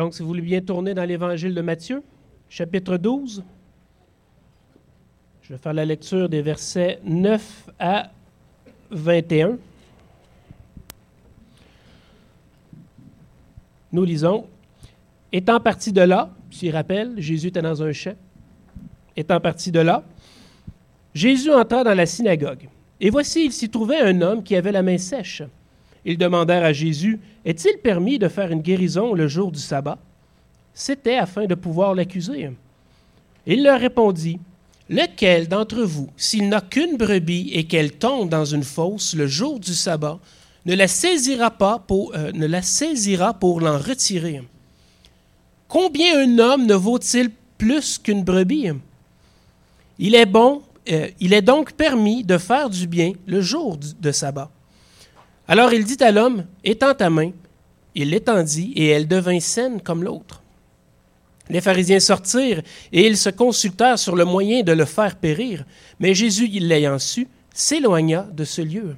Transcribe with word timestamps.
Donc, 0.00 0.14
si 0.14 0.22
vous 0.22 0.28
voulez 0.28 0.40
bien 0.40 0.62
tourner 0.62 0.94
dans 0.94 1.04
l'Évangile 1.04 1.54
de 1.54 1.60
Matthieu, 1.60 2.02
chapitre 2.48 2.96
12, 2.96 3.44
je 5.42 5.52
vais 5.52 5.58
faire 5.58 5.74
la 5.74 5.84
lecture 5.84 6.26
des 6.26 6.40
versets 6.40 7.00
9 7.04 7.68
à 7.78 8.10
21. 8.90 9.58
Nous 13.92 14.04
lisons 14.04 14.46
Étant 15.32 15.60
parti 15.60 15.92
de 15.92 16.00
là, 16.00 16.30
s'il 16.50 16.74
rappelle, 16.74 17.20
Jésus 17.20 17.48
était 17.48 17.60
dans 17.60 17.82
un 17.82 17.92
champ. 17.92 18.16
Étant 19.14 19.38
parti 19.38 19.70
de 19.70 19.80
là, 19.80 20.02
Jésus 21.12 21.52
entra 21.52 21.84
dans 21.84 21.92
la 21.92 22.06
synagogue. 22.06 22.70
Et 23.02 23.10
voici, 23.10 23.44
il 23.44 23.52
s'y 23.52 23.68
trouvait 23.68 24.00
un 24.00 24.22
homme 24.22 24.42
qui 24.42 24.56
avait 24.56 24.72
la 24.72 24.82
main 24.82 24.96
sèche. 24.96 25.42
Ils 26.04 26.18
demandèrent 26.18 26.64
à 26.64 26.72
Jésus 26.72 27.20
Est-il 27.44 27.78
permis 27.78 28.18
de 28.18 28.28
faire 28.28 28.50
une 28.50 28.62
guérison 28.62 29.14
le 29.14 29.28
jour 29.28 29.52
du 29.52 29.58
sabbat 29.58 29.98
C'était 30.72 31.16
afin 31.16 31.46
de 31.46 31.54
pouvoir 31.54 31.94
l'accuser. 31.94 32.50
Il 33.46 33.62
leur 33.62 33.80
répondit 33.80 34.38
Lequel 34.88 35.46
d'entre 35.46 35.82
vous, 35.82 36.08
s'il 36.16 36.48
n'a 36.48 36.60
qu'une 36.60 36.96
brebis 36.96 37.50
et 37.52 37.64
qu'elle 37.64 37.92
tombe 37.92 38.28
dans 38.28 38.44
une 38.44 38.64
fosse 38.64 39.14
le 39.14 39.28
jour 39.28 39.60
du 39.60 39.72
sabbat, 39.72 40.18
ne 40.66 40.74
la 40.74 40.88
saisira 40.88 41.50
pas 41.50 41.78
pour, 41.78 42.12
euh, 42.16 42.32
l'en 42.32 43.78
retirer? 43.78 44.42
Combien 45.68 46.18
un 46.18 46.38
homme 46.40 46.66
ne 46.66 46.74
vaut-il 46.74 47.30
plus 47.56 47.98
qu'une 47.98 48.24
brebis? 48.24 48.72
Il 50.00 50.16
est 50.16 50.26
bon, 50.26 50.62
euh, 50.90 51.08
il 51.20 51.34
est 51.34 51.42
donc 51.42 51.74
permis 51.74 52.24
de 52.24 52.36
faire 52.36 52.68
du 52.68 52.88
bien 52.88 53.12
le 53.26 53.40
jour 53.40 53.78
de 53.78 54.10
sabbat. 54.10 54.50
Alors 55.50 55.72
il 55.72 55.84
dit 55.84 56.00
à 56.04 56.12
l'homme, 56.12 56.46
étends 56.62 56.94
ta 56.94 57.10
main. 57.10 57.32
Il 57.96 58.10
l'étendit, 58.10 58.72
et 58.76 58.86
elle 58.86 59.08
devint 59.08 59.40
saine 59.40 59.80
comme 59.82 60.04
l'autre. 60.04 60.44
Les 61.48 61.60
pharisiens 61.60 61.98
sortirent, 61.98 62.62
et 62.92 63.04
ils 63.08 63.16
se 63.16 63.30
consultèrent 63.30 63.98
sur 63.98 64.14
le 64.14 64.24
moyen 64.24 64.62
de 64.62 64.70
le 64.70 64.84
faire 64.84 65.16
périr. 65.16 65.64
Mais 65.98 66.14
Jésus, 66.14 66.46
l'ayant 66.46 67.00
su, 67.00 67.26
s'éloigna 67.52 68.28
de 68.32 68.44
ce 68.44 68.62
lieu. 68.62 68.94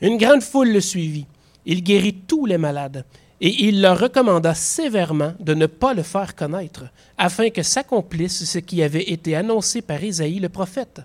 Une 0.00 0.16
grande 0.16 0.42
foule 0.42 0.72
le 0.72 0.80
suivit. 0.80 1.26
Il 1.64 1.84
guérit 1.84 2.22
tous 2.26 2.44
les 2.44 2.58
malades, 2.58 3.04
et 3.40 3.68
il 3.68 3.80
leur 3.80 4.00
recommanda 4.00 4.54
sévèrement 4.54 5.34
de 5.38 5.54
ne 5.54 5.66
pas 5.66 5.94
le 5.94 6.02
faire 6.02 6.34
connaître, 6.34 6.86
afin 7.16 7.50
que 7.50 7.62
s'accomplisse 7.62 8.44
ce 8.44 8.58
qui 8.58 8.82
avait 8.82 9.12
été 9.12 9.36
annoncé 9.36 9.80
par 9.80 10.02
Isaïe 10.02 10.40
le 10.40 10.48
prophète. 10.48 11.02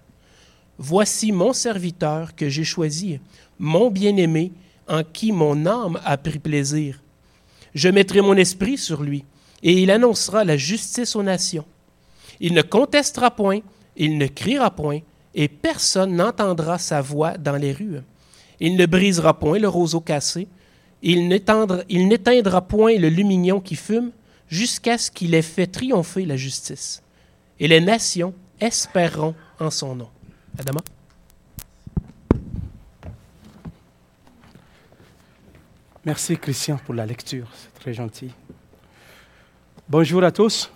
Voici 0.78 1.32
mon 1.32 1.54
serviteur 1.54 2.36
que 2.36 2.50
j'ai 2.50 2.64
choisi, 2.64 3.20
mon 3.60 3.92
bien-aimé, 3.92 4.52
en 4.88 5.04
qui 5.04 5.32
mon 5.32 5.66
âme 5.66 6.00
a 6.04 6.18
pris 6.18 6.40
plaisir. 6.40 7.00
Je 7.74 7.90
mettrai 7.90 8.22
mon 8.22 8.36
esprit 8.36 8.78
sur 8.78 9.04
lui, 9.04 9.24
et 9.62 9.82
il 9.82 9.92
annoncera 9.92 10.44
la 10.44 10.58
justice 10.58 11.16
aux 11.16 11.24
nations. 11.24 11.66
Il 12.40 12.54
ne 12.54 12.62
contestera 12.62 13.32
point, 13.32 13.60
il 13.96 14.18
ne 14.18 14.28
criera 14.28 14.72
point, 14.72 15.00
et 15.36 15.48
personne 15.48 16.16
n'entendra 16.16 16.78
sa 16.78 17.02
voix 17.02 17.38
dans 17.38 17.56
les 17.56 17.72
rues. 17.72 18.02
Il 18.60 18.76
ne 18.76 18.86
brisera 18.86 19.40
point 19.40 19.60
le 19.60 19.70
roseau 19.70 20.02
cassé, 20.02 20.48
il 21.02 21.28
n'éteindra 21.28 22.62
point 22.62 22.98
le 22.98 23.10
lumignon 23.10 23.60
qui 23.60 23.76
fume, 23.76 24.12
jusqu'à 24.50 24.98
ce 24.98 25.10
qu'il 25.10 25.34
ait 25.34 25.42
fait 25.42 25.68
triompher 25.68 26.26
la 26.26 26.38
justice. 26.38 27.02
Et 27.60 27.68
les 27.68 27.82
nations 27.82 28.34
espéreront 28.60 29.36
en 29.60 29.70
son 29.70 29.96
nom. 29.96 30.10
Adama? 30.60 30.82
Merci 36.06 36.38
Christian 36.38 36.78
pour 36.84 36.94
la 36.96 37.06
lecture, 37.06 37.48
c'est 37.56 37.74
très 37.80 37.94
gentil. 37.94 38.30
Bonjour 39.88 40.22
à 40.22 40.32
tous. 40.34 40.70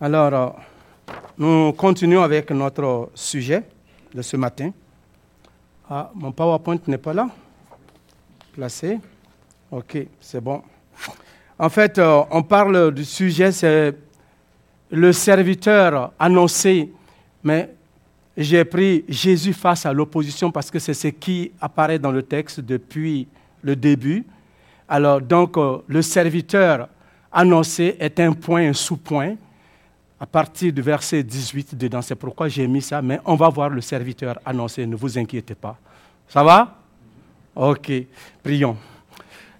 Alors, 0.00 0.34
euh, 0.34 1.12
nous 1.38 1.72
continuons 1.74 2.22
avec 2.22 2.50
notre 2.50 3.10
sujet 3.14 3.62
de 4.12 4.20
ce 4.20 4.36
matin. 4.36 4.72
Ah, 5.88 6.10
mon 6.12 6.32
PowerPoint 6.32 6.80
n'est 6.88 6.98
pas 6.98 7.14
là. 7.14 7.28
Placé. 8.52 8.98
OK, 9.70 9.98
c'est 10.20 10.40
bon. 10.40 10.60
En 11.56 11.68
fait, 11.68 11.98
euh, 11.98 12.24
on 12.32 12.42
parle 12.42 12.92
du 12.92 13.04
sujet, 13.04 13.52
c'est 13.52 13.94
le 14.90 15.12
serviteur 15.12 16.12
annoncé, 16.18 16.92
mais 17.44 17.76
j'ai 18.36 18.64
pris 18.64 19.04
Jésus 19.08 19.52
face 19.52 19.86
à 19.86 19.92
l'opposition 19.92 20.50
parce 20.50 20.70
que 20.70 20.78
c'est 20.78 20.94
ce 20.94 21.08
qui 21.08 21.52
apparaît 21.60 21.98
dans 21.98 22.12
le 22.12 22.22
texte 22.22 22.60
depuis 22.60 23.26
le 23.62 23.76
début. 23.76 24.24
Alors 24.88 25.20
donc 25.20 25.56
euh, 25.56 25.78
le 25.86 26.02
serviteur 26.02 26.88
annoncé 27.32 27.96
est 27.98 28.18
un 28.20 28.32
point, 28.32 28.68
un 28.68 28.72
sous-point 28.72 29.36
à 30.18 30.26
partir 30.26 30.72
du 30.72 30.82
verset 30.82 31.22
18 31.22 31.74
dedans. 31.74 32.02
C'est 32.02 32.14
pourquoi 32.14 32.48
j'ai 32.48 32.66
mis 32.66 32.82
ça, 32.82 33.00
mais 33.00 33.20
on 33.24 33.36
va 33.36 33.48
voir 33.48 33.70
le 33.70 33.80
serviteur 33.80 34.38
annoncé, 34.44 34.86
ne 34.86 34.96
vous 34.96 35.18
inquiétez 35.18 35.54
pas. 35.54 35.78
Ça 36.28 36.44
va? 36.44 36.76
Ok, 37.56 37.90
prions. 38.42 38.76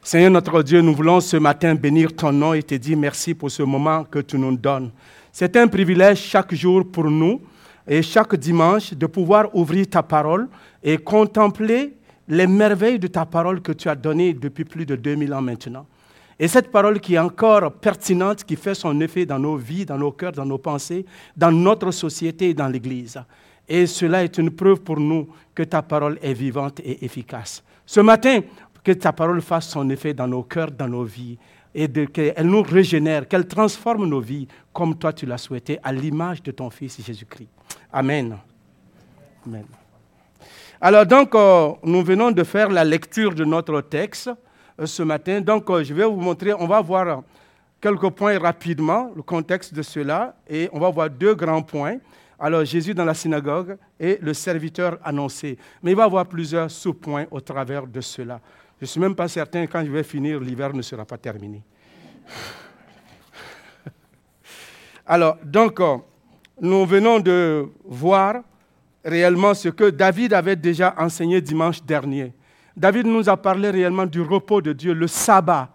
Seigneur 0.02 0.30
notre 0.30 0.62
Dieu, 0.62 0.80
nous 0.80 0.94
voulons 0.94 1.20
ce 1.20 1.36
matin 1.36 1.74
bénir 1.74 2.14
ton 2.14 2.32
nom 2.32 2.54
et 2.54 2.62
te 2.62 2.74
dire 2.74 2.96
merci 2.96 3.34
pour 3.34 3.50
ce 3.50 3.62
moment 3.62 4.04
que 4.04 4.20
tu 4.20 4.38
nous 4.38 4.56
donnes. 4.56 4.90
C'est 5.32 5.56
un 5.56 5.66
privilège 5.66 6.18
chaque 6.18 6.54
jour 6.54 6.84
pour 6.90 7.04
nous 7.04 7.40
et 7.90 8.02
chaque 8.02 8.36
dimanche 8.36 8.94
de 8.94 9.06
pouvoir 9.06 9.52
ouvrir 9.52 9.84
ta 9.88 10.04
parole 10.04 10.48
et 10.80 10.96
contempler 10.96 11.96
les 12.28 12.46
merveilles 12.46 13.00
de 13.00 13.08
ta 13.08 13.26
parole 13.26 13.60
que 13.60 13.72
tu 13.72 13.88
as 13.88 13.96
données 13.96 14.32
depuis 14.32 14.64
plus 14.64 14.86
de 14.86 14.94
2000 14.94 15.34
ans 15.34 15.42
maintenant. 15.42 15.86
Et 16.38 16.46
cette 16.46 16.70
parole 16.70 17.00
qui 17.00 17.16
est 17.16 17.18
encore 17.18 17.72
pertinente, 17.72 18.44
qui 18.44 18.54
fait 18.54 18.76
son 18.76 18.98
effet 19.00 19.26
dans 19.26 19.40
nos 19.40 19.56
vies, 19.56 19.84
dans 19.84 19.98
nos 19.98 20.12
cœurs, 20.12 20.30
dans 20.30 20.46
nos 20.46 20.56
pensées, 20.58 21.04
dans 21.36 21.50
notre 21.50 21.90
société 21.90 22.50
et 22.50 22.54
dans 22.54 22.68
l'Église. 22.68 23.20
Et 23.68 23.86
cela 23.86 24.22
est 24.22 24.38
une 24.38 24.52
preuve 24.52 24.80
pour 24.82 25.00
nous 25.00 25.26
que 25.52 25.64
ta 25.64 25.82
parole 25.82 26.16
est 26.22 26.32
vivante 26.32 26.78
et 26.84 27.04
efficace. 27.04 27.60
Ce 27.84 27.98
matin, 27.98 28.40
que 28.84 28.92
ta 28.92 29.12
parole 29.12 29.42
fasse 29.42 29.68
son 29.68 29.90
effet 29.90 30.14
dans 30.14 30.28
nos 30.28 30.44
cœurs, 30.44 30.70
dans 30.70 30.88
nos 30.88 31.04
vies, 31.04 31.36
et 31.74 31.88
qu'elle 31.88 32.46
nous 32.46 32.62
régénère, 32.62 33.28
qu'elle 33.28 33.46
transforme 33.46 34.06
nos 34.06 34.20
vies 34.20 34.48
comme 34.72 34.96
toi 34.96 35.12
tu 35.12 35.26
l'as 35.26 35.38
souhaité, 35.38 35.78
à 35.82 35.92
l'image 35.92 36.42
de 36.42 36.50
ton 36.50 36.70
Fils 36.70 37.04
Jésus-Christ. 37.04 37.48
Amen. 37.92 38.36
Amen. 39.46 39.64
Alors 40.80 41.04
donc, 41.04 41.34
euh, 41.34 41.72
nous 41.84 42.02
venons 42.02 42.30
de 42.30 42.42
faire 42.42 42.70
la 42.70 42.84
lecture 42.84 43.34
de 43.34 43.44
notre 43.44 43.80
texte 43.82 44.30
euh, 44.80 44.86
ce 44.86 45.02
matin. 45.02 45.40
Donc, 45.40 45.68
euh, 45.68 45.84
je 45.84 45.92
vais 45.92 46.04
vous 46.04 46.16
montrer, 46.16 46.54
on 46.54 46.66
va 46.66 46.80
voir 46.80 47.22
quelques 47.80 48.10
points 48.10 48.38
rapidement, 48.38 49.10
le 49.14 49.22
contexte 49.22 49.74
de 49.74 49.82
cela, 49.82 50.34
et 50.48 50.68
on 50.72 50.80
va 50.80 50.88
voir 50.88 51.10
deux 51.10 51.34
grands 51.34 51.62
points. 51.62 51.98
Alors, 52.38 52.64
Jésus 52.64 52.94
dans 52.94 53.04
la 53.04 53.12
synagogue 53.12 53.76
et 53.98 54.18
le 54.22 54.32
serviteur 54.32 54.98
annoncé. 55.04 55.58
Mais 55.82 55.90
il 55.90 55.96
va 55.96 56.04
y 56.04 56.06
avoir 56.06 56.26
plusieurs 56.26 56.70
sous-points 56.70 57.26
au 57.30 57.40
travers 57.40 57.86
de 57.86 58.00
cela. 58.00 58.40
Je 58.80 58.86
ne 58.86 58.88
suis 58.88 59.00
même 59.00 59.14
pas 59.14 59.28
certain 59.28 59.66
quand 59.66 59.84
je 59.84 59.90
vais 59.90 60.02
finir, 60.02 60.40
l'hiver 60.40 60.72
ne 60.72 60.80
sera 60.80 61.04
pas 61.04 61.18
terminé. 61.18 61.62
Alors, 65.04 65.36
donc, 65.44 65.80
nous 66.58 66.86
venons 66.86 67.20
de 67.20 67.68
voir 67.84 68.36
réellement 69.04 69.52
ce 69.52 69.68
que 69.68 69.90
David 69.90 70.32
avait 70.32 70.56
déjà 70.56 70.94
enseigné 70.96 71.42
dimanche 71.42 71.82
dernier. 71.82 72.32
David 72.74 73.04
nous 73.06 73.28
a 73.28 73.36
parlé 73.36 73.68
réellement 73.68 74.06
du 74.06 74.22
repos 74.22 74.62
de 74.62 74.72
Dieu, 74.72 74.94
le 74.94 75.06
sabbat. 75.06 75.68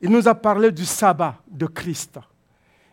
Il 0.00 0.10
nous 0.10 0.28
a 0.28 0.34
parlé 0.36 0.70
du 0.70 0.84
sabbat 0.84 1.34
de 1.50 1.66
Christ. 1.66 2.20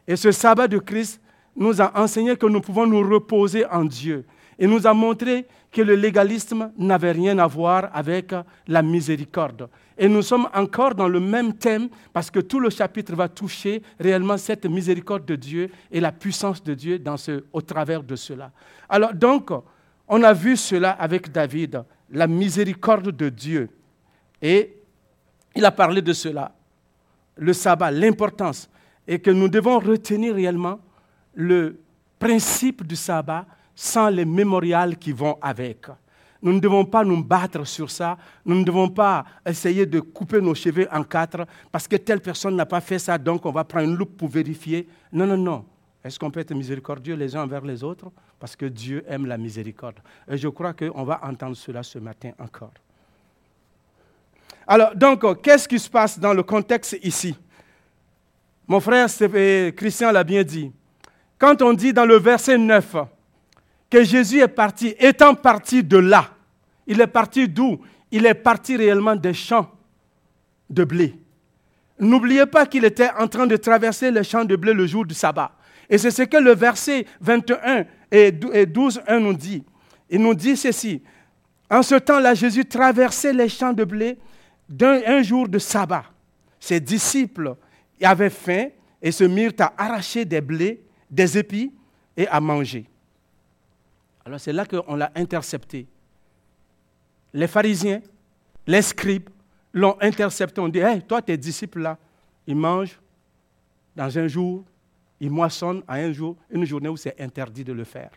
Et 0.08 0.16
ce 0.16 0.32
sabbat 0.32 0.68
de 0.68 0.80
Christ 0.80 1.22
nous 1.56 1.80
a 1.80 1.96
enseigné 1.96 2.36
que 2.36 2.48
nous 2.48 2.62
pouvons 2.62 2.88
nous 2.88 3.08
reposer 3.08 3.68
en 3.68 3.84
Dieu. 3.84 4.26
Et 4.58 4.68
nous 4.68 4.88
a 4.88 4.94
montré 4.94 5.46
que 5.72 5.82
le 5.82 5.96
légalisme 5.96 6.72
n'avait 6.78 7.12
rien 7.12 7.38
à 7.40 7.48
voir 7.48 7.90
avec 7.94 8.34
la 8.68 8.82
miséricorde. 8.82 9.70
Et 9.98 10.08
nous 10.08 10.22
sommes 10.22 10.48
encore 10.54 10.96
dans 10.96 11.08
le 11.08 11.20
même 11.20 11.54
thème 11.54 11.90
parce 12.14 12.32
que 12.32 12.40
tout 12.40 12.60
le 12.60 12.70
chapitre 12.70 13.16
va 13.16 13.28
toucher 13.28 13.82
réellement 14.00 14.38
cette 14.38 14.66
miséricorde 14.66 15.26
de 15.26 15.36
Dieu 15.36 15.70
et 15.92 16.00
la 16.00 16.12
puissance 16.12 16.64
de 16.64 16.74
Dieu 16.74 17.00
dans 17.00 17.18
ce, 17.18 17.44
au 17.52 17.62
travers 17.62 18.04
de 18.04 18.16
cela. 18.16 18.52
Alors 18.88 19.14
donc, 19.14 19.52
on 20.08 20.24
a 20.24 20.34
vu 20.34 20.56
cela 20.56 20.92
avec 20.92 21.32
David, 21.32 21.84
la 22.12 22.28
miséricorde 22.28 23.12
de 23.12 23.30
Dieu. 23.30 23.70
Et 24.42 24.78
il 25.56 25.66
a 25.66 25.72
parlé 25.72 26.02
de 26.02 26.14
cela, 26.14 26.54
le 27.38 27.54
sabbat, 27.54 27.92
l'importance, 27.92 28.70
et 29.08 29.20
que 29.20 29.32
nous 29.32 29.48
devons 29.48 29.80
retenir 29.80 30.36
réellement 30.36 30.80
le 31.34 31.80
principe 32.20 32.86
du 32.86 32.96
sabbat 32.96 33.46
sans 33.76 34.10
les 34.10 34.26
mémorials 34.26 34.98
qui 34.98 35.12
vont 35.12 35.38
avec. 35.42 35.88
Nous 36.42 36.54
ne 36.54 36.60
devons 36.60 36.86
pas 36.86 37.04
nous 37.04 37.24
battre 37.24 37.66
sur 37.66 37.90
ça. 37.90 38.18
Nous 38.46 38.56
ne 38.56 38.64
devons 38.64 38.90
pas 38.90 39.26
essayer 39.46 39.86
de 39.86 40.00
couper 40.00 40.42
nos 40.42 40.54
cheveux 40.54 40.88
en 40.92 41.04
quatre 41.04 41.46
parce 41.72 41.88
que 41.88 41.96
telle 41.96 42.22
personne 42.22 42.56
n'a 42.56 42.66
pas 42.66 42.82
fait 42.82 43.00
ça, 43.00 43.18
donc 43.18 43.46
on 43.46 43.52
va 43.52 43.64
prendre 43.64 43.90
une 43.90 43.96
loupe 43.96 44.16
pour 44.18 44.30
vérifier. 44.30 44.88
Non, 45.12 45.26
non, 45.26 45.38
non. 45.38 45.66
Est-ce 46.04 46.20
qu'on 46.20 46.30
peut 46.30 46.42
être 46.42 46.54
miséricordieux 46.54 47.16
les 47.16 47.36
uns 47.36 47.42
envers 47.42 47.66
les 47.66 47.84
autres 47.84 48.12
Parce 48.40 48.56
que 48.56 48.68
Dieu 48.68 49.04
aime 49.08 49.26
la 49.26 49.40
miséricorde? 49.40 49.96
Et 50.30 50.38
je 50.38 50.48
crois 50.48 50.74
qu'on 50.74 51.04
va 51.04 51.20
entendre 51.24 51.56
cela 51.56 51.82
ce 51.82 51.98
matin 51.98 52.32
encore. 52.38 52.74
Alors, 54.68 54.96
donc, 54.96 55.42
qu'est-ce 55.42 55.68
qui 55.68 55.80
se 55.80 55.90
passe 55.90 56.20
dans 56.20 56.34
le 56.34 56.44
contexte 56.44 56.98
ici? 57.02 57.36
Mon 58.68 58.80
frère 58.80 59.08
Christian 59.76 60.12
l'a 60.12 60.24
bien 60.24 60.44
dit. 60.44 60.72
Quand 61.40 61.60
on 61.64 61.74
dit 61.74 61.92
dans 61.92 62.06
le 62.06 62.18
verset 62.18 62.58
9 62.58 62.98
que 63.90 64.04
Jésus 64.04 64.40
est 64.40 64.48
parti, 64.48 64.96
étant 65.00 65.36
parti 65.36 65.84
de 65.84 65.98
là, 65.98 66.30
il 66.88 67.02
est 67.02 67.08
parti 67.08 67.48
d'où? 67.48 67.80
Il 68.12 68.26
est 68.26 68.34
parti 68.34 68.78
réellement 68.78 69.16
des 69.16 69.34
champs 69.34 69.70
de 70.70 70.84
blé. 70.84 71.16
N'oubliez 72.00 72.46
pas 72.46 72.66
qu'il 72.66 72.86
était 72.86 73.10
en 73.18 73.28
train 73.28 73.48
de 73.48 73.56
traverser 73.58 74.12
les 74.12 74.24
champs 74.24 74.46
de 74.46 74.56
blé 74.56 74.74
le 74.74 74.86
jour 74.86 75.06
du 75.06 75.14
sabbat. 75.14 75.52
Et 75.90 75.98
c'est 75.98 76.12
ce 76.12 76.24
que 76.24 76.38
le 76.38 76.54
verset 76.54 77.06
21 77.22 77.86
et 78.12 78.32
12, 78.32 79.02
1 79.08 79.20
nous 79.20 79.34
dit. 79.34 79.64
Il 80.10 80.22
nous 80.22 80.34
dit 80.36 80.56
ceci. 80.56 81.02
En 81.70 81.82
ce 81.82 81.96
temps-là, 81.96 82.34
Jésus 82.34 82.66
traversait 82.66 83.34
les 83.34 83.50
champs 83.50 83.74
de 83.74 83.84
blé 83.84 84.18
d'un 84.70 85.22
jour 85.22 85.48
de 85.48 85.60
sabbat. 85.60 86.06
Ses 86.60 86.80
disciples 86.80 87.56
avaient 88.02 88.30
faim 88.30 88.68
et 89.02 89.12
se 89.12 89.24
mirent 89.24 89.54
à 89.60 89.74
arracher 89.78 90.26
des 90.26 90.42
blés, 90.42 90.84
des 91.10 91.38
épis 91.38 91.72
et 92.18 92.28
à 92.28 92.40
manger. 92.40 92.86
Alors 94.26 94.40
c'est 94.40 94.54
là 94.54 94.66
qu'on 94.66 94.96
l'a 94.96 95.12
intercepté. 95.16 95.88
Les 97.34 97.48
pharisiens, 97.48 98.02
les 98.66 98.82
scribes 98.82 99.30
l'ont 99.72 99.98
intercepté. 100.02 100.60
On 100.60 100.68
dit, 100.68 100.80
hey, 100.80 101.02
toi, 101.04 101.22
tes 101.22 101.38
disciples 101.38 101.82
là, 101.82 101.98
ils 102.48 102.56
mangent 102.56 103.00
dans 103.96 104.18
un 104.18 104.28
jour, 104.28 104.64
ils 105.20 105.30
moissonnent 105.30 105.84
à 105.88 105.96
un 105.96 106.12
jour, 106.12 106.36
une 106.50 106.66
journée 106.66 106.90
où 106.90 106.98
c'est 106.98 107.20
interdit 107.22 107.64
de 107.64 107.74
le 107.74 107.84
faire. 107.84 108.10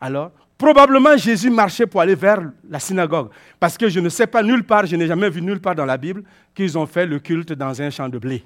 Alors, 0.00 0.30
probablement 0.56 1.16
Jésus 1.16 1.50
marchait 1.50 1.86
pour 1.86 2.00
aller 2.00 2.14
vers 2.14 2.40
la 2.68 2.78
synagogue. 2.78 3.30
Parce 3.58 3.76
que 3.76 3.88
je 3.88 3.98
ne 3.98 4.08
sais 4.08 4.26
pas 4.26 4.42
nulle 4.42 4.64
part, 4.64 4.86
je 4.86 4.94
n'ai 4.94 5.06
jamais 5.06 5.28
vu 5.30 5.42
nulle 5.42 5.60
part 5.60 5.74
dans 5.74 5.84
la 5.84 5.96
Bible 5.96 6.22
qu'ils 6.54 6.78
ont 6.78 6.86
fait 6.86 7.06
le 7.06 7.18
culte 7.18 7.52
dans 7.52 7.82
un 7.82 7.90
champ 7.90 8.08
de 8.08 8.18
blé. 8.18 8.44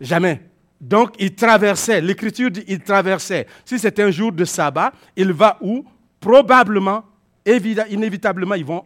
Jamais. 0.00 0.42
Donc, 0.80 1.14
il 1.18 1.34
traversait, 1.34 2.00
l'écriture 2.00 2.50
dit 2.50 2.64
il 2.68 2.80
traversait. 2.80 3.46
Si 3.64 3.78
c'est 3.78 3.98
un 3.98 4.10
jour 4.10 4.32
de 4.32 4.44
sabbat, 4.44 4.92
il 5.16 5.32
va 5.32 5.58
où? 5.60 5.84
Probablement, 6.20 7.04
inévitablement, 7.46 8.54
ils 8.54 8.64
vont 8.64 8.84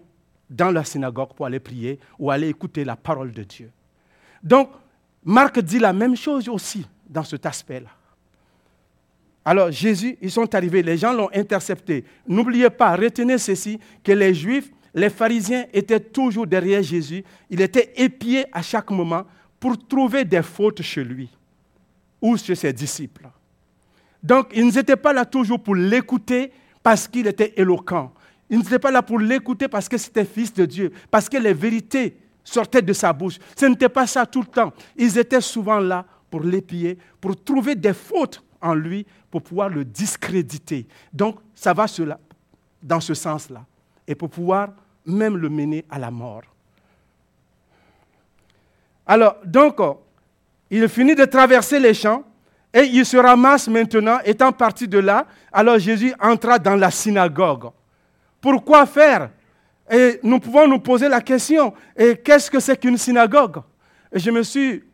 dans 0.48 0.70
la 0.70 0.84
synagogue 0.84 1.34
pour 1.34 1.46
aller 1.46 1.60
prier 1.60 1.98
ou 2.19 2.31
aller 2.31 2.48
écouter 2.48 2.84
la 2.84 2.96
parole 2.96 3.32
de 3.32 3.42
Dieu. 3.42 3.70
Donc, 4.42 4.70
Marc 5.25 5.60
dit 5.60 5.78
la 5.78 5.92
même 5.92 6.16
chose 6.16 6.48
aussi 6.48 6.87
dans 7.08 7.25
cet 7.25 7.46
aspect-là. 7.46 7.90
Alors, 9.44 9.70
Jésus, 9.70 10.16
ils 10.20 10.31
sont 10.31 10.54
arrivés, 10.54 10.82
les 10.82 10.98
gens 10.98 11.12
l'ont 11.12 11.31
intercepté. 11.34 12.04
N'oubliez 12.26 12.70
pas, 12.70 12.94
retenez 12.94 13.38
ceci, 13.38 13.81
que 14.04 14.12
les 14.12 14.34
Juifs, 14.34 14.70
les 14.94 15.10
pharisiens 15.10 15.66
étaient 15.72 16.00
toujours 16.00 16.46
derrière 16.46 16.82
Jésus. 16.82 17.25
Il 17.48 17.60
était 17.60 17.92
épié 17.96 18.44
à 18.52 18.62
chaque 18.62 18.90
moment 18.90 19.25
pour 19.58 19.76
trouver 19.88 20.25
des 20.25 20.42
fautes 20.42 20.82
chez 20.82 21.02
lui 21.02 21.31
ou 22.20 22.37
chez 22.37 22.55
ses 22.55 22.72
disciples. 22.72 23.28
Donc, 24.22 24.49
ils 24.55 24.67
n'étaient 24.67 24.96
pas 24.96 25.12
là 25.12 25.25
toujours 25.25 25.62
pour 25.62 25.75
l'écouter 25.75 26.52
parce 26.82 27.08
qu'il 27.08 27.26
était 27.26 27.55
éloquent. 27.56 28.12
Ils 28.49 28.58
n'étaient 28.58 28.78
pas 28.78 28.90
là 28.90 29.02
pour 29.02 29.19
l'écouter 29.19 29.69
parce 29.69 29.88
que 29.88 29.96
c'était 29.96 30.25
fils 30.25 30.52
de 30.52 30.67
Dieu, 30.67 30.93
parce 31.11 31.28
que 31.28 31.37
les 31.37 31.55
vérités 31.55 32.17
sortaient 32.43 32.82
de 32.82 32.93
sa 32.93 33.12
bouche. 33.12 33.38
Ce 33.56 33.67
n'était 33.67 33.88
pas 33.88 34.06
ça 34.06 34.26
tout 34.26 34.40
le 34.40 34.46
temps. 34.46 34.72
Ils 34.96 35.17
étaient 35.19 35.40
souvent 35.40 35.78
là 35.78 36.05
pour 36.31 36.43
l'épier, 36.43 36.99
pour 37.20 37.43
trouver 37.43 37.75
des 37.75 37.94
fautes 37.94 38.43
en 38.61 38.75
lui, 38.75 39.06
pour 39.31 39.43
pouvoir 39.43 39.69
le 39.69 39.84
discréditer. 39.84 40.87
Donc, 41.12 41.38
ça 41.55 41.73
va 41.73 41.87
dans 42.82 43.00
ce 43.00 43.14
sens-là. 43.14 43.64
Et 44.06 44.14
pour 44.14 44.28
pouvoir 44.28 44.70
même 45.06 45.37
le 45.37 45.49
mener 45.49 45.84
à 45.88 45.99
la 45.99 46.11
mort. 46.11 46.43
Alors, 49.06 49.37
donc, 49.44 49.81
il 50.70 50.88
finit 50.88 51.14
de 51.14 51.25
traverser 51.25 51.81
les 51.81 51.94
champs 51.94 52.25
et 52.72 52.82
il 52.82 53.05
se 53.05 53.17
ramasse 53.17 53.69
maintenant, 53.69 54.19
étant 54.25 54.52
parti 54.52 54.87
de 54.87 54.99
là. 54.99 55.26
Alors 55.52 55.78
Jésus 55.78 56.14
entra 56.20 56.58
dans 56.58 56.76
la 56.76 56.90
synagogue. 56.90 57.70
Pourquoi 58.40 58.87
faire? 58.87 59.31
Et 59.90 60.20
nous 60.22 60.38
pouvons 60.38 60.69
nous 60.69 60.78
poser 60.78 61.08
la 61.08 61.20
question, 61.20 61.75
et 61.96 62.17
qu'est-ce 62.17 62.49
que 62.49 62.61
c'est 62.61 62.76
qu'une 62.76 62.96
synagogue? 62.96 63.56
Et 64.12 64.20
je 64.20 64.31
me 64.31 64.44
suis 64.44 64.84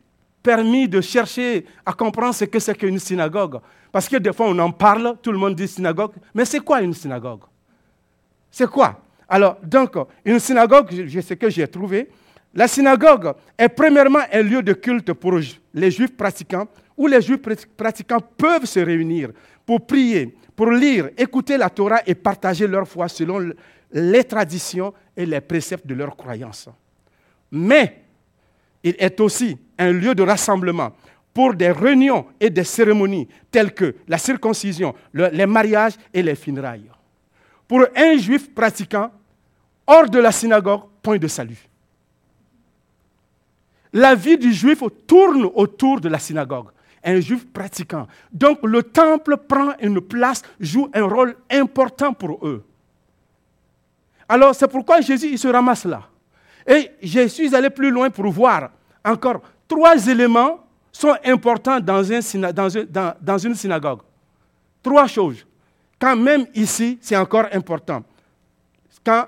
permis 0.43 0.89
de 0.89 1.03
chercher 1.03 1.67
à 1.85 1.93
comprendre 1.93 2.35
ce 2.35 2.47
que 2.47 2.59
c'est 2.59 2.75
qu'une 2.75 2.99
synagogue. 2.99 3.61
Parce 3.93 4.09
que 4.09 4.17
des 4.17 4.33
fois, 4.33 4.47
on 4.49 4.59
en 4.59 4.71
parle, 4.71 5.17
tout 5.23 5.33
le 5.33 5.39
monde 5.39 5.55
dit 5.55 5.69
synagogue, 5.69 6.13
mais 6.35 6.47
c'est 6.47 6.61
quoi 6.61 6.81
une 6.81 6.95
synagogue? 6.95 7.43
C'est 8.51 8.67
quoi? 8.67 9.01
Alors, 9.29 9.59
donc, 9.63 9.97
une 10.25 10.39
synagogue, 10.39 10.89
je 11.07 11.21
sais 11.21 11.37
que 11.37 11.51
j'ai 11.51 11.69
trouvé, 11.69 12.09
la 12.57 12.67
synagogue 12.67 13.35
est 13.59 13.69
premièrement 13.69 14.21
un 14.33 14.43
lieu 14.43 14.63
de 14.63 14.73
culte 14.73 15.13
pour 15.13 15.39
les 15.75 15.91
juifs 15.91 16.17
pratiquants, 16.17 16.67
où 16.97 17.07
les 17.07 17.21
juifs 17.21 17.43
pratiquants 17.77 18.21
peuvent 18.37 18.65
se 18.65 18.81
réunir 18.81 19.31
pour 19.67 19.87
prier, 19.87 20.35
pour 20.57 20.71
lire, 20.71 21.11
écouter 21.19 21.59
la 21.59 21.69
Torah 21.69 22.01
et 22.07 22.15
partager 22.15 22.67
leur 22.67 22.89
foi 22.89 23.09
selon 23.09 23.53
les 23.93 24.25
traditions 24.25 24.95
et 25.15 25.27
les 25.27 25.43
préceptes 25.43 25.87
de 25.87 25.95
leur 25.95 26.17
croyance. 26.17 26.71
Mais 27.51 28.01
il 28.83 28.97
est 28.99 29.21
aussi 29.21 29.59
un 29.79 29.93
lieu 29.93 30.15
de 30.15 30.23
rassemblement 30.23 30.93
pour 31.35 31.53
des 31.53 31.71
réunions 31.71 32.25
et 32.41 32.49
des 32.49 32.65
cérémonies 32.65 33.29
telles 33.51 33.75
que 33.75 33.97
la 34.09 34.17
circoncision, 34.17 34.95
les 35.13 35.45
mariages 35.45 35.97
et 36.15 36.23
les 36.23 36.35
funérailles. 36.35 36.91
Pour 37.69 37.85
un 37.95 38.17
juif 38.17 38.55
pratiquant, 38.55 39.11
hors 39.87 40.09
de 40.09 40.21
la 40.21 40.33
synagogue, 40.33 40.85
point 41.03 41.19
de 41.19 41.29
salut 41.29 41.69
la 43.97 44.15
vie 44.15 44.37
du 44.37 44.53
juif 44.53 44.83
tourne 45.07 45.49
autour 45.55 46.03
de 46.03 46.11
la 46.11 46.19
synagogue. 46.19 46.67
Un 47.03 47.19
juif 47.19 47.47
pratiquant. 47.51 48.07
Donc 48.31 48.59
le 48.63 48.83
temple 48.83 49.39
prend 49.49 49.73
une 49.81 50.03
place, 50.03 50.43
joue 50.61 50.91
un 50.93 51.05
rôle 51.05 51.35
important 51.51 52.13
pour 52.13 52.47
eux. 52.47 52.63
Alors 54.29 54.55
c'est 54.55 54.69
pourquoi 54.69 55.01
Jésus 55.01 55.29
il 55.33 55.39
se 55.39 55.49
ramasse 55.49 55.87
là. 55.87 56.03
Et 56.67 56.91
je 57.03 57.27
suis 57.29 57.55
allé 57.55 57.71
plus 57.71 57.91
loin 57.91 58.11
pour 58.11 58.31
voir 58.31 58.71
encore 59.03 59.41
trois 59.67 60.07
éléments 60.07 60.61
sont 60.93 61.17
importants 61.25 61.81
dans, 61.81 62.03
une 62.03 63.55
synagogue. 63.55 64.01
Trois 64.83 65.07
choses. 65.07 65.47
Quand 65.99 66.17
même 66.17 66.45
ici, 66.55 66.99
c'est 67.01 67.17
encore 67.17 67.47
important. 67.51 68.03
Quand 69.03 69.27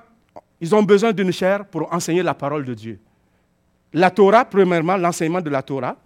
ils 0.61 0.75
ont 0.75 0.83
besoin 0.83 1.13
d'une 1.13 1.33
chair 1.33 1.65
pour 1.65 1.91
enseigner 1.91 2.23
la 2.23 2.35
parole 2.35 2.67
de 2.67 2.75
Dieu 2.75 3.01
la 3.93 4.11
Torah, 4.11 4.45
premièrement, 4.45 4.97
l'enseignement 4.97 5.41
de 5.41 5.51
la 5.51 5.63
Torah, 5.63 5.97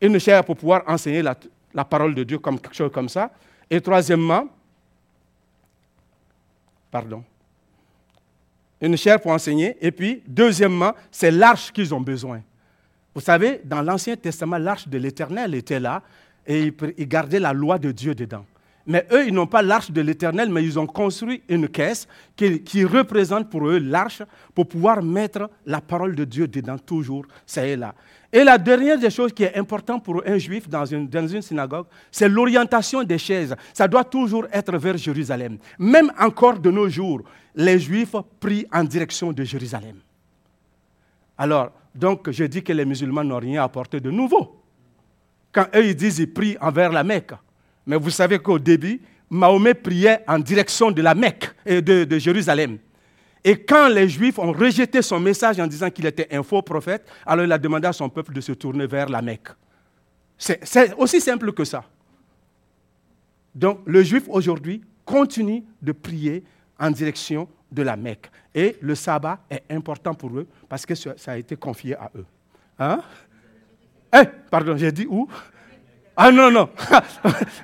une 0.00 0.18
chair 0.18 0.44
pour 0.44 0.56
pouvoir 0.56 0.82
enseigner 0.86 1.22
la, 1.22 1.84
parole 1.84 2.14
de 2.14 2.24
Dieu 2.24 2.38
comme 2.38 2.60
quelque 2.60 2.74
chose 2.76 2.90
comme 2.92 3.08
ça. 3.08 3.30
Et 3.70 3.80
troisièmement, 3.80 4.48
pardon, 6.90 7.24
une 8.80 8.96
chair 8.96 9.20
pour 9.20 9.30
enseigner. 9.32 9.76
Et 9.80 9.90
puis, 9.90 10.22
deuxièmement, 10.26 10.92
c'est 11.10 11.30
l'arche 11.30 11.72
qu'ils 11.72 11.94
ont 11.94 12.00
besoin. 12.00 12.42
Vous 13.14 13.20
savez, 13.20 13.60
dans 13.64 13.82
l'Ancien 13.82 14.16
Testament, 14.16 14.58
l'arche 14.58 14.88
de 14.88 14.98
l'Éternel 14.98 15.54
était 15.54 15.80
là 15.80 16.02
et 16.46 16.72
ils 16.98 17.08
gardaient 17.08 17.40
la 17.40 17.52
loi 17.52 17.78
de 17.78 17.90
Dieu 17.90 18.14
dedans. 18.14 18.44
Mais 18.86 19.04
eux, 19.10 19.26
ils 19.26 19.34
n'ont 19.34 19.48
pas 19.48 19.62
l'arche 19.62 19.90
de 19.90 20.00
l'Éternel, 20.00 20.48
mais 20.48 20.62
ils 20.62 20.78
ont 20.78 20.86
construit 20.86 21.42
une 21.48 21.68
caisse 21.68 22.06
qui, 22.36 22.84
représente 22.84 23.50
pour 23.50 23.66
eux 23.66 23.78
l'arche 23.78 24.22
pour 24.54 24.68
pouvoir 24.68 25.02
mettre 25.02 25.50
la 25.64 25.80
parole 25.80 26.14
de 26.14 26.24
Dieu 26.24 26.46
dedans 26.46 26.78
toujours, 26.78 27.26
ça 27.44 27.66
est 27.66 27.76
là. 27.76 27.94
Et 28.32 28.44
la 28.44 28.58
dernière 28.58 28.98
des 28.98 29.10
choses 29.10 29.32
qui 29.32 29.42
est 29.42 29.56
importante 29.56 30.04
pour 30.04 30.22
un 30.24 30.38
juif 30.38 30.68
dans 30.68 30.84
une, 30.84 31.08
synagogue, 31.42 31.86
c'est 32.12 32.28
l'orientation 32.28 33.02
des 33.02 33.18
chaises. 33.18 33.56
Ça 33.72 33.88
doit 33.88 34.04
toujours 34.04 34.46
être 34.52 34.76
vers 34.76 34.96
Jérusalem. 34.96 35.58
Même 35.78 36.12
encore 36.18 36.58
de 36.58 36.70
nos 36.70 36.88
jours, 36.88 37.22
les 37.54 37.78
juifs 37.78 38.14
prient 38.38 38.66
en 38.72 38.84
direction 38.84 39.32
de 39.32 39.42
Jérusalem. 39.42 39.96
Alors, 41.38 41.72
donc, 41.94 42.30
je 42.30 42.44
dis 42.44 42.62
que 42.62 42.72
les 42.72 42.84
musulmans 42.84 43.24
n'ont 43.24 43.38
rien 43.38 43.64
apporté 43.64 44.00
de 44.00 44.10
nouveau. 44.10 44.62
Quand 45.50 45.66
eux, 45.74 45.86
ils 45.86 45.96
disent 45.96 46.16
qu'ils 46.16 46.32
prient 46.32 46.56
envers 46.60 46.92
la 46.92 47.02
Mecque. 47.02 47.32
Mais 47.86 47.96
vous 47.96 48.10
savez 48.10 48.38
qu'au 48.38 48.58
début, 48.58 49.00
Mahomet 49.30 49.74
priait 49.74 50.22
en 50.26 50.38
direction 50.38 50.90
de 50.90 51.02
la 51.02 51.14
Mecque 51.14 51.50
et 51.64 51.80
de, 51.80 52.18
Jérusalem. 52.18 52.78
Et 53.44 53.56
quand 53.62 53.88
les 53.88 54.08
Juifs 54.08 54.38
ont 54.38 54.52
rejeté 54.52 55.02
son 55.02 55.20
message 55.20 55.60
en 55.60 55.66
disant 55.66 55.88
qu'il 55.90 56.06
était 56.06 56.34
un 56.34 56.42
faux 56.42 56.62
prophète, 56.62 57.08
alors 57.24 57.44
il 57.44 57.52
a 57.52 57.58
demandé 57.58 57.86
à 57.86 57.92
son 57.92 58.08
peuple 58.08 58.32
de 58.32 58.40
se 58.40 58.52
tourner 58.52 58.86
vers 58.86 59.08
la 59.08 59.22
Mecque. 59.22 59.48
C'est 60.36 60.94
aussi 60.98 61.20
simple 61.20 61.52
que 61.52 61.64
ça. 61.64 61.84
Donc 63.54 63.80
le 63.86 64.02
Juif 64.02 64.24
aujourd'hui 64.28 64.82
continue 65.04 65.64
de 65.80 65.92
prier 65.92 66.44
en 66.78 66.90
direction 66.90 67.48
de 67.70 67.82
la 67.82 67.96
Mecque. 67.96 68.30
Et 68.54 68.76
le 68.80 68.94
sabbat 68.94 69.38
est 69.48 69.62
important 69.70 70.14
pour 70.14 70.36
eux 70.36 70.46
parce 70.68 70.84
que 70.84 70.94
ça 70.94 71.14
a 71.26 71.36
été 71.36 71.56
confié 71.56 71.94
à 71.96 72.10
eux. 72.16 72.26
Hein? 72.78 73.00
Eh, 74.14 74.24
pardon, 74.50 74.76
j'ai 74.76 74.92
dit 74.92 75.06
où? 75.08 75.28
Ah 76.16 76.32
non, 76.32 76.50
non. 76.50 76.70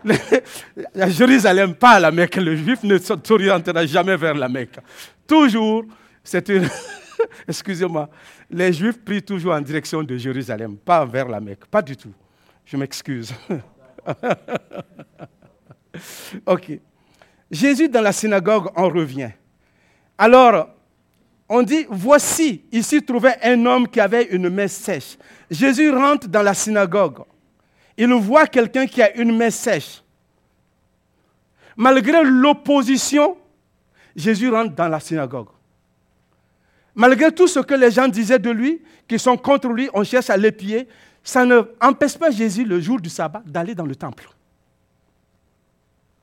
Jérusalem, 1.08 1.74
pas 1.74 1.98
la 1.98 2.10
Mecque. 2.10 2.36
Le 2.36 2.54
juif 2.54 2.82
ne 2.82 2.98
s'orientera 2.98 3.86
jamais 3.86 4.16
vers 4.16 4.34
la 4.34 4.48
Mecque. 4.48 4.78
Toujours 5.26 5.84
c'est 6.24 6.48
une. 6.48 6.68
Excusez-moi. 7.48 8.08
Les 8.50 8.72
Juifs 8.72 9.02
prient 9.02 9.22
toujours 9.22 9.54
en 9.54 9.60
direction 9.60 10.02
de 10.02 10.16
Jérusalem, 10.16 10.76
pas 10.76 11.04
vers 11.04 11.28
la 11.28 11.40
Mecque. 11.40 11.66
Pas 11.66 11.82
du 11.82 11.96
tout. 11.96 12.12
Je 12.64 12.76
m'excuse. 12.76 13.34
ok. 16.46 16.80
Jésus 17.50 17.88
dans 17.88 18.00
la 18.00 18.12
synagogue 18.12 18.68
en 18.76 18.88
revient. 18.88 19.30
Alors, 20.16 20.68
on 21.48 21.62
dit, 21.62 21.86
voici, 21.90 22.64
ici 22.70 23.02
trouvait 23.02 23.36
un 23.42 23.66
homme 23.66 23.88
qui 23.88 24.00
avait 24.00 24.24
une 24.24 24.48
main 24.48 24.68
sèche. 24.68 25.18
Jésus 25.50 25.90
rentre 25.90 26.28
dans 26.28 26.42
la 26.42 26.54
synagogue. 26.54 27.18
Il 27.96 28.12
voit 28.14 28.46
quelqu'un 28.46 28.86
qui 28.86 29.02
a 29.02 29.14
une 29.16 29.36
main 29.36 29.50
sèche. 29.50 30.02
Malgré 31.76 32.22
l'opposition, 32.24 33.36
Jésus 34.14 34.50
rentre 34.50 34.74
dans 34.74 34.88
la 34.88 35.00
synagogue. 35.00 35.48
Malgré 36.94 37.32
tout 37.32 37.48
ce 37.48 37.60
que 37.60 37.74
les 37.74 37.90
gens 37.90 38.08
disaient 38.08 38.38
de 38.38 38.50
lui, 38.50 38.82
qui 39.08 39.18
sont 39.18 39.36
contre 39.36 39.68
lui, 39.68 39.88
on 39.94 40.04
cherche 40.04 40.30
à 40.30 40.36
l'épier, 40.36 40.88
ça 41.22 41.44
ne 41.44 41.62
empêche 41.80 42.18
pas 42.18 42.30
Jésus 42.30 42.64
le 42.64 42.80
jour 42.80 43.00
du 43.00 43.08
sabbat 43.08 43.42
d'aller 43.46 43.74
dans 43.74 43.86
le 43.86 43.96
temple. 43.96 44.28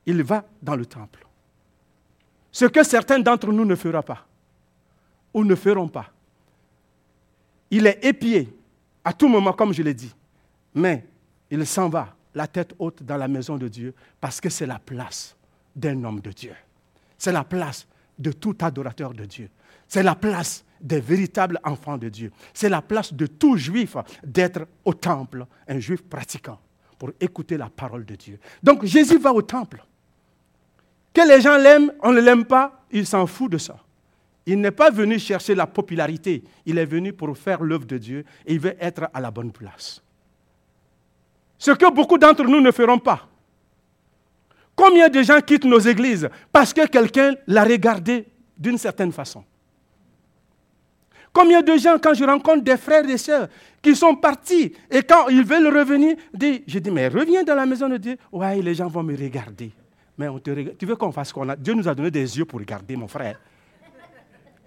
Il 0.06 0.22
va 0.22 0.44
dans 0.62 0.76
le 0.76 0.86
temple. 0.86 1.26
Ce 2.52 2.64
que 2.64 2.82
certains 2.82 3.18
d'entre 3.18 3.52
nous 3.52 3.64
ne 3.64 3.74
feront 3.74 4.02
pas, 4.02 4.26
ou 5.32 5.44
ne 5.44 5.54
feront 5.54 5.88
pas. 5.88 6.06
Il 7.70 7.86
est 7.86 8.04
épié 8.04 8.52
à 9.04 9.12
tout 9.12 9.28
moment, 9.28 9.52
comme 9.52 9.72
je 9.72 9.82
l'ai 9.82 9.94
dit, 9.94 10.12
mais 10.74 11.04
il 11.50 11.66
s'en 11.66 11.88
va, 11.88 12.14
la 12.34 12.46
tête 12.46 12.74
haute, 12.78 13.02
dans 13.02 13.16
la 13.16 13.28
maison 13.28 13.56
de 13.56 13.68
Dieu, 13.68 13.94
parce 14.20 14.40
que 14.40 14.48
c'est 14.48 14.66
la 14.66 14.78
place 14.78 15.36
d'un 15.74 16.02
homme 16.04 16.20
de 16.20 16.30
Dieu. 16.30 16.54
C'est 17.18 17.32
la 17.32 17.44
place 17.44 17.86
de 18.18 18.32
tout 18.32 18.56
adorateur 18.60 19.12
de 19.12 19.24
Dieu. 19.24 19.48
C'est 19.88 20.02
la 20.02 20.14
place 20.14 20.64
des 20.80 21.00
véritables 21.00 21.58
enfants 21.64 21.98
de 21.98 22.08
Dieu. 22.08 22.30
C'est 22.54 22.68
la 22.68 22.82
place 22.82 23.12
de 23.12 23.26
tout 23.26 23.56
juif 23.56 23.96
d'être 24.24 24.66
au 24.84 24.94
temple, 24.94 25.46
un 25.68 25.78
juif 25.78 26.02
pratiquant, 26.02 26.58
pour 26.98 27.10
écouter 27.20 27.56
la 27.56 27.68
parole 27.68 28.04
de 28.04 28.14
Dieu. 28.14 28.38
Donc 28.62 28.84
Jésus 28.84 29.18
va 29.18 29.32
au 29.32 29.42
temple. 29.42 29.84
Que 31.12 31.26
les 31.26 31.40
gens 31.40 31.56
l'aiment, 31.56 31.92
on 32.02 32.12
ne 32.12 32.20
l'aime 32.20 32.44
pas, 32.44 32.84
il 32.92 33.04
s'en 33.06 33.26
fout 33.26 33.50
de 33.50 33.58
ça. 33.58 33.76
Il 34.46 34.60
n'est 34.60 34.70
pas 34.70 34.90
venu 34.90 35.18
chercher 35.18 35.54
la 35.54 35.66
popularité, 35.66 36.42
il 36.64 36.78
est 36.78 36.86
venu 36.86 37.12
pour 37.12 37.36
faire 37.36 37.62
l'œuvre 37.62 37.84
de 37.84 37.98
Dieu 37.98 38.24
et 38.46 38.54
il 38.54 38.60
veut 38.60 38.76
être 38.80 39.08
à 39.12 39.20
la 39.20 39.30
bonne 39.30 39.52
place. 39.52 40.02
Ce 41.60 41.72
que 41.72 41.92
beaucoup 41.92 42.16
d'entre 42.16 42.42
nous 42.44 42.60
ne 42.60 42.70
feront 42.70 42.98
pas. 42.98 43.28
Combien 44.74 45.10
de 45.10 45.22
gens 45.22 45.40
quittent 45.42 45.66
nos 45.66 45.78
églises 45.78 46.26
parce 46.50 46.72
que 46.72 46.86
quelqu'un 46.86 47.34
l'a 47.46 47.64
regardé 47.64 48.24
d'une 48.56 48.78
certaine 48.78 49.12
façon? 49.12 49.44
Combien 51.34 51.60
de 51.60 51.76
gens, 51.76 51.96
quand 52.02 52.14
je 52.14 52.24
rencontre 52.24 52.64
des 52.64 52.78
frères 52.78 53.08
et 53.08 53.18
sœurs 53.18 53.48
qui 53.82 53.94
sont 53.94 54.16
partis 54.16 54.72
et 54.90 55.02
quand 55.02 55.28
ils 55.28 55.44
veulent 55.44 55.76
revenir, 55.76 56.16
je 56.66 56.78
dis, 56.78 56.90
mais 56.90 57.08
reviens 57.08 57.44
dans 57.44 57.54
la 57.54 57.66
maison 57.66 57.90
de 57.90 57.98
Dieu. 57.98 58.16
Ouais, 58.32 58.62
les 58.62 58.74
gens 58.74 58.88
vont 58.88 59.02
me 59.02 59.14
regarder. 59.14 59.70
Mais 60.16 60.28
on. 60.28 60.38
Tu 60.40 60.86
veux 60.86 60.96
qu'on 60.96 61.12
fasse 61.12 61.30
quoi 61.30 61.54
Dieu 61.56 61.74
nous 61.74 61.86
a 61.86 61.94
donné 61.94 62.10
des 62.10 62.38
yeux 62.38 62.46
pour 62.46 62.58
regarder, 62.58 62.96
mon 62.96 63.06
frère. 63.06 63.38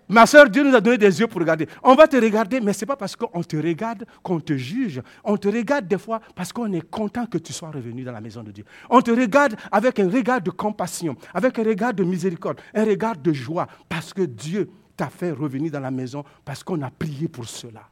Ma 0.09 0.25
soeur, 0.25 0.49
Dieu 0.49 0.63
nous 0.63 0.75
a 0.75 0.81
donné 0.81 0.97
des 0.97 1.19
yeux 1.19 1.27
pour 1.27 1.39
regarder. 1.39 1.67
On 1.81 1.95
va 1.95 2.07
te 2.07 2.17
regarder, 2.17 2.59
mais 2.59 2.73
ce 2.73 2.81
n'est 2.81 2.87
pas 2.87 2.95
parce 2.95 3.15
qu'on 3.15 3.41
te 3.41 3.55
regarde 3.55 4.05
qu'on 4.21 4.39
te 4.39 4.55
juge. 4.55 5.01
On 5.23 5.37
te 5.37 5.47
regarde 5.47 5.87
des 5.87 5.97
fois 5.97 6.19
parce 6.35 6.51
qu'on 6.51 6.71
est 6.73 6.87
content 6.89 7.25
que 7.25 7.37
tu 7.37 7.53
sois 7.53 7.71
revenu 7.71 8.03
dans 8.03 8.11
la 8.11 8.21
maison 8.21 8.43
de 8.43 8.51
Dieu. 8.51 8.65
On 8.89 9.01
te 9.01 9.11
regarde 9.11 9.55
avec 9.71 9.99
un 9.99 10.09
regard 10.09 10.41
de 10.41 10.51
compassion, 10.51 11.15
avec 11.33 11.57
un 11.57 11.63
regard 11.63 11.93
de 11.93 12.03
miséricorde, 12.03 12.59
un 12.73 12.83
regard 12.83 13.17
de 13.17 13.31
joie, 13.31 13.67
parce 13.87 14.13
que 14.13 14.23
Dieu 14.23 14.69
t'a 14.97 15.07
fait 15.07 15.31
revenir 15.31 15.71
dans 15.71 15.79
la 15.79 15.91
maison, 15.91 16.23
parce 16.43 16.63
qu'on 16.63 16.81
a 16.81 16.91
prié 16.91 17.27
pour 17.27 17.45
cela. 17.45 17.87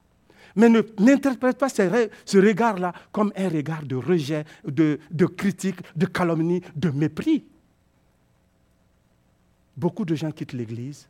Mais 0.56 0.68
n'interprète 1.00 1.58
pas 1.58 1.70
ce, 1.70 2.38
regard-là 2.38 2.91
comme 3.13 3.32
un 3.38 3.48
regard 3.48 3.84
de 3.84 3.96
rejet, 3.96 4.44
de, 4.65 5.00
de 5.10 5.25
critique, 5.25 5.77
de 5.96 6.06
calomnie, 6.06 6.62
de 6.75 6.89
mépris. 6.89 7.46
Beaucoup 9.77 10.03
de 10.03 10.13
gens 10.13 10.32
quittent 10.32 10.53
l'Église 10.53 11.08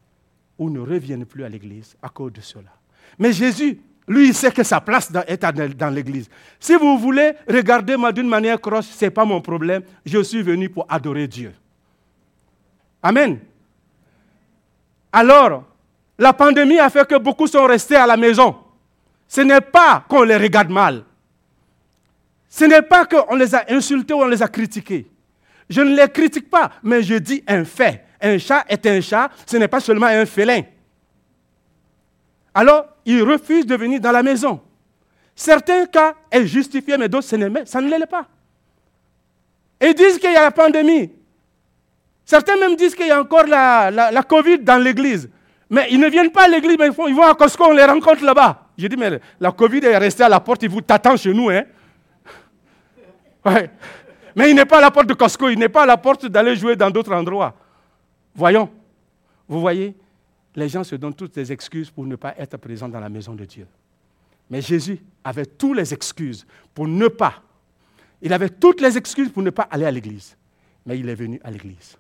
ou 0.62 0.70
ne 0.70 0.80
reviennent 0.80 1.26
plus 1.26 1.44
à 1.44 1.50
l'église 1.50 1.96
à 2.04 2.10
cause 2.10 2.34
de 2.34 2.40
cela. 2.40 2.70
Mais 3.18 3.34
Jésus, 3.34 3.82
lui, 4.08 4.28
il 4.28 4.36
sait 4.36 4.52
que 4.52 4.62
sa 4.62 4.80
place 4.80 5.12
est 5.28 5.44
dans 5.76 5.90
l'église. 5.90 6.30
Si 6.60 6.76
vous 6.76 7.00
voulez 7.00 7.32
regarder 7.50 7.98
moi 7.98 8.12
d'une 8.12 8.28
manière 8.28 8.62
croche, 8.62 8.86
ce 8.86 9.06
n'est 9.06 9.10
pas 9.12 9.26
mon 9.26 9.42
problème. 9.42 9.82
Je 10.06 10.22
suis 10.22 10.44
venu 10.44 10.70
pour 10.70 10.86
adorer 10.88 11.28
Dieu. 11.28 11.52
Amen. 13.02 13.40
Alors, 15.12 15.64
la 16.20 16.32
pandémie 16.32 16.78
a 16.78 16.92
fait 16.92 17.08
que 17.08 17.18
beaucoup 17.18 17.48
sont 17.48 17.66
restés 17.66 17.96
à 17.96 18.06
la 18.06 18.16
maison. 18.16 18.56
Ce 19.28 19.42
n'est 19.42 19.62
pas 19.62 20.06
qu'on 20.08 20.22
les 20.22 20.38
regarde 20.38 20.70
mal. 20.70 21.04
Ce 22.48 22.66
n'est 22.66 22.84
pas 22.84 23.06
qu'on 23.06 23.36
les 23.36 23.56
a 23.56 23.66
insultés 23.70 24.14
ou 24.14 24.22
on 24.22 24.28
les 24.28 24.44
a 24.44 24.48
critiqués. 24.48 25.08
Je 25.68 25.82
ne 25.82 25.96
les 25.96 26.08
critique 26.08 26.52
pas, 26.52 26.70
mais 26.84 27.02
je 27.02 27.16
dis 27.16 27.44
un 27.48 27.66
fait. 27.66 28.06
Un 28.22 28.38
chat 28.38 28.66
est 28.70 28.86
un 28.86 29.02
chat, 29.02 29.30
ce 29.46 29.58
n'est 29.58 29.68
pas 29.68 29.80
seulement 29.80 30.08
un 30.08 30.26
félin. 30.26 30.62
Alors, 32.54 32.86
il 33.06 33.24
refuse 33.24 33.66
de 33.66 33.76
venir 33.76 34.00
dans 34.00 34.12
la 34.12 34.22
maison. 34.22 34.62
Certains 35.36 35.86
cas 35.86 36.14
est 36.30 36.46
justifié, 36.46 36.98
mais 36.98 37.10
d'autres, 37.10 37.28
ça 37.28 37.38
ne 37.38 37.90
l'est 37.90 38.06
pas. 38.06 38.28
Ils 39.82 39.96
disent 39.96 40.20
qu'il 40.20 40.32
y 40.32 40.36
a 40.36 40.44
la 40.44 40.52
pandémie. 40.52 41.12
Certains 42.26 42.58
même 42.58 42.76
disent 42.76 42.94
qu'il 42.94 43.08
y 43.08 43.12
a 43.12 43.20
encore 43.20 43.46
la, 43.48 44.24
Covid 44.28 44.60
dans 44.60 44.78
l'église. 44.78 45.30
Mais 45.70 45.88
ils 45.90 46.00
ne 46.00 46.08
viennent 46.08 46.32
pas 46.32 46.44
à 46.44 46.48
l'église, 46.48 46.78
mais 46.78 46.88
ils, 46.88 47.16
vont 47.16 47.24
à 47.24 47.34
Costco, 47.34 47.66
on 47.66 47.74
les 47.74 47.86
rencontre 47.86 48.24
là-bas. 48.24 48.68
J'ai 48.78 48.90
dit, 48.90 48.98
mais 48.98 49.20
la 49.40 49.52
Covid 49.52 49.84
est 49.86 49.98
restée 49.98 50.24
à 50.24 50.30
la 50.30 50.40
porte, 50.40 50.64
il 50.64 50.70
vous 50.70 50.82
t'attend 50.82 51.18
chez 51.18 51.34
nous. 51.34 51.50
Hein? 51.50 51.64
Mais 54.36 54.50
il 54.50 54.56
n'est 54.56 54.66
pas 54.66 54.78
à 54.78 54.82
la 54.82 54.92
porte 54.92 55.08
de 55.08 55.14
Costco, 55.14 55.50
il 55.50 55.58
n'est 55.58 55.70
pas 55.70 55.84
à 55.84 55.86
la 55.86 55.98
porte 55.98 56.26
d'aller 56.26 56.56
jouer 56.56 56.76
dans 56.76 56.90
d'autres 56.90 57.14
endroits. 57.14 57.54
Voyons, 58.36 58.70
vous 59.48 59.60
voyez, 59.60 59.96
les 60.56 60.70
gens 60.70 60.84
se 60.84 60.96
donnent 60.96 61.14
toutes 61.14 61.36
les 61.36 61.52
excuses 61.52 61.90
pour 61.90 62.06
ne 62.06 62.16
pas 62.16 62.36
être 62.38 62.58
présents 62.58 62.90
dans 62.90 63.00
la 63.00 63.10
maison 63.10 63.34
de 63.34 63.46
Dieu. 63.46 63.68
Mais 64.50 64.62
Jésus 64.62 65.00
avait 65.24 65.46
toutes 65.46 65.78
les 65.78 65.94
excuses 65.94 66.46
pour 66.74 66.88
ne 66.88 67.08
pas. 67.08 67.42
Il 68.22 68.34
avait 68.34 68.50
toutes 68.50 68.82
les 68.82 68.98
excuses 68.98 69.30
pour 69.30 69.44
ne 69.44 69.50
pas 69.50 69.68
aller 69.72 69.86
à 69.86 69.92
l'église. 69.92 70.36
Mais 70.86 71.00
il 71.00 71.08
est 71.08 71.16
venu 71.16 71.40
à 71.44 71.52
l'église. 71.52 71.98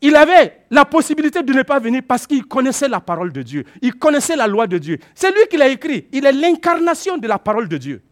Il 0.00 0.14
avait 0.14 0.64
la 0.70 0.84
possibilité 0.84 1.42
de 1.42 1.52
ne 1.52 1.62
pas 1.62 1.78
venir 1.78 2.02
parce 2.06 2.26
qu'il 2.26 2.44
connaissait 2.44 2.88
la 2.88 3.00
parole 3.00 3.32
de 3.32 3.42
Dieu. 3.42 3.64
Il 3.80 3.94
connaissait 3.94 4.36
la 4.36 4.46
loi 4.46 4.66
de 4.66 4.78
Dieu. 4.78 4.98
C'est 5.14 5.30
lui 5.30 5.46
qui 5.48 5.56
l'a 5.56 5.68
écrit. 5.68 6.06
Il 6.12 6.26
est 6.26 6.32
l'incarnation 6.32 7.16
de 7.16 7.26
la 7.26 7.38
parole 7.38 7.68
de 7.68 7.76
Dieu. 7.78 8.02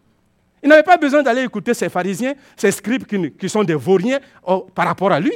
Il 0.62 0.68
n'avait 0.70 0.82
pas 0.82 0.96
besoin 0.96 1.22
d'aller 1.22 1.42
écouter 1.42 1.74
ces 1.74 1.90
pharisiens, 1.90 2.34
ces 2.56 2.70
scribes 2.70 3.04
qui, 3.04 3.48
sont 3.48 3.64
des 3.64 3.74
vauriens 3.74 4.18
oh, 4.44 4.66
par 4.74 4.86
rapport 4.86 5.12
à 5.12 5.20
lui. 5.20 5.32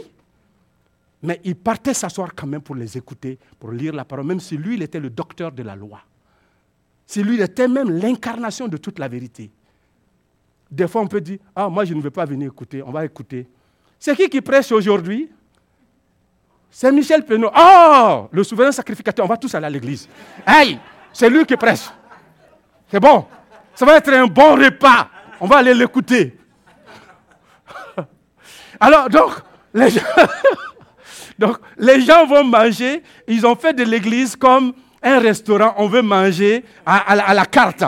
Mais 1.22 1.40
il 1.44 1.56
partait 1.56 1.94
s'asseoir 1.94 2.34
quand 2.34 2.46
même 2.46 2.60
pour 2.62 2.76
les 2.76 2.96
écouter, 2.96 3.38
pour 3.58 3.72
lire 3.72 3.92
la 3.92 4.04
parole, 4.04 4.26
même 4.26 4.40
si 4.40 4.56
lui, 4.56 4.75
il 4.75 4.82
était 4.82 5.00
le 5.00 5.10
docteur 5.10 5.50
de 5.50 5.62
la 5.62 5.75
loi. 5.75 6.00
Si 7.06 7.22
lui, 7.22 7.34
il 7.34 7.40
était 7.40 7.66
même 7.66 7.90
l'incarnation 7.90 8.68
de 8.68 8.76
toute 8.76 8.98
la 8.98 9.08
vérité. 9.08 9.50
Des 10.70 10.87
fois, 10.87 11.00
on 11.00 11.06
peut 11.06 11.20
dire, 11.20 11.38
ah, 11.56 11.68
moi, 11.68 11.84
je 11.84 11.94
ne 11.94 12.00
veux 12.00 12.10
pas 12.10 12.25
venir 12.25 12.48
écouter, 12.48 12.82
on 12.82 12.92
va 12.92 13.04
écouter. 13.04 13.48
C'est 13.98 14.14
qui 14.14 14.28
qui 14.28 14.40
prêche 14.40 14.70
aujourd'hui? 14.70 15.30
C'est 16.70 16.92
Michel 16.92 17.25
Penaud. 17.25 17.50
Oh, 17.56 18.28
le 18.30 18.44
souverain 18.44 18.70
sacrificateur, 18.70 19.25
on 19.25 19.28
va 19.28 19.37
tous 19.37 19.52
aller 19.54 19.66
à 19.66 19.70
l'église. 19.70 20.08
Hey, 20.46 20.78
c'est 21.12 21.30
lui 21.30 21.44
qui 21.46 21.56
prêche. 21.56 21.88
C'est 22.90 23.00
bon. 23.00 23.26
Ça 23.75 23.87
va 23.87 23.96
être 23.96 24.12
un 24.12 24.26
bon 24.26 24.54
repas. 24.54 25.08
On 25.40 25.46
va 25.46 25.56
aller 25.56 25.75
l'écouter. 25.75 26.38
Alors, 28.80 29.08
donc, 29.08 29.32
les 29.72 29.90
gens... 29.90 30.02
Donc, 31.38 31.59
les 31.78 32.00
gens 32.00 32.26
vont 32.26 32.45
manger. 32.45 33.02
Ils 33.28 33.47
ont 33.47 33.54
fait 33.54 33.73
de 33.73 33.85
l'église 33.85 34.35
comme 34.35 34.73
un 35.02 35.21
restaurant. 35.21 35.75
On 35.76 35.87
veut 35.87 36.02
manger 36.02 36.64
à, 36.85 37.35
la 37.35 37.47
carte. 37.47 37.85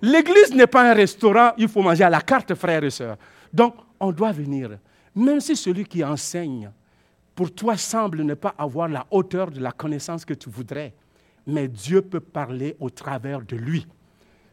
L'église 0.00 0.54
n'est 0.54 0.66
pas 0.66 0.90
un 0.90 0.94
restaurant. 0.94 1.52
Il 1.58 1.68
faut 1.68 1.82
manger 1.82 2.04
à 2.04 2.10
la 2.10 2.22
carte, 2.22 2.54
frères 2.54 2.82
et 2.82 2.90
sœurs. 2.90 3.16
Donc, 3.52 3.74
on 4.00 4.10
doit 4.10 4.32
venir. 4.32 4.70
Même 5.14 5.40
si 5.40 5.54
celui 5.54 5.84
qui 5.84 6.02
enseigne, 6.02 6.70
pour 7.34 7.52
toi, 7.54 7.76
semble 7.76 8.22
ne 8.22 8.34
pas 8.34 8.54
avoir 8.56 8.88
la 8.88 9.06
hauteur 9.10 9.50
de 9.50 9.60
la 9.60 9.72
connaissance 9.72 10.24
que 10.24 10.34
tu 10.34 10.48
voudrais, 10.48 10.94
mais 11.46 11.68
Dieu 11.68 12.00
peut 12.00 12.20
parler 12.20 12.76
au 12.80 12.88
travers 12.88 13.42
de 13.42 13.56
lui. 13.56 13.86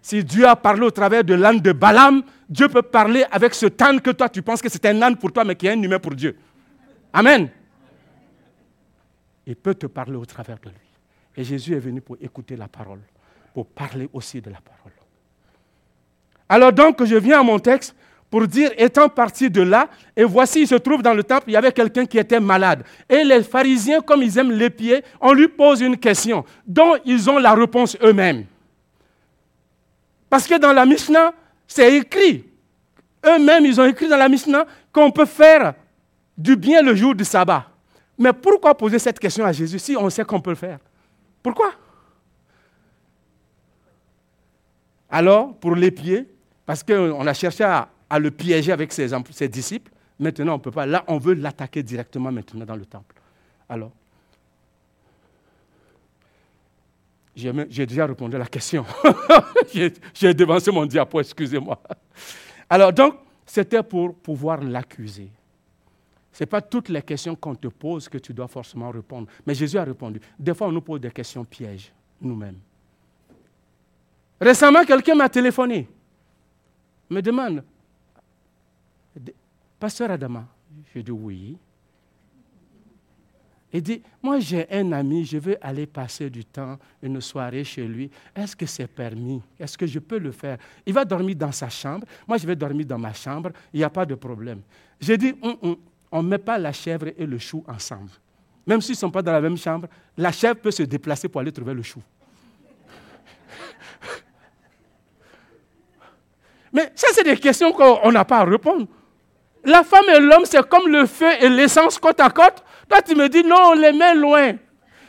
Si 0.01 0.23
Dieu 0.23 0.47
a 0.47 0.55
parlé 0.55 0.81
au 0.81 0.91
travers 0.91 1.23
de 1.23 1.33
l'âne 1.33 1.59
de 1.59 1.71
Balaam, 1.71 2.23
Dieu 2.49 2.67
peut 2.69 2.81
parler 2.81 3.25
avec 3.31 3.53
ce 3.53 3.65
âne 3.83 3.99
que 3.99 4.11
toi 4.11 4.29
tu 4.29 4.41
penses 4.41 4.61
que 4.61 4.69
c'est 4.69 4.85
un 4.85 5.01
âne 5.01 5.17
pour 5.17 5.31
toi, 5.31 5.43
mais 5.43 5.55
qui 5.55 5.67
est 5.67 5.71
un 5.71 5.81
humain 5.81 5.99
pour 5.99 6.15
Dieu. 6.15 6.37
Amen 7.11 7.49
il 9.49 9.55
peut 9.55 9.73
te 9.73 9.87
parler 9.87 10.15
au 10.15 10.25
travers 10.25 10.59
de 10.59 10.69
lui. 10.69 10.77
Et 11.35 11.43
Jésus 11.43 11.75
est 11.75 11.79
venu 11.79 12.01
pour 12.01 12.17
écouter 12.21 12.55
la 12.55 12.67
parole, 12.67 13.01
pour 13.53 13.65
parler 13.65 14.07
aussi 14.13 14.39
de 14.41 14.49
la 14.51 14.59
parole. 14.61 14.91
Alors 16.47 16.71
donc, 16.71 17.03
je 17.03 17.15
viens 17.15 17.39
à 17.39 17.43
mon 17.43 17.57
texte 17.57 17.95
pour 18.29 18.47
dire, 18.47 18.69
étant 18.77 19.09
parti 19.09 19.49
de 19.49 19.63
là, 19.63 19.89
et 20.15 20.23
voici, 20.23 20.61
il 20.61 20.67
se 20.67 20.75
trouve 20.75 21.01
dans 21.01 21.15
le 21.15 21.23
temple, 21.23 21.45
il 21.47 21.53
y 21.53 21.55
avait 21.55 21.71
quelqu'un 21.71 22.05
qui 22.05 22.19
était 22.19 22.39
malade. 22.39 22.83
Et 23.09 23.23
les 23.23 23.41
pharisiens, 23.41 24.01
comme 24.01 24.21
ils 24.21 24.37
aiment 24.37 24.51
les 24.51 24.69
pieds, 24.69 25.03
on 25.19 25.33
lui 25.33 25.47
pose 25.47 25.81
une 25.81 25.97
question 25.97 26.45
dont 26.67 26.97
ils 27.03 27.27
ont 27.27 27.39
la 27.39 27.55
réponse 27.55 27.97
eux-mêmes. 28.03 28.45
Parce 30.29 30.45
que 30.45 30.59
dans 30.59 30.73
la 30.73 30.85
Mishnah, 30.85 31.33
c'est 31.65 31.97
écrit. 31.97 32.45
Eux-mêmes, 33.25 33.65
ils 33.65 33.81
ont 33.81 33.85
écrit 33.85 34.07
dans 34.07 34.17
la 34.17 34.29
Mishnah 34.29 34.65
qu'on 34.91 35.09
peut 35.09 35.25
faire 35.25 35.73
du 36.37 36.55
bien 36.55 36.83
le 36.83 36.93
jour 36.93 37.15
du 37.15 37.25
sabbat. 37.25 37.65
Mais 38.19 38.33
pourquoi 38.33 38.75
poser 38.75 38.99
cette 38.99 39.17
question 39.17 39.45
à 39.45 39.53
Jésus 39.53 39.79
si 39.79 39.95
on 39.95 40.09
sait 40.09 40.25
qu'on 40.25 40.41
peut 40.41 40.49
le 40.49 40.57
faire? 40.57 40.79
Pourquoi? 41.41 41.71
Alors, 45.09 45.55
pour 45.55 45.73
les 45.73 45.89
pieds, 45.89 46.27
parce 46.65 46.83
qu'on 46.83 47.25
a 47.25 47.33
cherché 47.33 47.63
à, 47.63 47.89
le 48.19 48.29
piéger 48.29 48.73
avec 48.73 48.91
ses, 48.91 49.07
ses 49.31 49.47
disciples, 49.47 49.91
maintenant 50.19 50.53
on 50.53 50.57
ne 50.57 50.61
peut 50.61 50.71
pas. 50.71 50.85
Là, 50.85 51.03
on 51.07 51.17
veut 51.17 51.33
l'attaquer 51.33 51.81
directement 51.81 52.31
maintenant 52.31 52.65
dans 52.65 52.75
le 52.75 52.85
temple. 52.85 53.15
Alors, 53.69 53.91
j'ai 57.35 57.85
déjà 57.85 58.05
répondu 58.05 58.35
à 58.35 58.39
la 58.39 58.47
question. 58.47 58.85
j'ai 60.13 60.33
devancé 60.33 60.71
mon 60.71 60.85
diapo, 60.85 61.21
excusez-moi. 61.21 61.81
Alors, 62.69 62.91
donc, 62.91 63.15
c'était 63.45 63.81
pour 63.81 64.13
pouvoir 64.13 64.61
l'accuser. 64.61 65.31
Ce 66.39 66.45
n'est 66.45 66.47
pas 66.47 66.61
toutes 66.61 66.87
les 66.87 67.01
questions 67.01 67.35
qu'on 67.35 67.53
te 67.53 67.67
pose 67.67 68.07
que 68.07 68.17
tu 68.17 68.33
dois 68.33 68.47
forcément 68.47 68.91
répondre. 68.91 69.27
Mais 69.45 69.53
Jésus 69.53 69.77
a 69.77 69.83
répondu. 69.83 70.21
Des 70.39 70.53
fois, 70.53 70.67
on 70.67 70.71
nous 70.71 70.79
pose 70.79 71.01
des 71.01 71.11
questions 71.11 71.43
pièges, 71.43 71.91
nous-mêmes. 72.21 72.59
Récemment, 74.39 74.85
quelqu'un 74.85 75.15
m'a 75.15 75.27
téléphoné, 75.27 75.85
me 77.09 77.21
demande, 77.21 77.61
Pasteur 79.77 80.11
Adama, 80.11 80.47
je 80.95 81.01
dis 81.01 81.11
oui. 81.11 81.57
Il 83.73 83.81
dit, 83.83 84.01
moi 84.23 84.39
j'ai 84.39 84.65
un 84.71 84.93
ami, 84.93 85.25
je 85.25 85.39
veux 85.39 85.57
aller 85.59 85.87
passer 85.87 86.29
du 86.29 86.45
temps, 86.45 86.79
une 87.03 87.19
soirée 87.19 87.65
chez 87.65 87.85
lui. 87.85 88.09
Est-ce 88.33 88.55
que 88.55 88.65
c'est 88.65 88.87
permis? 88.87 89.41
Est-ce 89.59 89.77
que 89.77 89.85
je 89.85 89.99
peux 89.99 90.17
le 90.17 90.31
faire? 90.31 90.57
Il 90.85 90.93
va 90.93 91.03
dormir 91.03 91.35
dans 91.35 91.51
sa 91.51 91.67
chambre, 91.67 92.07
moi 92.25 92.37
je 92.37 92.47
vais 92.47 92.55
dormir 92.55 92.85
dans 92.85 92.97
ma 92.97 93.11
chambre, 93.11 93.51
il 93.73 93.79
n'y 93.79 93.83
a 93.83 93.89
pas 93.89 94.05
de 94.05 94.15
problème. 94.15 94.61
J'ai 95.01 95.17
dit, 95.17 95.35
hum, 95.41 95.57
hum, 95.61 95.75
on 96.11 96.23
ne 96.23 96.27
met 96.29 96.37
pas 96.37 96.57
la 96.57 96.71
chèvre 96.71 97.07
et 97.17 97.25
le 97.25 97.37
chou 97.37 97.63
ensemble. 97.67 98.11
Même 98.65 98.81
s'ils 98.81 98.93
ne 98.93 98.97
sont 98.97 99.11
pas 99.11 99.21
dans 99.21 99.31
la 99.31 99.41
même 99.41 99.57
chambre, 99.57 99.87
la 100.17 100.31
chèvre 100.31 100.59
peut 100.59 100.71
se 100.71 100.83
déplacer 100.83 101.27
pour 101.27 101.41
aller 101.41 101.51
trouver 101.51 101.73
le 101.73 101.83
chou. 101.83 102.01
Mais 106.71 106.91
ça, 106.95 107.07
c'est 107.11 107.23
des 107.23 107.37
questions 107.37 107.71
qu'on 107.71 108.11
n'a 108.11 108.23
pas 108.25 108.39
à 108.39 108.43
répondre. 108.43 108.87
La 109.63 109.83
femme 109.83 110.05
et 110.15 110.19
l'homme, 110.19 110.45
c'est 110.45 110.67
comme 110.67 110.87
le 110.87 111.05
feu 111.05 111.31
et 111.41 111.49
l'essence 111.49 111.97
côte 111.97 112.19
à 112.19 112.29
côte. 112.29 112.63
Toi, 112.87 113.01
tu 113.01 113.15
me 113.15 113.27
dis, 113.27 113.43
non, 113.43 113.71
on 113.71 113.73
les 113.73 113.91
met 113.91 114.13
loin. 114.15 114.53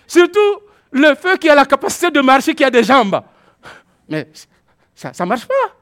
Surtout 0.06 0.62
le 0.90 1.14
feu 1.14 1.36
qui 1.36 1.48
a 1.48 1.54
la 1.54 1.64
capacité 1.64 2.10
de 2.10 2.20
marcher, 2.20 2.54
qui 2.54 2.64
a 2.64 2.70
des 2.70 2.82
jambes. 2.82 3.20
Mais 4.08 4.28
ça 4.94 5.12
ne 5.20 5.24
marche 5.26 5.46
pas. 5.46 5.76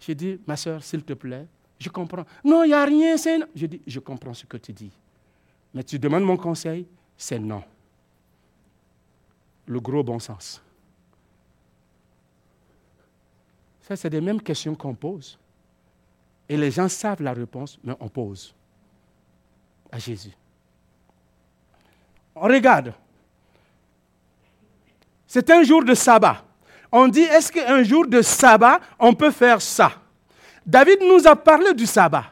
J'ai 0.00 0.14
dit, 0.14 0.40
ma 0.46 0.56
soeur, 0.56 0.82
s'il 0.82 1.04
te 1.04 1.12
plaît, 1.12 1.46
je 1.82 1.88
comprends. 1.88 2.24
Non, 2.44 2.62
il 2.62 2.68
n'y 2.68 2.74
a 2.74 2.84
rien. 2.84 3.16
C'est 3.16 3.40
Je 3.54 3.66
dis, 3.66 3.82
je 3.86 3.98
comprends 3.98 4.34
ce 4.34 4.46
que 4.46 4.56
tu 4.56 4.72
dis. 4.72 4.90
Mais 5.74 5.82
tu 5.82 5.98
demandes 5.98 6.22
mon 6.22 6.36
conseil, 6.36 6.86
c'est 7.16 7.38
non. 7.38 7.62
Le 9.66 9.80
gros 9.80 10.02
bon 10.02 10.18
sens. 10.18 10.62
Ça, 13.80 13.96
c'est 13.96 14.10
les 14.10 14.20
mêmes 14.20 14.40
questions 14.40 14.74
qu'on 14.74 14.94
pose. 14.94 15.38
Et 16.48 16.56
les 16.56 16.70
gens 16.70 16.88
savent 16.88 17.22
la 17.22 17.32
réponse, 17.32 17.78
mais 17.82 17.94
on 17.98 18.08
pose 18.08 18.54
à 19.90 19.98
Jésus. 19.98 20.32
On 22.34 22.42
regarde. 22.42 22.94
C'est 25.26 25.50
un 25.50 25.62
jour 25.62 25.82
de 25.84 25.94
sabbat. 25.94 26.44
On 26.92 27.08
dit, 27.08 27.22
est-ce 27.22 27.50
qu'un 27.50 27.82
jour 27.82 28.06
de 28.06 28.22
sabbat, 28.22 28.78
on 28.98 29.14
peut 29.14 29.30
faire 29.30 29.60
ça? 29.60 30.01
David 30.66 30.98
nous 31.00 31.26
a 31.26 31.36
parlé 31.36 31.74
du 31.74 31.86
sabbat. 31.86 32.24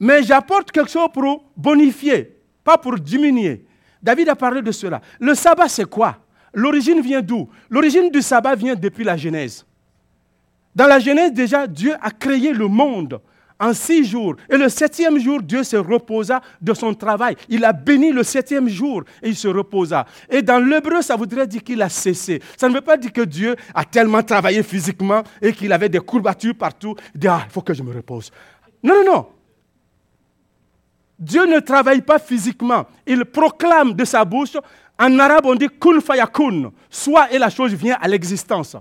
Mais 0.00 0.22
j'apporte 0.22 0.72
quelque 0.72 0.90
chose 0.90 1.08
pour 1.12 1.44
bonifier, 1.56 2.36
pas 2.64 2.76
pour 2.76 2.98
diminuer. 2.98 3.64
David 4.02 4.28
a 4.30 4.34
parlé 4.34 4.62
de 4.62 4.72
cela. 4.72 5.00
Le 5.20 5.34
sabbat, 5.34 5.68
c'est 5.68 5.84
quoi? 5.84 6.16
L'origine 6.52 7.00
vient 7.00 7.22
d'où? 7.22 7.48
L'origine 7.70 8.10
du 8.10 8.20
sabbat 8.20 8.54
vient 8.54 8.74
depuis 8.74 9.04
la 9.04 9.16
Genèse. 9.16 9.64
Dans 10.74 10.86
la 10.86 10.98
Genèse, 10.98 11.32
déjà, 11.32 11.66
Dieu 11.66 11.94
a 12.00 12.10
créé 12.10 12.52
le 12.52 12.66
monde 12.66 13.20
en 13.62 13.72
six 13.72 14.04
jours. 14.04 14.34
Et 14.50 14.56
le 14.56 14.68
septième 14.68 15.18
jour, 15.20 15.40
Dieu 15.40 15.62
se 15.62 15.76
reposa 15.76 16.42
de 16.60 16.74
son 16.74 16.92
travail. 16.94 17.36
Il 17.48 17.64
a 17.64 17.72
béni 17.72 18.10
le 18.10 18.24
septième 18.24 18.68
jour 18.68 19.04
et 19.22 19.28
il 19.28 19.36
se 19.36 19.46
reposa. 19.46 20.04
Et 20.28 20.42
dans 20.42 20.58
l'hébreu, 20.58 21.00
ça 21.00 21.14
voudrait 21.14 21.46
dire 21.46 21.62
qu'il 21.62 21.80
a 21.80 21.88
cessé. 21.88 22.42
Ça 22.56 22.68
ne 22.68 22.74
veut 22.74 22.80
pas 22.80 22.96
dire 22.96 23.12
que 23.12 23.20
Dieu 23.20 23.54
a 23.72 23.84
tellement 23.84 24.22
travaillé 24.22 24.64
physiquement 24.64 25.22
et 25.40 25.52
qu'il 25.52 25.72
avait 25.72 25.88
des 25.88 26.00
courbatures 26.00 26.56
partout. 26.56 26.96
Il 27.14 27.20
dit, 27.20 27.28
ah, 27.28 27.42
il 27.46 27.52
faut 27.52 27.62
que 27.62 27.72
je 27.72 27.84
me 27.84 27.94
repose. 27.94 28.32
Non, 28.82 28.94
non, 29.04 29.12
non. 29.12 29.26
Dieu 31.16 31.46
ne 31.46 31.60
travaille 31.60 32.02
pas 32.02 32.18
physiquement. 32.18 32.84
Il 33.06 33.24
proclame 33.24 33.92
de 33.92 34.04
sa 34.04 34.24
bouche, 34.24 34.56
en 34.98 35.18
arabe 35.20 35.46
on 35.46 35.54
dit 35.54 35.68
kun 35.68 36.00
fayakun, 36.00 36.72
soit 36.90 37.32
et 37.32 37.38
la 37.38 37.48
chose 37.48 37.72
vient 37.74 37.96
à 38.00 38.08
l'existence. 38.08 38.76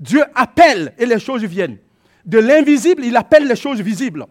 Dieu 0.00 0.24
appelle 0.34 0.94
et 0.96 1.04
les 1.04 1.18
choses 1.18 1.44
viennent. 1.44 1.76
De 2.24 2.38
l'invisible, 2.38 3.04
il 3.04 3.16
appelle 3.16 3.46
les 3.46 3.56
choses 3.56 3.80
visibles. 3.80 4.26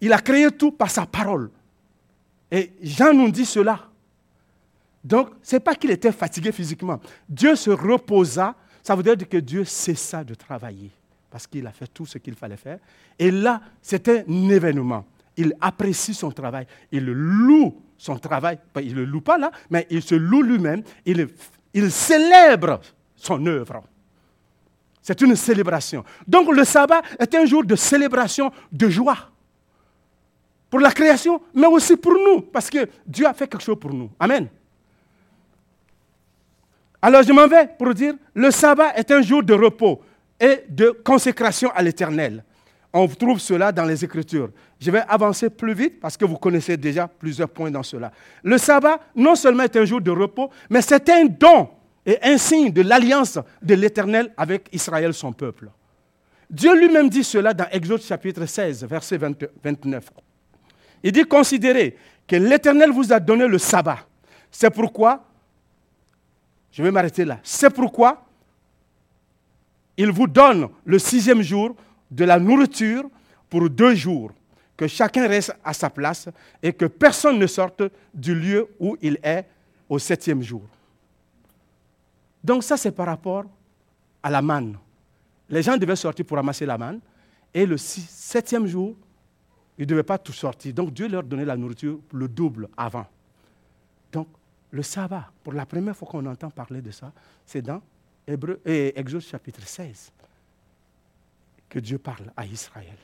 Il 0.00 0.12
a 0.12 0.18
créé 0.18 0.50
tout 0.50 0.72
par 0.72 0.90
sa 0.90 1.06
parole. 1.06 1.50
Et 2.50 2.72
Jean 2.82 3.12
nous 3.12 3.30
dit 3.30 3.46
cela. 3.46 3.88
Donc, 5.02 5.30
ce 5.42 5.56
n'est 5.56 5.60
pas 5.60 5.74
qu'il 5.74 5.90
était 5.90 6.12
fatigué 6.12 6.50
physiquement. 6.52 7.00
Dieu 7.28 7.54
se 7.54 7.70
reposa. 7.70 8.54
Ça 8.82 8.94
veut 8.94 9.02
dire 9.02 9.28
que 9.28 9.36
Dieu 9.38 9.64
cessa 9.64 10.24
de 10.24 10.34
travailler 10.34 10.90
parce 11.30 11.46
qu'il 11.46 11.66
a 11.66 11.72
fait 11.72 11.86
tout 11.86 12.06
ce 12.06 12.18
qu'il 12.18 12.34
fallait 12.34 12.56
faire. 12.56 12.78
Et 13.18 13.30
là, 13.30 13.60
c'était 13.82 14.24
un 14.28 14.48
événement. 14.48 15.04
Il 15.36 15.54
apprécie 15.60 16.14
son 16.14 16.30
travail. 16.30 16.66
Il 16.90 17.04
loue 17.04 17.76
son 17.98 18.18
travail. 18.18 18.58
Il 18.80 18.94
ne 18.94 19.00
le 19.00 19.04
loue 19.04 19.20
pas 19.20 19.38
là, 19.38 19.50
mais 19.70 19.86
il 19.90 20.02
se 20.02 20.14
loue 20.14 20.42
lui-même. 20.42 20.82
Il, 21.04 21.28
il 21.74 21.90
célèbre 21.90 22.80
son 23.16 23.44
œuvre. 23.46 23.82
C'est 25.06 25.20
une 25.20 25.36
célébration. 25.36 26.02
Donc 26.26 26.52
le 26.52 26.64
sabbat 26.64 27.00
est 27.20 27.32
un 27.36 27.46
jour 27.46 27.62
de 27.64 27.76
célébration, 27.76 28.50
de 28.72 28.88
joie. 28.88 29.16
Pour 30.68 30.80
la 30.80 30.90
création, 30.90 31.40
mais 31.54 31.68
aussi 31.68 31.96
pour 31.96 32.14
nous, 32.14 32.40
parce 32.40 32.68
que 32.68 32.88
Dieu 33.06 33.24
a 33.24 33.32
fait 33.32 33.46
quelque 33.46 33.62
chose 33.62 33.78
pour 33.78 33.94
nous. 33.94 34.10
Amen. 34.18 34.48
Alors 37.00 37.22
je 37.22 37.32
m'en 37.32 37.46
vais 37.46 37.68
pour 37.78 37.94
dire, 37.94 38.14
le 38.34 38.50
sabbat 38.50 38.94
est 38.96 39.08
un 39.12 39.22
jour 39.22 39.44
de 39.44 39.54
repos 39.54 40.02
et 40.40 40.64
de 40.68 40.90
consécration 41.04 41.70
à 41.72 41.84
l'éternel. 41.84 42.42
On 42.92 43.06
trouve 43.06 43.38
cela 43.38 43.70
dans 43.70 43.84
les 43.84 44.04
Écritures. 44.04 44.50
Je 44.80 44.90
vais 44.90 45.02
avancer 45.06 45.50
plus 45.50 45.74
vite 45.74 46.00
parce 46.00 46.16
que 46.16 46.24
vous 46.24 46.36
connaissez 46.36 46.76
déjà 46.76 47.06
plusieurs 47.06 47.48
points 47.48 47.70
dans 47.70 47.84
cela. 47.84 48.10
Le 48.42 48.58
sabbat, 48.58 48.98
non 49.14 49.36
seulement 49.36 49.62
est 49.62 49.76
un 49.76 49.84
jour 49.84 50.00
de 50.00 50.10
repos, 50.10 50.50
mais 50.68 50.82
c'est 50.82 51.08
un 51.10 51.26
don 51.26 51.68
et 52.06 52.18
un 52.22 52.38
signe 52.38 52.70
de 52.70 52.82
l'alliance 52.82 53.38
de 53.60 53.74
l'Éternel 53.74 54.32
avec 54.36 54.68
Israël, 54.72 55.12
son 55.12 55.32
peuple. 55.32 55.68
Dieu 56.48 56.78
lui-même 56.78 57.10
dit 57.10 57.24
cela 57.24 57.52
dans 57.52 57.68
Exode 57.70 58.00
chapitre 58.00 58.46
16, 58.46 58.84
verset 58.84 59.18
29. 59.18 60.10
Il 61.02 61.12
dit, 61.12 61.24
considérez 61.24 61.96
que 62.26 62.36
l'Éternel 62.36 62.90
vous 62.90 63.12
a 63.12 63.18
donné 63.18 63.48
le 63.48 63.58
sabbat. 63.58 63.98
C'est 64.50 64.70
pourquoi, 64.70 65.24
je 66.70 66.82
vais 66.82 66.92
m'arrêter 66.92 67.24
là, 67.24 67.40
c'est 67.42 67.70
pourquoi 67.70 68.24
il 69.96 70.10
vous 70.10 70.28
donne 70.28 70.68
le 70.84 70.98
sixième 70.98 71.42
jour 71.42 71.74
de 72.10 72.24
la 72.24 72.38
nourriture 72.38 73.08
pour 73.50 73.68
deux 73.68 73.94
jours, 73.94 74.30
que 74.76 74.86
chacun 74.86 75.26
reste 75.26 75.56
à 75.64 75.72
sa 75.72 75.90
place 75.90 76.28
et 76.62 76.72
que 76.72 76.84
personne 76.84 77.38
ne 77.38 77.46
sorte 77.46 77.82
du 78.12 78.34
lieu 78.34 78.68
où 78.78 78.96
il 79.00 79.18
est 79.22 79.46
au 79.88 79.98
septième 79.98 80.42
jour. 80.42 80.62
Donc 82.46 82.62
ça, 82.62 82.76
c'est 82.76 82.92
par 82.92 83.06
rapport 83.06 83.44
à 84.22 84.30
la 84.30 84.40
manne. 84.40 84.78
Les 85.48 85.64
gens 85.64 85.76
devaient 85.76 85.96
sortir 85.96 86.24
pour 86.24 86.36
ramasser 86.36 86.64
la 86.64 86.78
manne. 86.78 87.00
Et 87.52 87.66
le 87.66 87.76
septième 87.76 88.68
jour, 88.68 88.94
ils 89.76 89.80
ne 89.80 89.86
devaient 89.86 90.04
pas 90.04 90.16
tout 90.16 90.32
sortir. 90.32 90.72
Donc 90.72 90.92
Dieu 90.92 91.08
leur 91.08 91.24
donnait 91.24 91.44
la 91.44 91.56
nourriture 91.56 91.98
le 92.12 92.28
double 92.28 92.68
avant. 92.76 93.04
Donc 94.12 94.28
le 94.70 94.80
sabbat, 94.84 95.28
pour 95.42 95.54
la 95.54 95.66
première 95.66 95.96
fois 95.96 96.06
qu'on 96.06 96.24
entend 96.24 96.48
parler 96.50 96.80
de 96.80 96.92
ça, 96.92 97.12
c'est 97.44 97.62
dans 97.62 97.82
Exode 98.28 99.22
chapitre 99.22 99.66
16 99.66 100.12
que 101.68 101.80
Dieu 101.80 101.98
parle 101.98 102.30
à 102.36 102.46
Israël. 102.46 102.96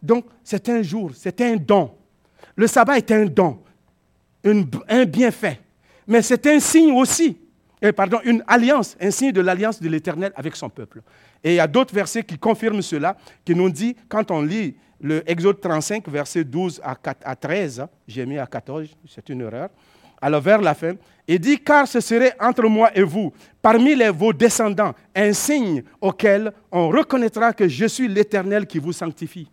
Donc 0.00 0.26
c'est 0.44 0.68
un 0.68 0.80
jour, 0.80 1.10
c'est 1.12 1.40
un 1.40 1.56
don. 1.56 1.92
Le 2.54 2.68
sabbat 2.68 2.98
est 2.98 3.10
un 3.10 3.26
don, 3.26 3.60
un 4.44 5.04
bienfait. 5.06 5.60
Mais 6.06 6.22
c'est 6.22 6.46
un 6.46 6.60
signe 6.60 6.92
aussi 6.92 7.40
et 7.82 7.92
pardon, 7.92 8.18
une 8.24 8.42
alliance, 8.46 8.96
un 9.00 9.10
signe 9.10 9.32
de 9.32 9.40
l'alliance 9.40 9.80
de 9.80 9.88
l'Éternel 9.88 10.32
avec 10.36 10.56
son 10.56 10.68
peuple. 10.68 11.02
Et 11.42 11.52
il 11.52 11.56
y 11.56 11.60
a 11.60 11.66
d'autres 11.66 11.94
versets 11.94 12.22
qui 12.22 12.38
confirment 12.38 12.82
cela, 12.82 13.16
qui 13.44 13.54
nous 13.54 13.70
dit, 13.70 13.94
quand 14.08 14.30
on 14.30 14.42
lit 14.42 14.76
le 15.00 15.28
Exode 15.30 15.60
35, 15.60 16.08
verset 16.08 16.44
12 16.44 16.80
à 16.82 17.36
13, 17.36 17.80
hein, 17.80 17.88
j'ai 18.08 18.24
mis 18.24 18.38
à 18.38 18.46
14, 18.46 18.88
c'est 19.08 19.28
une 19.28 19.42
erreur, 19.42 19.68
alors 20.20 20.40
vers 20.40 20.62
la 20.62 20.74
fin, 20.74 20.94
il 21.28 21.38
dit, 21.38 21.58
car 21.58 21.86
ce 21.86 22.00
serait 22.00 22.34
entre 22.40 22.62
moi 22.64 22.90
et 22.96 23.02
vous, 23.02 23.32
parmi 23.60 23.94
vos 24.08 24.32
descendants, 24.32 24.94
un 25.14 25.32
signe 25.32 25.82
auquel 26.00 26.52
on 26.72 26.88
reconnaîtra 26.88 27.52
que 27.52 27.68
je 27.68 27.86
suis 27.86 28.08
l'Éternel 28.08 28.66
qui 28.66 28.78
vous 28.78 28.92
sanctifie. 28.92 29.48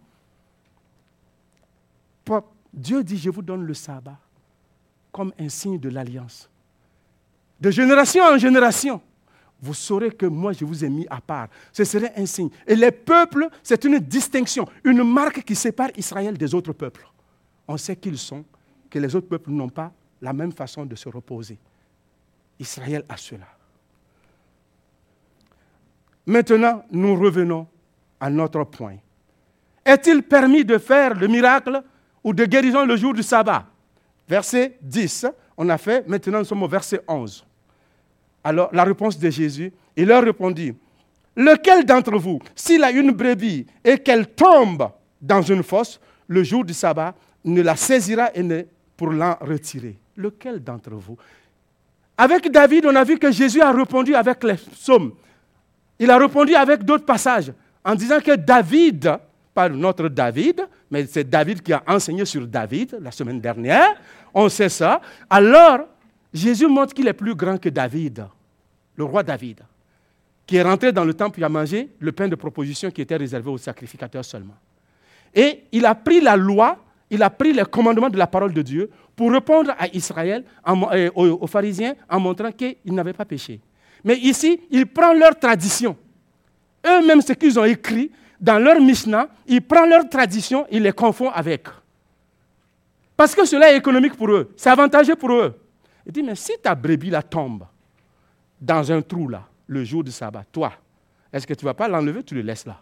Dieu 2.73 3.03
dit, 3.03 3.17
je 3.17 3.29
vous 3.29 3.41
donne 3.41 3.65
le 3.65 3.73
sabbat 3.73 4.17
comme 5.11 5.33
un 5.37 5.49
signe 5.49 5.77
de 5.77 5.89
l'alliance. 5.89 6.49
De 7.61 7.69
génération 7.69 8.23
en 8.23 8.37
génération, 8.39 8.99
vous 9.61 9.75
saurez 9.75 10.09
que 10.09 10.25
moi, 10.25 10.51
je 10.51 10.65
vous 10.65 10.83
ai 10.83 10.89
mis 10.89 11.05
à 11.07 11.21
part. 11.21 11.47
Ce 11.71 11.83
serait 11.83 12.11
un 12.17 12.25
signe. 12.25 12.49
Et 12.65 12.75
les 12.75 12.91
peuples, 12.91 13.47
c'est 13.61 13.85
une 13.85 13.99
distinction, 13.99 14.67
une 14.83 15.03
marque 15.03 15.43
qui 15.43 15.55
sépare 15.55 15.89
Israël 15.95 16.35
des 16.35 16.55
autres 16.55 16.73
peuples. 16.73 17.07
On 17.67 17.77
sait 17.77 17.95
qu'ils 17.95 18.17
sont, 18.17 18.43
que 18.89 18.97
les 18.97 19.15
autres 19.15 19.27
peuples 19.27 19.51
n'ont 19.51 19.69
pas 19.69 19.91
la 20.19 20.33
même 20.33 20.51
façon 20.51 20.85
de 20.85 20.95
se 20.95 21.07
reposer. 21.07 21.59
Israël 22.59 23.05
a 23.07 23.15
cela. 23.17 23.47
Maintenant, 26.25 26.83
nous 26.91 27.15
revenons 27.15 27.67
à 28.19 28.29
notre 28.31 28.63
point. 28.63 28.97
Est-il 29.85 30.23
permis 30.23 30.65
de 30.65 30.79
faire 30.79 31.13
le 31.13 31.27
miracle 31.27 31.83
ou 32.23 32.33
de 32.33 32.45
guérison 32.45 32.85
le 32.85 32.95
jour 32.95 33.13
du 33.13 33.23
sabbat? 33.23 33.67
Verset 34.27 34.77
10, 34.81 35.27
on 35.57 35.69
a 35.69 35.77
fait, 35.77 36.07
maintenant 36.07 36.39
nous 36.39 36.45
sommes 36.45 36.63
au 36.63 36.67
verset 36.67 37.01
11. 37.07 37.45
Alors, 38.43 38.69
la 38.73 38.83
réponse 38.83 39.17
de 39.17 39.29
Jésus, 39.29 39.71
il 39.95 40.07
leur 40.07 40.23
répondit, 40.23 40.73
lequel 41.35 41.85
d'entre 41.85 42.17
vous, 42.17 42.39
s'il 42.55 42.83
a 42.83 42.91
une 42.91 43.11
brebis 43.11 43.65
et 43.83 43.97
qu'elle 43.97 44.27
tombe 44.27 44.89
dans 45.21 45.41
une 45.41 45.63
fosse, 45.63 45.99
le 46.27 46.43
jour 46.43 46.65
du 46.65 46.73
sabbat, 46.73 47.13
ne 47.43 47.61
la 47.61 47.75
saisira 47.75 48.29
et 48.33 48.43
ne 48.43 48.63
pour 48.95 49.11
l'en 49.11 49.35
retirer? 49.41 49.97
Lequel 50.15 50.63
d'entre 50.63 50.91
vous? 50.91 51.17
Avec 52.17 52.51
David, 52.51 52.85
on 52.85 52.95
a 52.95 53.03
vu 53.03 53.17
que 53.17 53.31
Jésus 53.31 53.61
a 53.61 53.71
répondu 53.71 54.13
avec 54.13 54.43
les 54.43 54.53
psaumes. 54.53 55.13
Il 55.97 56.09
a 56.09 56.17
répondu 56.17 56.53
avec 56.55 56.83
d'autres 56.83 57.05
passages 57.05 57.51
en 57.83 57.95
disant 57.95 58.19
que 58.19 58.35
David, 58.35 59.17
pas 59.53 59.69
notre 59.69 60.07
David, 60.07 60.67
mais 60.89 61.05
c'est 61.05 61.27
David 61.27 61.61
qui 61.61 61.73
a 61.73 61.81
enseigné 61.87 62.25
sur 62.25 62.45
David 62.45 62.97
la 63.01 63.11
semaine 63.11 63.39
dernière, 63.39 63.95
on 64.33 64.49
sait 64.49 64.69
ça. 64.69 65.01
Alors, 65.29 65.79
Jésus 66.33 66.67
montre 66.67 66.93
qu'il 66.93 67.07
est 67.07 67.13
plus 67.13 67.35
grand 67.35 67.57
que 67.57 67.69
David, 67.69 68.25
le 68.95 69.03
roi 69.03 69.23
David, 69.23 69.61
qui 70.45 70.55
est 70.57 70.63
rentré 70.63 70.91
dans 70.91 71.03
le 71.03 71.13
temple 71.13 71.41
et 71.41 71.43
a 71.43 71.49
mangé 71.49 71.89
le 71.99 72.11
pain 72.11 72.27
de 72.27 72.35
proposition 72.35 72.89
qui 72.91 73.01
était 73.01 73.15
réservé 73.15 73.49
aux 73.49 73.57
sacrificateurs 73.57 74.25
seulement. 74.25 74.55
Et 75.33 75.63
il 75.71 75.85
a 75.85 75.95
pris 75.95 76.21
la 76.21 76.35
loi, 76.35 76.77
il 77.09 77.21
a 77.23 77.29
pris 77.29 77.53
les 77.53 77.63
commandements 77.63 78.09
de 78.09 78.17
la 78.17 78.27
parole 78.27 78.53
de 78.53 78.61
Dieu 78.61 78.89
pour 79.15 79.31
répondre 79.31 79.73
à 79.77 79.87
Israël, 79.93 80.43
euh, 80.67 81.09
aux, 81.15 81.47
pharisiens, 81.47 81.95
en 82.09 82.19
montrant 82.19 82.51
qu'ils 82.51 82.77
n'avaient 82.85 83.13
pas 83.13 83.25
péché. 83.25 83.59
Mais 84.03 84.17
ici, 84.17 84.59
il 84.71 84.87
prend 84.87 85.13
leur 85.13 85.37
tradition. 85.37 85.95
Eux-mêmes, 86.85 87.21
ce 87.21 87.33
qu'ils 87.33 87.59
ont 87.59 87.65
écrit 87.65 88.11
dans 88.39 88.57
leur 88.57 88.79
Mishnah, 88.81 89.27
il 89.47 89.61
prend 89.61 89.85
leur 89.85 90.09
tradition, 90.09 90.65
il 90.71 90.81
les 90.83 90.91
confond 90.91 91.29
avec. 91.29 91.67
Parce 93.15 93.35
que 93.35 93.45
cela 93.45 93.71
est 93.71 93.77
économique 93.77 94.15
pour 94.15 94.31
eux, 94.31 94.51
c'est 94.57 94.69
avantageux 94.69 95.15
pour 95.15 95.31
eux. 95.31 95.55
Il 96.05 96.11
dit, 96.11 96.23
mais 96.23 96.35
si 96.35 96.53
ta 96.61 96.75
brebis 96.75 97.09
la 97.09 97.21
tombe 97.21 97.65
dans 98.59 98.91
un 98.91 99.01
trou 99.01 99.27
là, 99.27 99.47
le 99.67 99.83
jour 99.83 100.03
du 100.03 100.11
sabbat, 100.11 100.43
toi, 100.51 100.73
est-ce 101.31 101.47
que 101.47 101.53
tu 101.53 101.65
ne 101.65 101.69
vas 101.69 101.73
pas 101.73 101.87
l'enlever, 101.87 102.23
tu 102.23 102.35
le 102.35 102.41
laisses 102.41 102.65
là? 102.65 102.77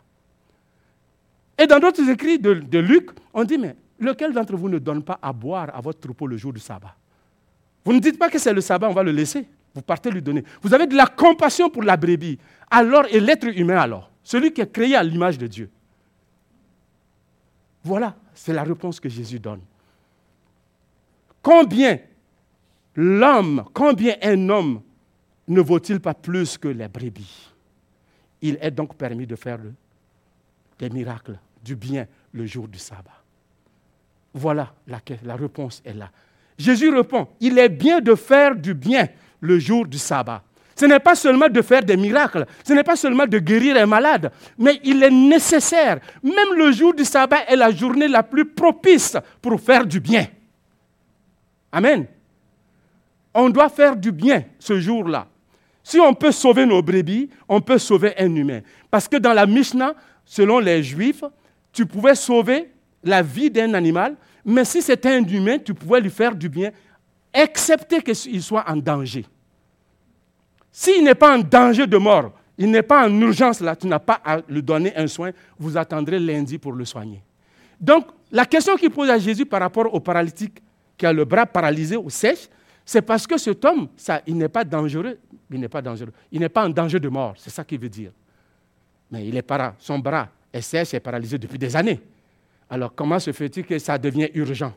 Et 1.58 1.67
dans 1.67 1.79
d'autres 1.79 2.08
écrits 2.10 2.39
de, 2.39 2.79
Luc, 2.79 3.10
on 3.34 3.43
dit, 3.43 3.58
mais 3.58 3.75
lequel 3.99 4.34
d'entre 4.34 4.55
vous 4.55 4.69
ne 4.69 4.79
donne 4.79 5.03
pas 5.03 5.19
à 5.21 5.34
boire 5.34 5.69
à 5.75 5.82
votre 5.82 5.99
troupeau 5.99 6.25
le 6.25 6.38
jour 6.38 6.53
du 6.53 6.60
sabbat? 6.60 6.95
Vous 7.84 7.93
ne 7.93 7.99
dites 7.99 8.17
pas 8.17 8.29
que 8.29 8.39
c'est 8.39 8.53
le 8.53 8.62
sabbat, 8.62 8.89
on 8.89 8.93
va 8.93 9.03
le 9.03 9.12
laisser. 9.12 9.45
Vous 9.75 9.82
partez 9.82 10.10
lui 10.10 10.21
donner. 10.21 10.43
Vous 10.62 10.73
avez 10.73 10.88
de 10.88 10.95
la 10.95 11.05
compassion 11.05 11.69
pour 11.69 11.84
la 11.84 11.95
brebis. 11.95 12.39
Alors, 12.71 13.05
et 13.10 13.19
l'être 13.19 13.45
humain 13.45 13.77
alors 13.77 14.10
Celui 14.23 14.51
qui 14.51 14.62
est 14.62 14.71
créé 14.71 14.95
à 14.95 15.03
l'image 15.03 15.38
de 15.38 15.47
Dieu. 15.47 15.69
Voilà, 17.84 18.15
c'est 18.34 18.53
la 18.53 18.63
réponse 18.63 18.99
que 18.99 19.10
Jésus 19.10 19.39
donne. 19.39 19.62
Combien 21.41 21.99
l'homme, 22.99 23.63
combien 23.73 24.15
un 24.21 24.49
homme 24.49 24.81
ne 25.47 25.62
vaut-il 25.62 26.01
pas 26.01 26.13
plus 26.13 26.57
que 26.57 26.67
les 26.67 26.88
brebis? 26.89 27.49
Il 28.41 28.57
est 28.62 28.71
donc 28.71 28.95
permis 28.95 29.25
de 29.25 29.35
faire 29.35 29.59
des 30.77 30.89
miracles, 30.89 31.39
du 31.63 31.75
bien 31.75 32.05
le 32.33 32.45
jour 32.45 32.67
du 32.67 32.77
sabbat. 32.77 33.23
Voilà, 34.33 34.73
la, 34.85 34.99
la 35.23 35.35
réponse 35.35 35.81
est 35.85 35.93
là. 35.93 36.12
Jésus 36.57 36.89
répond, 36.89 37.27
il 37.39 37.57
est 37.57 37.69
bien 37.69 38.01
de 38.01 38.15
faire 38.15 38.53
du 38.53 38.73
bien 38.73 39.07
le 39.39 39.57
jour 39.59 39.88
du 39.88 39.97
sabbat. 39.97 40.43
Ce 40.75 40.85
n'est 40.85 40.99
pas 40.99 41.15
seulement 41.15 41.47
de 41.49 41.62
faire 41.62 41.83
des 41.83 41.97
miracles, 41.97 42.45
ce 42.63 42.73
n'est 42.73 42.83
pas 42.83 42.95
seulement 42.97 43.25
de 43.25 43.39
guérir 43.39 43.77
un 43.77 43.85
malade, 43.85 44.31
mais 44.57 44.79
il 44.83 45.01
est 45.03 45.09
nécessaire. 45.09 45.99
Même 46.21 46.53
le 46.57 46.71
jour 46.73 46.93
du 46.93 47.05
sabbat 47.05 47.45
est 47.47 47.55
la 47.55 47.71
journée 47.71 48.09
la 48.09 48.23
plus 48.23 48.45
propice 48.45 49.17
pour 49.41 49.59
faire 49.59 49.85
du 49.85 50.01
bien. 50.01 50.27
Amen. 51.71 52.07
On 53.33 53.49
doit 53.49 53.69
faire 53.69 53.95
du 53.95 54.11
bien 54.11 54.43
ce 54.57 54.79
jour-là. 54.79 55.27
Si 55.83 55.99
on 55.99 56.13
peut 56.13 56.31
sauver 56.31 56.65
nos 56.65 56.81
brebis, 56.81 57.29
on 57.47 57.61
peut 57.61 57.77
sauver 57.77 58.13
un 58.17 58.33
humain. 58.35 58.61
Parce 58.91 59.07
que 59.07 59.17
dans 59.17 59.33
la 59.33 59.45
Mishnah, 59.45 59.95
selon 60.25 60.59
les 60.59 60.83
Juifs, 60.83 61.23
tu 61.71 61.85
pouvais 61.85 62.15
sauver 62.15 62.69
la 63.03 63.21
vie 63.21 63.49
d'un 63.49 63.73
animal, 63.73 64.15
mais 64.45 64.65
si 64.65 64.81
c'était 64.81 65.15
un 65.15 65.23
humain, 65.23 65.57
tu 65.57 65.73
pouvais 65.73 66.01
lui 66.01 66.09
faire 66.09 66.35
du 66.35 66.49
bien, 66.49 66.71
excepté 67.33 68.01
qu'il 68.01 68.41
soit 68.41 68.65
en 68.67 68.75
danger. 68.75 69.25
S'il 70.71 71.03
n'est 71.03 71.15
pas 71.15 71.37
en 71.37 71.39
danger 71.39 71.87
de 71.87 71.97
mort, 71.97 72.31
il 72.57 72.69
n'est 72.69 72.83
pas 72.83 73.07
en 73.07 73.21
urgence 73.21 73.61
là, 73.61 73.75
tu 73.75 73.87
n'as 73.87 73.99
pas 73.99 74.19
à 74.23 74.39
lui 74.47 74.61
donner 74.61 74.95
un 74.95 75.07
soin, 75.07 75.31
vous 75.57 75.77
attendrez 75.77 76.19
lundi 76.19 76.57
pour 76.57 76.73
le 76.73 76.83
soigner. 76.85 77.23
Donc, 77.79 78.07
la 78.31 78.45
question 78.45 78.75
qu'il 78.75 78.89
pose 78.89 79.09
à 79.09 79.17
Jésus 79.17 79.45
par 79.45 79.61
rapport 79.61 79.93
au 79.93 79.99
paralytique 79.99 80.61
qui 80.97 81.05
a 81.05 81.13
le 81.13 81.23
bras 81.23 81.45
paralysé 81.45 81.95
ou 81.95 82.09
sèche, 82.09 82.49
c'est 82.89 83.04
parce 83.04 83.28
que 83.28 83.38
cet 83.38 83.63
homme, 83.65 83.88
il 84.25 84.36
n'est 84.36 84.49
pas 84.49 84.63
dangereux, 84.63 85.19
il 85.52 85.60
n'est 85.60 85.69
pas 85.69 85.80
dangereux, 85.80 86.12
il 86.32 86.39
n'est 86.39 86.49
pas 86.49 86.65
en 86.65 86.69
danger 86.69 86.99
de 86.99 87.08
mort, 87.08 87.36
c'est 87.38 87.52
ça 87.52 87.63
qu'il 87.63 87.80
veut 87.80 87.88
dire. 87.88 88.12
Mais 89.12 89.28
il 89.28 89.38
est 89.38 89.43
para, 89.43 89.75
son 89.78 89.99
bras 89.99 90.28
est 90.52 90.62
sèche 90.62 90.95
et 90.95 90.99
paralysé 90.99 91.38
depuis 91.38 91.60
des 91.60 91.75
années. 91.75 91.99
Alors 92.67 92.95
comment 92.95 93.19
se 93.19 93.32
fait-il 93.32 93.63
que 93.63 93.78
ça 93.78 93.95
devient 93.99 94.32
urgent? 94.34 94.73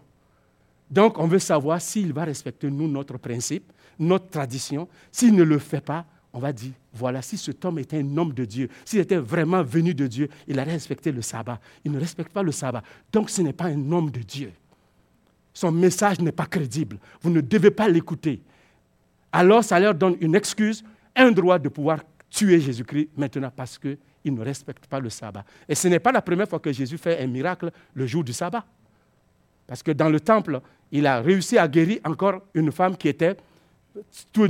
Donc 0.91 1.19
on 1.19 1.27
veut 1.27 1.39
savoir 1.39 1.81
s'il 1.81 2.13
va 2.13 2.25
respecter 2.25 2.71
nous, 2.71 2.87
notre 2.87 3.17
principe, 3.17 3.73
notre 3.99 4.29
tradition. 4.29 4.87
S'il 5.11 5.35
ne 5.35 5.43
le 5.43 5.59
fait 5.59 5.81
pas, 5.81 6.05
on 6.35 6.39
va 6.39 6.53
dire, 6.53 6.73
voilà, 6.93 7.23
si 7.23 7.39
cet 7.39 7.65
homme 7.65 7.79
était 7.79 7.97
un 7.97 8.17
homme 8.19 8.35
de 8.35 8.45
Dieu, 8.45 8.69
s'il 8.85 9.01
était 9.01 9.17
vraiment 9.17 9.63
venu 9.63 9.95
de 9.95 10.07
Dieu, 10.07 10.29
il 10.47 10.59
allait 10.59 10.73
respecter 10.73 11.13
le 11.13 11.23
sabbat. 11.23 11.59
Il 11.83 11.91
ne 11.91 11.99
respecte 11.99 12.31
pas 12.31 12.43
le 12.43 12.53
sabbat. 12.53 12.83
Donc 13.11 13.31
ce 13.31 13.41
n'est 13.41 13.55
pas 13.55 13.69
un 13.69 13.91
homme 13.91 14.11
de 14.11 14.21
Dieu. 14.21 14.53
Son 15.53 15.73
message 15.73 16.21
n'est 16.21 16.33
pas 16.33 16.47
crédible. 16.47 16.99
Vous 17.21 17.31
ne 17.31 17.41
devez 17.41 17.71
pas 17.71 17.89
l'écouter. 17.89 18.41
Alors 19.31 19.65
ça 19.65 19.79
leur 19.79 19.95
donne 19.95 20.17
une 20.21 20.35
excuse, 20.35 20.85
un 21.15 21.31
droit 21.31 21.59
de 21.59 21.69
pouvoir 21.69 22.01
tuer 22.31 22.61
Jésus-Christ 22.61 23.11
maintenant 23.17 23.53
parce 23.55 23.79
que 23.79 23.97
ils 24.25 24.35
ne 24.35 24.41
respectent 24.41 24.87
pas 24.87 25.01
le 25.01 25.11
sabbat. 25.11 25.45
Et 25.69 25.75
ce 25.75 25.89
n'est 25.89 25.99
pas 25.99 26.13
la 26.13 26.23
première 26.23 26.49
fois 26.49 26.61
que 26.61 26.73
Jésus 26.73 26.97
fait 26.97 27.21
un 27.21 27.27
miracle 27.27 27.71
le 27.95 28.07
jour 28.07 28.23
du 28.23 28.33
sabbat. 28.33 28.65
Parce 29.67 29.83
que 29.83 29.91
dans 29.93 30.09
le 30.09 30.21
temple, 30.21 30.61
il 30.91 31.07
a 31.07 31.21
réussi 31.21 31.59
à 31.59 31.67
guérir 31.67 31.99
encore 32.05 32.43
une 32.55 32.71
femme 32.71 32.97
qui 32.97 33.09
était 33.09 33.37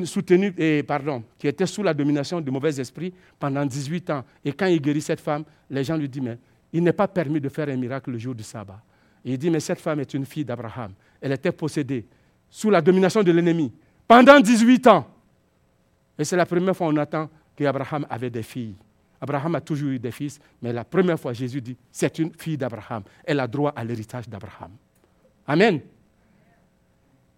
soutenue, 0.04 0.54
et, 0.56 0.82
pardon, 0.82 1.24
qui 1.38 1.48
était 1.48 1.66
sous 1.66 1.82
la 1.82 1.92
domination 1.94 2.40
du 2.40 2.50
mauvais 2.50 2.78
esprit 2.78 3.12
pendant 3.38 3.64
18 3.64 4.10
ans. 4.10 4.24
Et 4.44 4.52
quand 4.52 4.66
il 4.66 4.80
guérit 4.80 5.00
cette 5.00 5.20
femme, 5.20 5.44
les 5.68 5.82
gens 5.82 5.96
lui 5.96 6.08
disent, 6.08 6.22
mais 6.22 6.38
il 6.72 6.82
n'est 6.82 6.92
pas 6.92 7.08
permis 7.08 7.40
de 7.40 7.48
faire 7.48 7.68
un 7.68 7.76
miracle 7.76 8.10
le 8.10 8.18
jour 8.18 8.34
du 8.34 8.42
sabbat. 8.42 8.80
Il 9.24 9.38
dit, 9.38 9.50
mais 9.50 9.60
cette 9.60 9.80
femme 9.80 10.00
est 10.00 10.14
une 10.14 10.26
fille 10.26 10.44
d'Abraham. 10.44 10.92
Elle 11.20 11.32
était 11.32 11.52
possédée 11.52 12.06
sous 12.50 12.70
la 12.70 12.80
domination 12.80 13.22
de 13.22 13.30
l'ennemi 13.30 13.72
pendant 14.06 14.40
18 14.40 14.86
ans. 14.88 15.06
Et 16.18 16.24
c'est 16.24 16.36
la 16.36 16.46
première 16.46 16.76
fois 16.76 16.88
qu'on 16.88 16.96
attend 16.96 17.30
qu'Abraham 17.56 18.06
avait 18.10 18.30
des 18.30 18.42
filles. 18.42 18.74
Abraham 19.20 19.54
a 19.54 19.60
toujours 19.60 19.90
eu 19.90 19.98
des 19.98 20.10
fils, 20.10 20.40
mais 20.60 20.72
la 20.72 20.84
première 20.84 21.18
fois, 21.18 21.32
Jésus 21.32 21.60
dit, 21.60 21.76
c'est 21.92 22.18
une 22.18 22.32
fille 22.36 22.56
d'Abraham. 22.56 23.04
Elle 23.24 23.38
a 23.38 23.46
droit 23.46 23.72
à 23.76 23.84
l'héritage 23.84 24.28
d'Abraham. 24.28 24.72
Amen. 25.46 25.80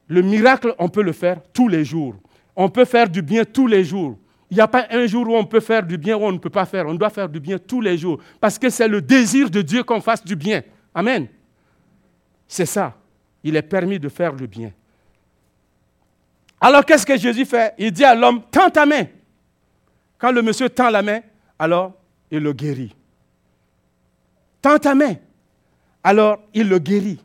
Le 0.09 0.23
miracle, 0.23 0.75
on 0.79 0.89
peut 0.89 1.03
le 1.03 1.13
faire 1.13 1.41
tous 1.53 1.69
les 1.69 1.85
jours. 1.85 2.17
On 2.57 2.69
peut 2.69 2.85
faire 2.85 3.09
du 3.09 3.21
bien 3.21 3.45
tous 3.45 3.67
les 3.67 3.85
jours. 3.85 4.19
Il 4.51 4.55
n'y 4.55 4.61
a 4.61 4.69
pas 4.69 4.87
un 4.91 5.07
jour 5.07 5.29
où 5.29 5.35
on 5.35 5.45
peut 5.45 5.61
faire 5.61 5.85
du 5.85 5.99
bien 5.99 6.17
ou 6.17 6.23
on 6.23 6.33
ne 6.33 6.39
peut 6.39 6.51
pas 6.51 6.65
faire. 6.65 6.87
On 6.87 6.95
doit 6.95 7.11
faire 7.11 7.29
du 7.29 7.41
bien 7.41 7.59
tous 7.59 7.81
les 7.81 7.99
jours. 7.99 8.19
Parce 8.41 8.59
que 8.59 8.71
c'est 8.71 8.89
le 8.89 9.03
désir 9.03 9.51
de 9.51 9.63
Dieu 9.63 9.83
qu'on 9.83 10.01
fasse 10.01 10.25
du 10.25 10.37
bien. 10.37 10.63
Amen. 10.95 11.27
C'est 12.47 12.67
ça. 12.67 12.97
Il 13.43 13.57
est 13.57 13.63
permis 13.63 13.99
de 13.99 14.09
faire 14.09 14.33
le 14.33 14.47
bien. 14.47 14.73
Alors 16.61 16.85
qu'est-ce 16.85 17.05
que 17.05 17.17
Jésus 17.17 17.45
fait? 17.45 17.75
Il 17.79 17.93
dit 17.93 18.05
à 18.05 18.15
l'homme, 18.15 18.43
tends 18.51 18.71
ta 18.71 18.87
main. 18.87 19.05
Quand 20.19 20.33
le 20.33 20.41
monsieur 20.41 20.69
tend 20.71 20.89
la 20.89 21.03
main, 21.03 21.21
alors 21.59 21.93
il 22.31 22.39
le 22.39 22.53
guérit. 22.53 22.95
Tends 24.63 24.79
ta 24.79 24.95
main. 24.95 25.17
Alors 26.03 26.39
il 26.55 26.69
le 26.69 26.79
guérit. 26.79 27.21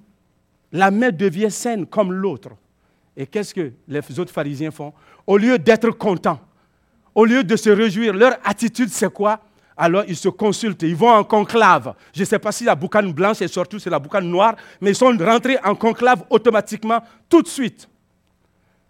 La 0.72 0.92
main 0.92 1.10
devient 1.12 1.50
saine 1.50 1.86
comme 1.86 2.12
l'autre. 2.12 2.50
Et 3.16 3.26
qu'est-ce 3.26 3.54
que 3.54 3.72
les 3.88 4.20
autres 4.20 4.32
pharisiens 4.32 4.72
font? 4.72 4.94
Au 5.26 5.38
lieu 5.38 5.58
d'être 5.58 5.90
contents, 5.92 6.40
au 7.16 7.26
lieu 7.26 7.44
de 7.44 7.56
se 7.56 7.70
réjouir, 7.70 8.14
leur 8.14 8.38
attitude 8.44 8.90
c'est 8.90 9.12
quoi? 9.12 9.42
Alors 9.80 10.04
ils 10.10 10.18
se 10.18 10.28
consultent, 10.28 10.84
ils 10.84 10.96
vont 10.96 11.10
en 11.10 11.24
conclave. 11.24 11.96
Je 12.14 12.20
ne 12.20 12.26
sais 12.26 12.38
pas 12.38 12.52
si 12.52 12.66
la 12.66 12.76
boucane 12.76 13.14
blanche 13.14 13.42
est 13.42 13.48
surtout 13.48 13.80
c'est 13.80 13.90
la 13.90 13.98
boucane 13.98 14.30
noire, 14.30 14.56
mais 14.82 14.92
ils 14.92 14.96
sont 14.96 15.16
rentrés 15.18 15.58
en 15.64 15.74
conclave 15.74 16.26
automatiquement 16.30 17.02
tout 17.30 17.42
de 17.42 17.48
suite. 17.48 17.88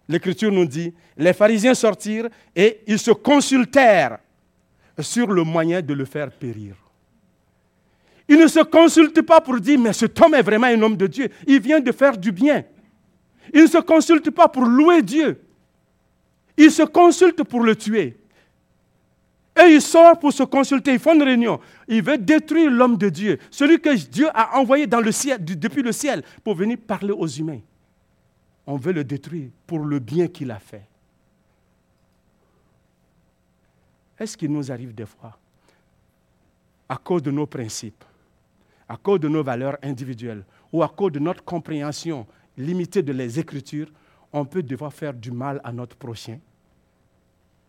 L'Écriture 0.08 0.50
nous 0.50 0.66
dit, 0.66 0.92
les 1.16 1.32
pharisiens 1.32 1.74
sortirent 1.74 2.28
et 2.56 2.80
ils 2.88 2.98
se 2.98 3.12
consultèrent 3.12 4.18
sur 4.98 5.28
le 5.28 5.44
moyen 5.44 5.80
de 5.80 5.94
le 5.94 6.04
faire 6.04 6.32
périr. 6.32 6.74
Ils 8.28 8.38
ne 8.38 8.48
se 8.48 8.60
consultent 8.60 9.22
pas 9.22 9.40
pour 9.40 9.60
dire, 9.60 9.78
mais 9.78 9.92
cet 9.92 10.20
homme 10.20 10.34
est 10.34 10.42
vraiment 10.42 10.66
un 10.66 10.82
homme 10.82 10.96
de 10.96 11.06
Dieu. 11.06 11.28
Il 11.46 11.60
vient 11.60 11.80
de 11.80 11.92
faire 11.92 12.18
du 12.18 12.32
bien. 12.32 12.64
Ils 13.54 13.62
ne 13.62 13.66
se 13.68 13.78
consultent 13.78 14.30
pas 14.30 14.48
pour 14.48 14.64
louer 14.64 15.02
Dieu. 15.02 15.40
Ils 16.56 16.72
se 16.72 16.82
consultent 16.82 17.44
pour 17.44 17.62
le 17.62 17.76
tuer. 17.76 18.19
Et 19.60 19.74
ils 19.74 19.82
sortent 19.82 20.20
pour 20.20 20.32
se 20.32 20.42
consulter, 20.42 20.94
ils 20.94 20.98
font 20.98 21.14
une 21.14 21.22
réunion. 21.22 21.60
Ils 21.86 22.02
veulent 22.02 22.24
détruire 22.24 22.70
l'homme 22.70 22.96
de 22.96 23.08
Dieu, 23.08 23.38
celui 23.50 23.80
que 23.80 23.94
Dieu 23.94 24.28
a 24.32 24.58
envoyé 24.58 24.86
depuis 24.86 25.82
le 25.82 25.92
ciel 25.92 26.22
pour 26.42 26.54
venir 26.54 26.78
parler 26.78 27.12
aux 27.12 27.26
humains. 27.26 27.60
On 28.66 28.76
veut 28.76 28.92
le 28.92 29.04
détruire 29.04 29.50
pour 29.66 29.80
le 29.80 29.98
bien 29.98 30.28
qu'il 30.28 30.50
a 30.50 30.58
fait. 30.58 30.86
Est-ce 34.18 34.36
qu'il 34.36 34.52
nous 34.52 34.70
arrive 34.70 34.94
des 34.94 35.06
fois, 35.06 35.38
à 36.88 36.96
cause 36.96 37.22
de 37.22 37.30
nos 37.30 37.46
principes, 37.46 38.04
à 38.88 38.96
cause 38.96 39.20
de 39.20 39.28
nos 39.28 39.42
valeurs 39.42 39.78
individuelles 39.82 40.44
ou 40.72 40.82
à 40.82 40.88
cause 40.88 41.12
de 41.12 41.18
notre 41.18 41.42
compréhension 41.42 42.26
limitée 42.56 43.02
de 43.02 43.12
les 43.12 43.38
Écritures, 43.38 43.90
on 44.32 44.44
peut 44.44 44.62
devoir 44.62 44.92
faire 44.92 45.14
du 45.14 45.30
mal 45.30 45.60
à 45.64 45.72
notre 45.72 45.96
prochain? 45.96 46.38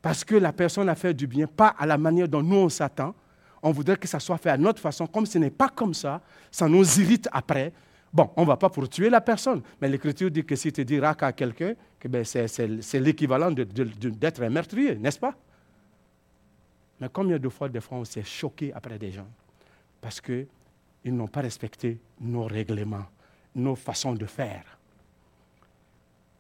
Parce 0.02 0.24
que 0.24 0.36
la 0.36 0.52
personne 0.52 0.90
a 0.90 0.96
fait 0.96 1.14
du 1.14 1.28
bien, 1.28 1.48
pas 1.48 1.76
à 1.78 1.86
la 1.86 1.98
manière 1.98 2.28
dont 2.28 2.42
nous 2.42 2.56
on 2.56 2.70
s'attend. 2.70 3.14
On 3.62 3.72
voudrait 3.72 3.98
que 3.98 4.08
ça 4.08 4.20
soit 4.20 4.38
fait 4.38 4.50
à 4.50 4.58
notre 4.58 4.82
façon. 4.82 5.06
Comme 5.06 5.26
ce 5.28 5.38
n'est 5.38 5.52
pas 5.52 5.70
comme 5.70 5.94
ça, 5.94 6.22
ça 6.50 6.68
nous 6.68 7.00
irrite 7.00 7.30
après. 7.32 7.72
Bon, 8.12 8.30
on 8.36 8.42
ne 8.42 8.48
va 8.48 8.58
pas 8.58 8.70
pour 8.70 8.90
tuer 8.90 9.10
la 9.10 9.22
personne, 9.22 9.62
mais 9.80 9.88
l'Écriture 9.88 10.30
dit 10.30 10.44
que 10.44 10.56
si 10.56 10.74
tu 10.74 10.84
dis 10.84 11.00
rac 11.00 11.24
à 11.24 11.32
quelqu'un, 11.32 11.76
ben 12.04 12.26
c'est 12.26 13.00
l'équivalent 13.00 13.52
d'être 13.52 14.42
un 14.44 14.50
meurtrier, 14.50 14.96
n'est-ce 14.96 15.20
pas? 15.20 15.34
Mais 17.00 17.08
combien 17.14 17.40
de 17.40 17.48
fois, 17.48 17.70
des 17.70 17.80
fois, 17.80 18.00
on 18.00 18.04
s'est 18.04 18.24
choqué 18.24 18.74
après 18.74 18.98
des 19.00 19.12
gens? 19.12 19.28
Parce 20.02 20.20
qu'ils 20.20 20.48
n'ont 21.06 21.28
pas 21.28 21.42
respecté 21.42 22.00
nos 22.20 22.46
règlements, 22.46 23.06
nos 23.56 23.76
façons 23.76 24.14
de 24.14 24.26
faire. 24.26 24.64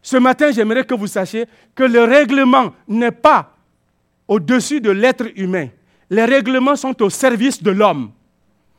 Ce 0.01 0.17
matin, 0.17 0.51
j'aimerais 0.51 0.83
que 0.83 0.95
vous 0.95 1.07
sachiez 1.07 1.45
que 1.75 1.83
le 1.83 2.03
règlement 2.03 2.73
n'est 2.87 3.11
pas 3.11 3.55
au-dessus 4.27 4.81
de 4.81 4.89
l'être 4.89 5.25
humain. 5.35 5.67
Les 6.09 6.25
règlements 6.25 6.75
sont 6.75 7.01
au 7.03 7.09
service 7.09 7.61
de 7.61 7.71
l'homme. 7.71 8.11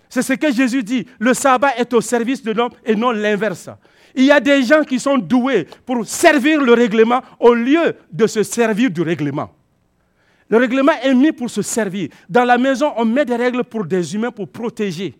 C'est 0.09 0.23
ce 0.23 0.35
que 0.35 0.53
Jésus 0.53 0.83
dit. 0.83 1.07
Le 1.19 1.33
sabbat 1.33 1.77
est 1.79 1.93
au 1.95 2.01
service 2.01 2.43
de 2.43 2.53
l'homme 2.53 2.73
et 2.85 2.95
non 2.95 3.13
l'inverse. 3.13 3.71
Il 4.15 4.25
y 4.25 4.31
a 4.31 4.41
des 4.41 4.63
gens 4.63 4.83
qui 4.83 5.01
sont 5.01 5.17
doués 5.17 5.67
pour 5.87 6.05
servir 6.07 6.61
le 6.61 6.75
règlement 6.75 7.23
au 7.41 7.55
lieu 7.55 7.95
de 8.13 8.27
se 8.27 8.43
servir 8.43 8.91
du 8.91 9.01
règlement. 9.01 9.51
Le 10.51 10.59
règlement 10.59 10.93
est 11.03 11.15
mis 11.15 11.33
pour 11.33 11.49
se 11.49 11.63
servir. 11.63 12.11
Dans 12.29 12.45
la 12.45 12.59
maison, 12.59 12.93
on 12.99 13.07
met 13.07 13.25
des 13.25 13.37
règles 13.37 13.65
pour 13.65 13.87
des 13.87 14.15
humains 14.15 14.31
pour 14.31 14.49
protéger. 14.49 15.15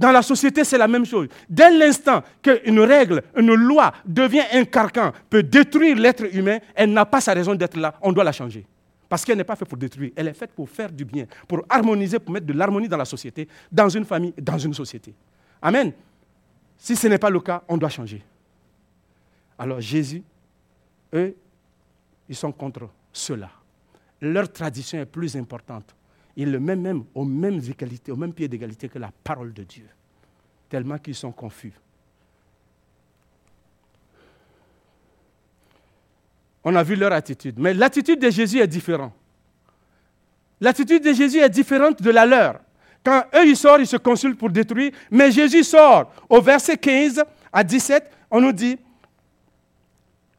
Dans 0.00 0.12
la 0.12 0.22
société, 0.22 0.64
c'est 0.64 0.78
la 0.78 0.88
même 0.88 1.04
chose. 1.04 1.28
Dès 1.46 1.70
l'instant 1.76 2.22
qu'une 2.40 2.80
règle, 2.80 3.22
une 3.36 3.52
loi 3.52 3.92
devient 4.06 4.44
un 4.50 4.64
carcan, 4.64 5.12
peut 5.28 5.42
détruire 5.42 5.94
l'être 5.94 6.24
humain, 6.34 6.58
elle 6.74 6.90
n'a 6.90 7.04
pas 7.04 7.20
sa 7.20 7.34
raison 7.34 7.54
d'être 7.54 7.76
là. 7.76 7.94
On 8.00 8.10
doit 8.10 8.24
la 8.24 8.32
changer. 8.32 8.64
Parce 9.10 9.26
qu'elle 9.26 9.36
n'est 9.36 9.44
pas 9.44 9.56
faite 9.56 9.68
pour 9.68 9.76
détruire, 9.76 10.12
elle 10.16 10.28
est 10.28 10.32
faite 10.32 10.52
pour 10.52 10.70
faire 10.70 10.90
du 10.90 11.04
bien, 11.04 11.26
pour 11.46 11.66
harmoniser, 11.68 12.18
pour 12.18 12.32
mettre 12.32 12.46
de 12.46 12.54
l'harmonie 12.54 12.88
dans 12.88 12.96
la 12.96 13.04
société, 13.04 13.46
dans 13.70 13.90
une 13.90 14.06
famille, 14.06 14.32
dans 14.40 14.56
une 14.56 14.72
société. 14.72 15.12
Amen. 15.60 15.92
Si 16.78 16.96
ce 16.96 17.06
n'est 17.06 17.18
pas 17.18 17.28
le 17.28 17.40
cas, 17.40 17.62
on 17.68 17.76
doit 17.76 17.90
changer. 17.90 18.22
Alors 19.58 19.82
Jésus, 19.82 20.22
eux, 21.12 21.36
ils 22.26 22.36
sont 22.36 22.52
contre 22.52 22.88
cela. 23.12 23.50
Leur 24.22 24.50
tradition 24.50 24.98
est 24.98 25.04
plus 25.04 25.36
importante 25.36 25.94
ils 26.36 26.50
le 26.50 26.60
mettent 26.60 26.78
même 26.78 27.04
aux 27.14 27.24
mêmes 27.24 27.60
égalités, 27.68 28.12
au 28.12 28.16
même 28.16 28.32
pied 28.32 28.48
d'égalité 28.48 28.88
que 28.88 28.98
la 28.98 29.10
parole 29.24 29.52
de 29.52 29.64
Dieu, 29.64 29.86
tellement 30.68 30.98
qu'ils 30.98 31.14
sont 31.14 31.32
confus. 31.32 31.72
On 36.62 36.74
a 36.74 36.82
vu 36.82 36.94
leur 36.94 37.12
attitude, 37.12 37.58
mais 37.58 37.72
l'attitude 37.72 38.20
de 38.20 38.30
Jésus 38.30 38.58
est 38.58 38.66
différente. 38.66 39.12
L'attitude 40.60 41.02
de 41.02 41.12
Jésus 41.12 41.38
est 41.38 41.48
différente 41.48 42.02
de 42.02 42.10
la 42.10 42.26
leur. 42.26 42.60
Quand 43.02 43.24
eux, 43.34 43.46
ils 43.46 43.56
sortent, 43.56 43.80
ils 43.80 43.86
se 43.86 43.96
consultent 43.96 44.38
pour 44.38 44.50
détruire, 44.50 44.92
mais 45.10 45.32
Jésus 45.32 45.64
sort. 45.64 46.12
Au 46.28 46.42
verset 46.42 46.76
15 46.76 47.24
à 47.50 47.64
17, 47.64 48.10
on 48.30 48.42
nous 48.42 48.52
dit, 48.52 48.78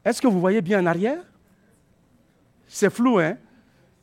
est-ce 0.05 0.21
que 0.21 0.27
vous 0.27 0.39
voyez 0.39 0.61
bien 0.61 0.81
en 0.81 0.85
arrière? 0.85 1.23
C'est 2.67 2.91
flou, 2.91 3.17
hein? 3.17 3.37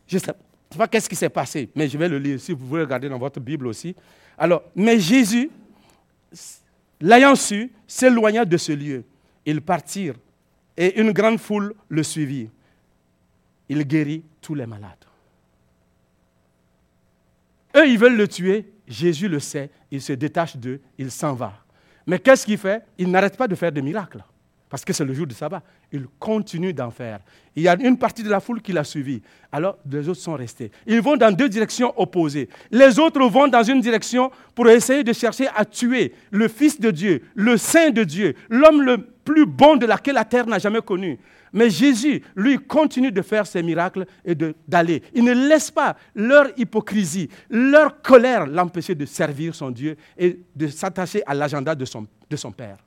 Je 0.07 0.19
sais, 0.19 0.33
je 0.71 0.75
ne 0.75 0.77
sais 0.77 0.79
pas 0.79 0.89
qu'est-ce 0.89 1.09
qui 1.09 1.17
s'est 1.17 1.31
passé, 1.31 1.71
mais 1.75 1.89
je 1.89 1.97
vais 1.97 2.09
le 2.09 2.19
lire 2.19 2.39
si 2.39 2.53
vous 2.53 2.67
voulez 2.67 2.83
regarder 2.83 3.09
dans 3.09 3.19
votre 3.19 3.41
Bible 3.41 3.67
aussi. 3.67 3.97
Alors, 4.37 4.65
mais 4.77 5.01
Jésus, 5.01 5.51
l'ayant 7.01 7.35
su, 7.35 7.73
s'éloigna 7.87 8.45
de 8.45 8.57
ce 8.59 8.73
lieu. 8.73 9.05
Ils 9.47 9.63
partirent 9.63 10.17
et 10.77 11.01
une 11.01 11.13
grande 11.13 11.39
foule 11.39 11.75
le 11.89 12.03
suivit. 12.03 12.51
Il 13.71 13.83
guérit 13.85 14.23
tous 14.43 14.55
les 14.55 14.67
malades. 14.67 15.05
Eux, 17.75 17.89
ils 17.89 17.99
veulent 17.99 18.17
le 18.17 18.29
tuer. 18.29 18.71
Jésus 18.87 19.29
le 19.29 19.41
sait. 19.41 19.71
Il 19.91 20.03
se 20.03 20.13
détache 20.13 20.57
d'eux. 20.57 20.81
Il 20.99 21.11
s'en 21.11 21.33
va. 21.33 21.55
Mais 22.07 22.19
qu'est-ce 22.19 22.45
qu'il 22.45 22.59
fait? 22.59 22.85
Il 22.99 23.11
n'arrête 23.11 23.37
pas 23.37 23.49
de 23.49 23.55
faire 23.55 23.73
des 23.73 23.83
miracles 23.83 24.23
parce 24.69 24.85
que 24.85 24.93
c'est 24.93 25.05
le 25.05 25.15
jour 25.15 25.27
du 25.27 25.35
sabbat. 25.35 25.63
Il 25.93 26.07
continue 26.19 26.73
d'en 26.73 26.91
faire. 26.91 27.21
Il 27.57 27.63
y 27.63 27.69
a 27.69 27.77
une 27.81 27.99
partie 27.99 28.23
de 28.23 28.29
la 28.29 28.41
foule 28.41 28.61
qui 28.61 28.73
l'a 28.73 28.85
suivi. 28.85 29.23
Alors, 29.51 29.79
les 29.91 30.09
autres 30.09 30.21
sont 30.21 30.35
restés. 30.35 30.71
Ils 30.87 31.01
vont 31.01 31.17
dans 31.17 31.35
deux 31.35 31.49
directions 31.49 31.93
opposées. 31.99 32.49
Les 32.71 32.99
autres 32.99 33.21
vont 33.27 33.49
dans 33.49 33.63
une 33.63 33.81
direction 33.81 34.31
pour 34.55 34.69
essayer 34.69 35.03
de 35.03 35.13
chercher 35.13 35.49
à 35.57 35.65
tuer 35.65 36.13
le 36.31 36.49
Fils 36.49 36.81
de 36.81 36.91
Dieu, 36.91 37.23
le 37.35 37.57
Saint 37.57 37.91
de 37.91 38.05
Dieu, 38.05 38.35
l'homme 38.51 38.83
le 38.83 38.99
plus 38.99 39.47
bon 39.47 39.77
de 39.77 39.87
laquelle 39.87 40.15
la 40.15 40.25
terre 40.25 40.47
n'a 40.47 40.59
jamais 40.59 40.81
connu. 40.83 41.19
Mais 41.53 41.71
Jésus, 41.71 42.23
lui, 42.37 42.59
continue 42.59 43.11
de 43.11 43.23
faire 43.23 43.47
ses 43.47 43.63
miracles 43.63 44.07
et 44.25 44.35
d'aller. 44.67 45.03
Il 45.15 45.25
ne 45.25 45.33
laisse 45.33 45.71
pas 45.71 45.97
leur 46.15 46.47
hypocrisie, 46.59 47.29
leur 47.49 48.03
colère 48.03 48.47
l'empêcher 48.47 48.95
de 48.95 49.07
servir 49.07 49.55
son 49.55 49.71
Dieu 49.71 49.97
et 50.17 50.39
de 50.55 50.67
s'attacher 50.69 51.23
à 51.27 51.35
l'agenda 51.35 51.75
de 51.75 51.85
son, 51.85 52.07
de 52.29 52.37
son 52.37 52.53
Père. 52.53 52.79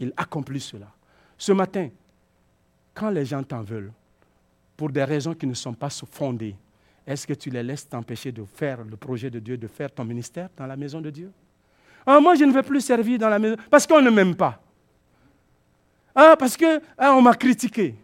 Il 0.00 0.12
accomplit 0.16 0.60
cela. 0.60 0.86
Ce 1.38 1.52
matin, 1.52 1.88
quand 2.92 3.10
les 3.10 3.24
gens 3.24 3.42
t'en 3.44 3.62
veulent, 3.62 3.92
pour 4.76 4.90
des 4.90 5.04
raisons 5.04 5.34
qui 5.34 5.46
ne 5.46 5.54
sont 5.54 5.72
pas 5.72 5.88
fondées, 6.10 6.56
est-ce 7.06 7.26
que 7.26 7.32
tu 7.32 7.48
les 7.48 7.62
laisses 7.62 7.88
t'empêcher 7.88 8.32
de 8.32 8.44
faire 8.44 8.84
le 8.84 8.96
projet 8.96 9.30
de 9.30 9.38
Dieu, 9.38 9.56
de 9.56 9.68
faire 9.68 9.90
ton 9.90 10.04
ministère 10.04 10.48
dans 10.56 10.66
la 10.66 10.76
maison 10.76 11.00
de 11.00 11.10
Dieu? 11.10 11.30
Ah, 12.04 12.20
Moi, 12.20 12.34
je 12.34 12.44
ne 12.44 12.52
veux 12.52 12.62
plus 12.62 12.80
servir 12.80 13.18
dans 13.18 13.28
la 13.28 13.38
maison 13.38 13.56
parce 13.70 13.86
qu'on 13.86 14.02
ne 14.02 14.10
m'aime 14.10 14.34
pas. 14.34 14.60
Ah, 16.14 16.36
parce 16.36 16.56
qu'on 16.56 16.80
ah, 16.98 17.20
m'a 17.20 17.34
critiqué. 17.34 17.94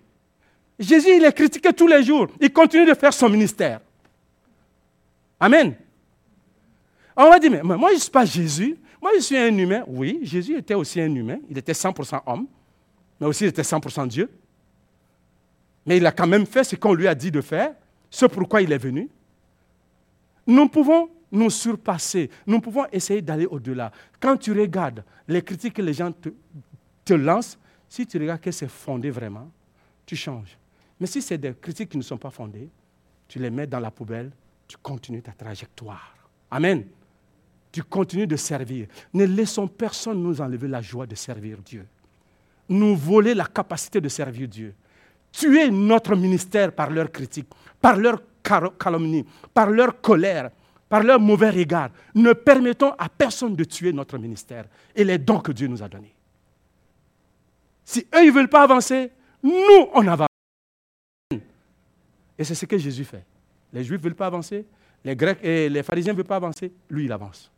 Jésus, 0.79 1.17
il 1.17 1.25
est 1.25 1.33
critiqué 1.33 1.73
tous 1.73 1.87
les 1.87 2.03
jours. 2.03 2.29
Il 2.41 2.53
continue 2.53 2.87
de 2.87 2.95
faire 2.95 3.13
son 3.13 3.29
ministère. 3.29 3.81
Amen. 5.39 5.75
On 7.17 7.29
va 7.29 7.39
dire, 7.39 7.51
mais 7.51 7.63
moi, 7.77 7.91
je 7.91 7.97
ne 7.97 8.01
suis 8.01 8.11
pas 8.11 8.25
Jésus. 8.25 8.77
Moi, 9.03 9.13
je 9.17 9.21
suis 9.21 9.37
un 9.37 9.57
humain. 9.57 9.85
Oui, 9.87 10.21
Jésus 10.23 10.57
était 10.57 10.75
aussi 10.75 11.01
un 11.01 11.15
humain. 11.15 11.39
Il 11.51 11.59
était 11.59 11.73
100% 11.73 12.21
homme 12.27 12.47
mais 13.21 13.27
aussi 13.27 13.45
il 13.45 13.49
était 13.49 13.63
100% 13.63 14.09
Dieu. 14.09 14.31
Mais 15.87 15.99
il 15.99 16.07
a 16.07 16.13
quand 16.13 16.27
même 16.27 16.47
fait 16.47 16.65
ce 16.65 16.77
qu'on 16.77 16.95
lui 16.95 17.07
a 17.07 17.15
dit 17.15 17.31
de 17.31 17.41
faire, 17.41 17.75
ce 18.11 18.27
pourquoi 18.27 18.63
il 18.63 18.73
est 18.73 18.79
venu. 18.79 19.09
Nous 20.47 20.69
pouvons 20.69 21.11
nous 21.31 21.51
surpasser, 21.51 22.31
nous 22.47 22.61
pouvons 22.61 22.87
essayer 22.93 23.21
d'aller 23.21 23.47
au-delà. 23.47 23.91
Quand 24.21 24.37
tu 24.37 24.53
regardes 24.53 25.05
les 25.27 25.43
critiques 25.43 25.75
que 25.75 25.83
les 25.83 25.95
gens 25.95 26.13
te, 26.13 26.29
te 27.05 27.15
lancent, 27.15 27.59
si 27.89 28.07
tu 28.07 28.19
regardes 28.19 28.41
que 28.41 28.51
c'est 28.51 28.69
fondé 28.69 29.11
vraiment, 29.11 29.51
tu 30.07 30.17
changes. 30.17 30.57
Mais 31.01 31.07
si 31.07 31.21
c'est 31.21 31.39
des 31.39 31.55
critiques 31.55 31.91
qui 31.91 31.99
ne 31.99 32.03
sont 32.03 32.19
pas 32.19 32.31
fondées, 32.31 32.69
tu 33.27 33.39
les 33.39 33.51
mets 33.51 33.67
dans 33.67 33.81
la 33.81 33.91
poubelle, 33.91 34.31
tu 34.69 34.77
continues 34.77 35.23
ta 35.23 35.33
trajectoire. 35.33 36.15
Amen. 36.51 36.85
Tu 37.73 37.83
continues 37.83 38.27
de 38.27 38.37
servir. 38.37 38.87
Ne 39.13 39.25
laissons 39.25 39.67
personne 39.67 40.23
nous 40.23 40.41
enlever 40.41 40.69
la 40.69 40.81
joie 40.81 41.07
de 41.07 41.15
servir 41.15 41.59
Dieu 41.59 41.87
nous 42.69 42.97
voler 42.97 43.35
la 43.35 43.47
capacité 43.47 44.01
de 44.01 44.09
servir 44.09 44.49
Dieu. 44.49 44.75
tuer 45.35 45.71
notre 45.71 46.15
ministère 46.15 46.73
par 46.73 46.91
leurs 46.91 47.11
critiques, 47.11 47.49
par 47.81 47.97
leurs 47.97 48.23
calomnies, 48.79 49.25
par 49.53 49.69
leur 49.69 50.01
colère, 50.01 50.51
par 50.89 51.03
leur 51.03 51.19
mauvais 51.19 51.51
regard. 51.51 51.91
Ne 52.15 52.33
permettons 52.33 52.93
à 52.93 53.09
personne 53.09 53.57
de 53.57 53.65
tuer 53.65 53.93
notre 53.93 54.17
ministère 54.17 54.67
et 54.95 55.03
les 55.03 55.19
dons 55.19 55.41
que 55.41 55.53
Dieu 55.53 55.67
nous 55.67 55.83
a 55.83 55.89
donnés. 55.89 56.15
Si 57.85 58.07
eux, 58.15 58.23
ils 58.23 58.29
ne 58.29 58.33
veulent 58.33 58.49
pas 58.49 58.63
avancer, 58.63 59.11
nous, 59.43 59.89
on 59.93 60.07
avance. 60.07 60.29
Et 62.39 62.45
c'est 62.45 62.55
ce 62.55 62.65
que 62.67 62.79
Jésus 62.79 63.05
fait. 63.05 63.25
Les 63.73 63.83
Juifs 63.83 63.99
ne 63.99 64.05
veulent 64.05 64.15
pas 64.15 64.27
avancer, 64.27 64.65
les 65.05 65.17
Grecs 65.17 65.39
et 65.43 65.69
les 65.69 65.83
pharisiens 65.83 66.13
ne 66.13 66.17
veulent 66.17 66.27
pas 66.27 66.37
avancer, 66.37 66.73
lui, 66.89 67.05
il 67.07 67.13
avance. 67.13 67.51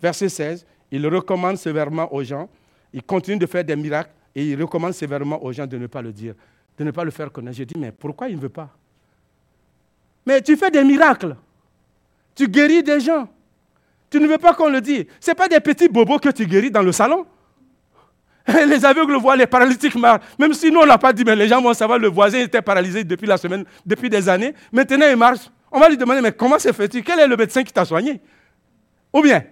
Verset 0.00 0.28
16, 0.28 0.66
il 0.94 1.04
recommande 1.08 1.56
sévèrement 1.56 2.12
aux 2.14 2.22
gens, 2.22 2.48
il 2.92 3.02
continue 3.02 3.36
de 3.36 3.46
faire 3.46 3.64
des 3.64 3.74
miracles 3.74 4.12
et 4.32 4.46
il 4.46 4.60
recommande 4.60 4.92
sévèrement 4.92 5.42
aux 5.42 5.50
gens 5.52 5.66
de 5.66 5.76
ne 5.76 5.88
pas 5.88 6.00
le 6.00 6.12
dire, 6.12 6.34
de 6.78 6.84
ne 6.84 6.92
pas 6.92 7.02
le 7.02 7.10
faire 7.10 7.32
connaître. 7.32 7.56
Je 7.56 7.64
dis, 7.64 7.74
mais 7.76 7.90
pourquoi 7.90 8.28
il 8.28 8.36
ne 8.36 8.40
veut 8.40 8.48
pas? 8.48 8.70
Mais 10.24 10.40
tu 10.40 10.56
fais 10.56 10.70
des 10.70 10.84
miracles, 10.84 11.34
tu 12.36 12.46
guéris 12.46 12.84
des 12.84 13.00
gens, 13.00 13.28
tu 14.08 14.20
ne 14.20 14.28
veux 14.28 14.38
pas 14.38 14.54
qu'on 14.54 14.68
le 14.68 14.80
dise. 14.80 15.06
Ce 15.18 15.32
pas 15.32 15.48
des 15.48 15.58
petits 15.58 15.88
bobos 15.88 16.20
que 16.20 16.28
tu 16.28 16.46
guéris 16.46 16.70
dans 16.70 16.82
le 16.82 16.92
salon. 16.92 17.26
Les 18.46 18.84
aveugles 18.84 19.16
voient, 19.16 19.36
les 19.36 19.46
paralytiques 19.46 19.94
marchent. 19.96 20.22
Même 20.38 20.52
si 20.52 20.70
nous, 20.70 20.78
on 20.80 20.86
n'a 20.86 20.98
pas 20.98 21.14
dit, 21.14 21.24
mais 21.24 21.34
les 21.34 21.48
gens 21.48 21.62
vont 21.62 21.72
savoir, 21.72 21.98
le 21.98 22.08
voisin 22.08 22.38
était 22.40 22.60
paralysé 22.60 23.02
depuis 23.02 23.26
la 23.26 23.38
semaine, 23.38 23.64
depuis 23.86 24.10
des 24.10 24.28
années. 24.28 24.52
Maintenant, 24.70 25.06
il 25.10 25.16
marche. 25.16 25.50
On 25.72 25.80
va 25.80 25.88
lui 25.88 25.96
demander, 25.96 26.20
mais 26.20 26.30
comment 26.30 26.58
se 26.58 26.70
fait-il? 26.70 27.02
Quel 27.02 27.18
est 27.20 27.26
le 27.26 27.36
médecin 27.38 27.64
qui 27.64 27.72
t'a 27.72 27.86
soigné? 27.86 28.20
Ou 29.14 29.22
bien 29.22 29.44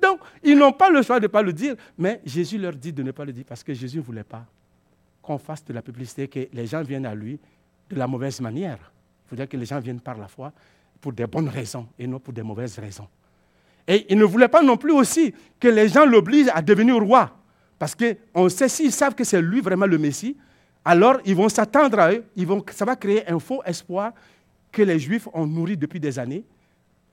Donc, 0.00 0.20
ils 0.42 0.56
n'ont 0.56 0.72
pas 0.72 0.90
le 0.90 1.02
choix 1.02 1.18
de 1.18 1.24
ne 1.24 1.28
pas 1.28 1.42
le 1.42 1.52
dire, 1.52 1.74
mais 1.98 2.20
Jésus 2.24 2.58
leur 2.58 2.72
dit 2.72 2.92
de 2.92 3.02
ne 3.02 3.10
pas 3.10 3.24
le 3.24 3.32
dire 3.32 3.44
parce 3.46 3.62
que 3.62 3.74
Jésus 3.74 3.98
ne 3.98 4.02
voulait 4.02 4.24
pas 4.24 4.44
qu'on 5.22 5.38
fasse 5.38 5.64
de 5.64 5.72
la 5.72 5.82
publicité, 5.82 6.28
que 6.28 6.48
les 6.52 6.66
gens 6.66 6.82
viennent 6.82 7.06
à 7.06 7.14
lui 7.14 7.38
de 7.88 7.96
la 7.96 8.06
mauvaise 8.06 8.40
manière. 8.40 8.78
Il 9.26 9.28
faudrait 9.30 9.46
que 9.46 9.56
les 9.56 9.66
gens 9.66 9.78
viennent 9.80 10.00
par 10.00 10.16
la 10.16 10.28
foi 10.28 10.52
pour 11.00 11.12
des 11.12 11.26
bonnes 11.26 11.48
raisons 11.48 11.86
et 11.98 12.06
non 12.06 12.18
pour 12.18 12.32
des 12.32 12.42
mauvaises 12.42 12.78
raisons. 12.78 13.08
Et 13.86 14.06
il 14.08 14.18
ne 14.18 14.24
voulait 14.24 14.48
pas 14.48 14.62
non 14.62 14.76
plus 14.76 14.92
aussi 14.92 15.34
que 15.58 15.68
les 15.68 15.88
gens 15.88 16.04
l'obligent 16.04 16.50
à 16.54 16.62
devenir 16.62 16.96
roi. 16.96 17.30
Parce 17.78 17.94
qu'on 17.94 18.48
sait, 18.48 18.68
s'ils 18.68 18.92
savent 18.92 19.14
que 19.14 19.24
c'est 19.24 19.40
lui 19.40 19.60
vraiment 19.60 19.86
le 19.86 19.98
Messie, 19.98 20.36
alors 20.84 21.18
ils 21.24 21.34
vont 21.34 21.48
s'attendre 21.48 21.98
à 21.98 22.12
eux, 22.12 22.24
ils 22.36 22.46
vont, 22.46 22.64
ça 22.70 22.84
va 22.84 22.96
créer 22.96 23.28
un 23.28 23.38
faux 23.38 23.62
espoir 23.64 24.12
que 24.70 24.82
les 24.82 24.98
Juifs 24.98 25.28
ont 25.32 25.46
nourri 25.46 25.76
depuis 25.76 26.00
des 26.00 26.18
années. 26.18 26.44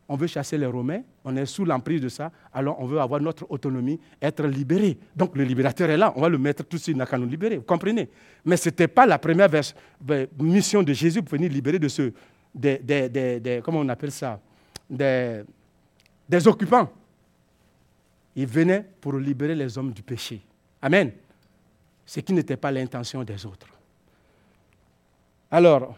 On 0.10 0.16
veut 0.16 0.28
chasser 0.28 0.58
les 0.58 0.66
Romains, 0.66 1.02
on 1.26 1.36
est 1.36 1.46
sous 1.46 1.66
l'emprise 1.66 2.00
de 2.00 2.08
ça, 2.08 2.32
alors 2.54 2.80
on 2.80 2.86
veut 2.86 3.00
avoir 3.00 3.20
notre 3.20 3.46
autonomie, 3.50 4.00
être 4.22 4.46
libéré. 4.48 4.98
Donc 5.16 5.36
le 5.36 5.44
libérateur 5.44 5.90
est 5.90 5.98
là, 5.98 6.14
on 6.16 6.22
va 6.22 6.30
le 6.30 6.38
mettre 6.38 6.64
tout 6.64 6.78
de 6.78 6.82
suite, 6.82 6.96
il 6.96 6.98
n'a 6.98 7.06
qu'à 7.06 7.18
nous 7.18 7.28
libérer, 7.28 7.58
vous 7.58 7.64
comprenez? 7.64 8.10
Mais 8.46 8.56
ce 8.56 8.70
n'était 8.70 8.88
pas 8.88 9.06
la 9.06 9.20
première 9.20 9.50
mission 10.40 10.82
de 10.82 10.94
Jésus 10.94 11.22
pour 11.22 11.38
venir 11.38 11.52
libérer 11.52 11.78
de 11.78 11.90
ce, 11.90 12.14
des, 12.56 13.62
comment 13.64 13.80
on 13.80 13.90
appelle 13.90 14.12
ça, 14.12 14.40
des 14.90 15.44
occupants. 16.48 16.90
Il 18.36 18.48
venait 18.48 18.86
pour 19.02 19.14
libérer 19.18 19.56
les 19.56 19.78
hommes 19.78 19.92
du 19.92 20.04
péché. 20.04 20.42
Amen. 20.82 21.12
Ce 22.06 22.20
qui 22.22 22.32
n'était 22.32 22.56
pas 22.56 22.72
l'intention 22.72 23.24
des 23.24 23.46
autres. 23.46 23.68
Alors, 25.52 25.98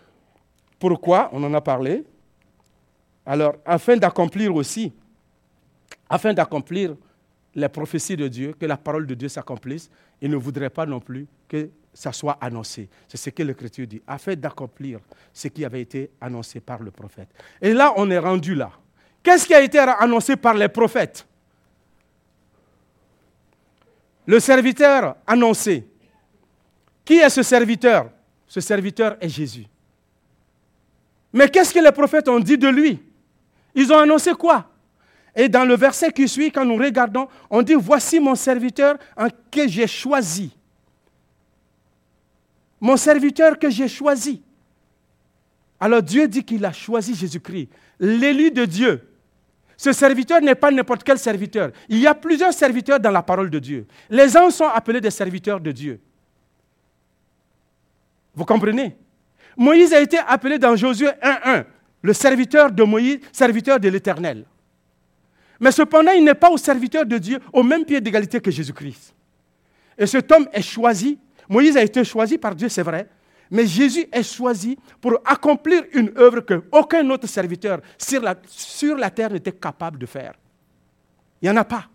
pourquoi 0.79 1.29
On 1.33 1.43
en 1.43 1.53
a 1.53 1.61
parlé? 1.61 2.03
Alors, 3.29 3.57
afin 3.63 3.95
d'accomplir 3.95 4.55
aussi, 4.55 4.91
afin 6.09 6.33
d'accomplir 6.33 6.95
les 7.53 7.69
prophéties 7.69 8.17
de 8.17 8.27
Dieu, 8.27 8.55
que 8.59 8.65
la 8.65 8.75
parole 8.75 9.05
de 9.05 9.13
Dieu 9.13 9.29
s'accomplisse, 9.29 9.87
il 10.19 10.31
ne 10.31 10.35
voudrait 10.35 10.71
pas 10.71 10.87
non 10.87 10.99
plus 10.99 11.27
que 11.47 11.69
ça 11.93 12.11
soit 12.11 12.39
annoncé. 12.41 12.89
C'est 13.07 13.17
ce 13.17 13.29
que 13.29 13.43
l'Écriture 13.43 13.85
dit, 13.85 14.01
afin 14.07 14.33
d'accomplir 14.33 14.99
ce 15.31 15.47
qui 15.47 15.63
avait 15.63 15.81
été 15.81 16.09
annoncé 16.19 16.59
par 16.59 16.81
le 16.81 16.89
prophète. 16.89 17.27
Et 17.61 17.71
là, 17.71 17.93
on 17.97 18.09
est 18.09 18.17
rendu 18.17 18.55
là. 18.55 18.71
Qu'est-ce 19.21 19.45
qui 19.45 19.53
a 19.53 19.61
été 19.61 19.77
annoncé 19.77 20.35
par 20.35 20.55
les 20.55 20.67
prophètes? 20.67 21.27
Le 24.25 24.39
serviteur 24.39 25.17
annoncé. 25.27 25.87
Qui 27.05 27.17
est 27.17 27.29
ce 27.29 27.43
serviteur? 27.43 28.09
Ce 28.47 28.59
serviteur 28.59 29.17
est 29.21 29.29
Jésus. 29.29 29.67
Mais 31.31 31.47
qu'est-ce 31.47 31.71
que 31.71 31.79
les 31.79 31.91
prophètes 31.91 32.27
ont 32.27 32.39
dit 32.39 32.57
de 32.57 32.67
lui? 32.67 33.03
Ils 33.75 33.91
ont 33.91 33.97
annoncé 33.97 34.34
quoi? 34.34 34.71
Et 35.36 35.47
dans 35.47 35.65
le 35.65 35.75
verset 35.75 36.12
qui 36.12 36.27
suit, 36.27 36.51
quand 36.51 36.65
nous 36.65 36.75
regardons, 36.75 37.27
on 37.49 37.62
dit, 37.62 37.75
voici 37.75 38.19
mon 38.19 38.36
serviteur 38.36 38.97
en 39.15 39.27
que 39.51 39.67
j'ai 39.67 39.88
choisi. 39.88 40.55
Mon 42.82 42.97
serviteur 42.97 43.58
que 43.60 43.69
j'ai 43.69 43.88
choisi. 43.88 44.41
Alors 45.79 46.01
Dieu 46.01 46.27
dit 46.27 46.43
qu'il 46.43 46.65
a 46.65 46.73
choisi 46.73 47.15
Jésus-Christ, 47.15 47.69
l'élu 47.99 48.51
de 48.51 48.65
Dieu, 48.65 49.05
ce 49.77 49.93
serviteur 49.93 50.41
n'est 50.41 50.55
pas 50.55 50.71
n'importe 50.71 51.05
quel 51.05 51.17
serviteur. 51.17 51.71
Il 51.88 51.99
y 51.99 52.08
a 52.08 52.13
plusieurs 52.13 52.51
serviteurs 52.51 52.99
dans 52.99 53.12
la 53.12 53.23
parole 53.23 53.49
de 53.49 53.60
Dieu. 53.60 53.88
Les 54.10 54.36
uns 54.36 54.49
sont 54.49 54.67
appelés 54.67 54.99
des 54.99 55.10
serviteurs 55.10 55.62
de 55.62 55.71
Dieu. 55.71 56.01
Vous 58.36 58.43
comprenez? 58.43 58.97
Moïse 59.55 59.93
a 59.93 60.01
été 60.01 60.17
appelé 60.17 60.60
dans 60.60 60.75
Josué 60.75 61.08
1.1, 61.21 61.65
le 62.01 62.13
serviteur 62.13 62.71
de 62.71 62.83
Moïse, 62.83 63.19
serviteur 63.31 63.79
de 63.79 63.89
l'Éternel. 63.89 64.45
Mais 65.59 65.71
cependant, 65.71 66.12
il 66.12 66.23
n'est 66.23 66.35
pas 66.35 66.49
au 66.49 66.57
serviteur 66.57 67.05
de 67.05 67.17
Dieu 67.17 67.39
au 67.51 67.63
même 67.63 67.83
pied 67.83 67.99
d'égalité 67.99 68.39
que 68.39 68.49
Jésus-Christ. 68.49 69.13
Et 69.97 70.07
cet 70.07 70.31
homme 70.31 70.47
est 70.53 70.62
choisi. 70.62 71.19
Moïse 71.49 71.75
a 71.75 71.83
été 71.83 72.03
choisi 72.03 72.38
par 72.38 72.55
Dieu, 72.55 72.69
c'est 72.69 72.83
vrai, 72.83 73.07
mais 73.51 73.65
Jésus 73.65 74.07
est 74.12 74.23
choisi 74.23 74.77
pour 75.01 75.19
accomplir 75.25 75.83
une 75.93 76.12
œuvre 76.17 76.41
que 76.41 76.63
aucun 76.71 77.09
autre 77.09 77.27
serviteur 77.27 77.81
sur 77.97 78.21
la, 78.21 78.35
sur 78.47 78.95
la 78.95 79.09
terre 79.09 79.31
n'était 79.31 79.51
capable 79.51 79.97
de 79.97 80.05
faire. 80.05 80.33
Il 81.41 81.49
n'y 81.49 81.51
en 81.51 81.57
a 81.57 81.65
pas. 81.65 81.85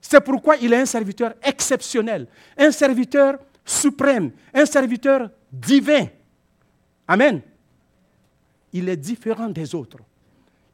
C'est 0.00 0.20
pourquoi 0.20 0.56
il 0.56 0.72
est 0.72 0.80
un 0.80 0.86
serviteur 0.86 1.34
exceptionnel, 1.42 2.26
un 2.56 2.70
serviteur 2.70 3.38
suprême, 3.64 4.30
un 4.54 4.64
serviteur 4.64 5.28
divin. 5.52 6.06
Amen. 7.06 7.42
Il 8.72 8.88
est 8.88 8.96
différent 8.96 9.48
des 9.48 9.74
autres. 9.74 9.98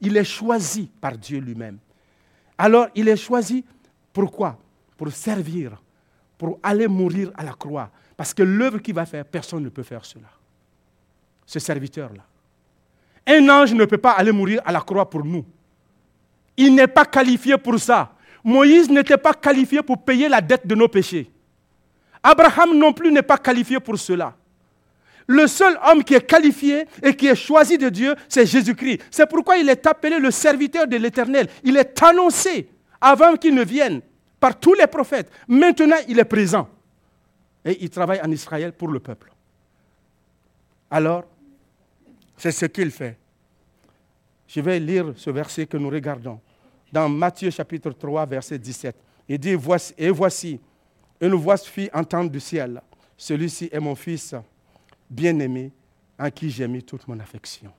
Il 0.01 0.17
est 0.17 0.25
choisi 0.25 0.91
par 1.01 1.17
Dieu 1.17 1.39
lui-même. 1.39 1.79
Alors, 2.59 2.89
il 2.95 3.09
est 3.09 3.17
choisi 3.17 3.65
pourquoi 4.13 4.59
Pour 4.97 5.11
servir, 5.11 5.81
pour 6.39 6.59
aller 6.63 6.87
mourir 6.87 7.31
à 7.35 7.45
la 7.45 7.53
croix, 7.53 7.91
parce 8.17 8.33
que 8.33 8.43
l'œuvre 8.43 8.79
qu'il 8.79 8.95
va 8.95 9.07
faire, 9.07 9.25
personne 9.25 9.63
ne 9.63 9.69
peut 9.69 9.83
faire 9.83 10.05
cela. 10.05 10.29
Ce 11.47 11.59
serviteur-là. 11.59 12.23
Un 13.27 13.49
ange 13.49 13.75
ne 13.75 13.85
peut 13.85 13.99
pas 13.99 14.13
aller 14.13 14.33
mourir 14.33 14.61
à 14.65 14.73
la 14.73 14.81
croix 14.81 15.09
pour 15.09 15.25
nous. 15.25 15.45
Il 16.57 16.75
n'est 16.75 16.87
pas 16.87 17.05
qualifié 17.05 17.57
pour 17.59 17.79
ça. 17.79 18.13
Moïse 18.45 18.91
n'était 18.91 19.17
pas 19.17 19.33
qualifié 19.33 19.83
pour 19.83 20.03
payer 20.05 20.29
la 20.29 20.41
dette 20.41 20.67
de 20.67 20.75
nos 20.75 20.89
péchés. 20.89 21.31
Abraham 22.23 22.77
non 22.77 22.93
plus 22.93 23.11
n'est 23.11 23.23
pas 23.23 23.39
qualifié 23.39 23.81
pour 23.81 23.99
cela. 23.99 24.37
Le 25.27 25.47
seul 25.47 25.79
homme 25.87 26.05
qui 26.05 26.15
est 26.15 26.27
qualifié 26.27 26.87
et 27.03 27.15
qui 27.15 27.27
est 27.27 27.35
choisi 27.35 27.79
de 27.79 27.89
Dieu, 27.89 28.15
c'est 28.29 28.47
Jésus-Christ. 28.47 29.01
C'est 29.11 29.29
pourquoi 29.29 29.57
il 29.57 29.69
est 29.69 29.87
appelé 29.87 30.19
le 30.19 30.31
serviteur 30.31 30.87
de 30.87 30.97
l'Éternel. 30.97 31.49
Il 31.63 31.77
est 31.77 32.03
annoncé 32.03 32.69
avant 33.01 33.37
qu'il 33.37 33.55
ne 33.55 33.65
vienne 33.65 34.01
par 34.39 34.59
tous 34.59 34.75
les 34.75 34.87
prophètes. 34.87 35.31
Maintenant, 35.49 35.97
il 36.09 36.19
est 36.19 36.25
présent 36.25 36.69
et 37.65 37.79
il 37.83 37.89
travaille 37.89 38.21
en 38.23 38.31
Israël 38.31 38.73
pour 38.73 38.89
le 38.89 39.01
peuple. 39.01 39.33
Alors, 40.91 41.25
c'est 42.37 42.53
ce 42.53 42.67
qu'il 42.67 42.91
fait. 42.91 43.17
Je 44.47 44.61
vais 44.61 44.79
lire 44.79 45.15
ce 45.17 45.31
verset 45.31 45.67
que 45.67 45.77
nous 45.77 45.89
regardons 45.89 46.39
dans 46.93 47.09
Matthieu 47.09 47.51
chapitre 47.51 47.91
3, 47.91 48.27
verset 48.27 48.59
17. 48.59 48.95
Il 49.29 49.39
dit, 49.39 49.57
et 49.97 50.11
voici, 50.11 50.61
une 51.21 51.35
voix 51.35 51.57
fit 51.57 51.89
entendre 51.93 52.31
du 52.31 52.41
ciel, 52.41 52.81
celui-ci 53.17 53.71
est 53.73 53.81
mon 53.81 53.95
fils 53.95 54.35
bien-aimé, 55.15 55.73
en 56.19 56.31
qui 56.31 56.51
j'ai 56.51 56.67
mis 56.69 56.83
toute 56.83 57.07
mon 57.09 57.19
affection. 57.21 57.73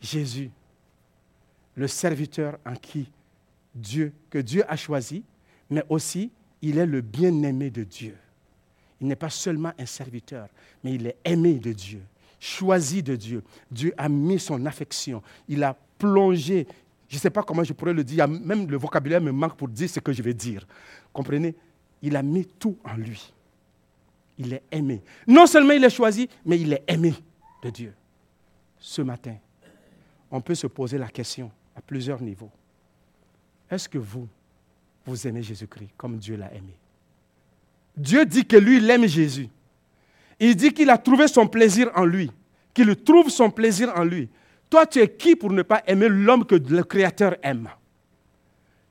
Jésus, 0.00 0.50
le 1.74 1.88
serviteur 1.88 2.58
en 2.64 2.74
qui 2.74 3.10
Dieu, 3.74 4.12
que 4.30 4.38
Dieu 4.38 4.64
a 4.68 4.76
choisi, 4.76 5.22
mais 5.70 5.84
aussi 5.88 6.30
il 6.62 6.78
est 6.78 6.86
le 6.86 7.00
bien-aimé 7.00 7.70
de 7.70 7.84
Dieu. 7.84 8.16
Il 9.00 9.06
n'est 9.06 9.16
pas 9.16 9.30
seulement 9.30 9.72
un 9.78 9.86
serviteur, 9.86 10.48
mais 10.82 10.94
il 10.94 11.06
est 11.06 11.16
aimé 11.24 11.54
de 11.54 11.72
Dieu, 11.72 12.02
choisi 12.40 13.02
de 13.02 13.14
Dieu. 13.14 13.42
Dieu 13.70 13.94
a 13.96 14.08
mis 14.08 14.40
son 14.40 14.64
affection. 14.66 15.22
Il 15.48 15.62
a 15.62 15.76
plongé. 15.98 16.66
Je 17.08 17.16
ne 17.16 17.20
sais 17.20 17.30
pas 17.30 17.42
comment 17.42 17.64
je 17.64 17.72
pourrais 17.72 17.94
le 17.94 18.02
dire. 18.04 18.26
Même 18.26 18.68
le 18.68 18.76
vocabulaire 18.76 19.20
me 19.20 19.30
manque 19.30 19.56
pour 19.56 19.68
dire 19.68 19.88
ce 19.88 20.00
que 20.00 20.12
je 20.12 20.22
vais 20.22 20.34
dire. 20.34 20.66
Comprenez? 21.12 21.54
Il 22.02 22.16
a 22.16 22.22
mis 22.22 22.44
tout 22.44 22.76
en 22.84 22.94
lui. 22.96 23.32
Il 24.38 24.52
est 24.52 24.62
aimé. 24.70 25.02
Non 25.26 25.46
seulement 25.46 25.72
il 25.72 25.84
est 25.84 25.90
choisi, 25.90 26.28
mais 26.44 26.60
il 26.60 26.72
est 26.72 26.84
aimé 26.86 27.14
de 27.62 27.70
Dieu. 27.70 27.94
Ce 28.78 29.02
matin, 29.02 29.36
on 30.30 30.40
peut 30.40 30.54
se 30.54 30.68
poser 30.68 30.96
la 30.96 31.08
question 31.08 31.50
à 31.74 31.80
plusieurs 31.80 32.22
niveaux. 32.22 32.50
Est-ce 33.70 33.88
que 33.88 33.98
vous, 33.98 34.28
vous 35.04 35.26
aimez 35.26 35.42
Jésus-Christ 35.42 35.90
comme 35.96 36.16
Dieu 36.18 36.36
l'a 36.36 36.52
aimé? 36.54 36.76
Dieu 37.96 38.24
dit 38.24 38.46
que 38.46 38.56
lui, 38.56 38.76
il 38.76 38.88
aime 38.88 39.06
Jésus. 39.06 39.48
Il 40.38 40.54
dit 40.54 40.72
qu'il 40.72 40.88
a 40.88 40.98
trouvé 40.98 41.26
son 41.26 41.48
plaisir 41.48 41.90
en 41.96 42.04
lui, 42.04 42.30
qu'il 42.72 42.94
trouve 42.94 43.28
son 43.28 43.50
plaisir 43.50 43.92
en 43.96 44.04
lui. 44.04 44.28
Toi, 44.70 44.86
tu 44.86 45.00
es 45.00 45.08
qui 45.08 45.34
pour 45.34 45.50
ne 45.50 45.62
pas 45.62 45.82
aimer 45.86 46.08
l'homme 46.08 46.44
que 46.44 46.54
le 46.54 46.84
Créateur 46.84 47.36
aime? 47.42 47.68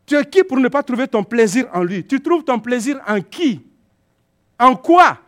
Tu 0.05 0.15
es 0.15 0.25
qui 0.25 0.43
pour 0.43 0.57
ne 0.57 0.67
pas 0.67 0.83
trouver 0.83 1.07
ton 1.07 1.23
plaisir 1.23 1.69
en 1.73 1.83
lui? 1.83 2.05
Tu 2.05 2.21
trouves 2.21 2.43
ton 2.43 2.59
plaisir 2.59 2.99
en 3.07 3.21
qui? 3.21 3.61
En 4.59 4.75
quoi? 4.75 5.19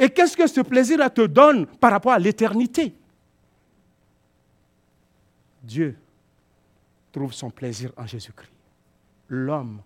Et 0.00 0.08
qu'est-ce 0.08 0.34
que 0.34 0.46
ce 0.46 0.62
plaisir 0.62 0.98
te 1.12 1.26
donne 1.26 1.66
par 1.66 1.92
rapport 1.92 2.12
à 2.12 2.18
l'éternité 2.18 2.94
Dieu 5.62 5.94
trouve 7.12 7.34
son 7.34 7.50
plaisir 7.50 7.92
en 7.98 8.06
Jésus-Christ, 8.06 8.50
l'homme 9.28 9.82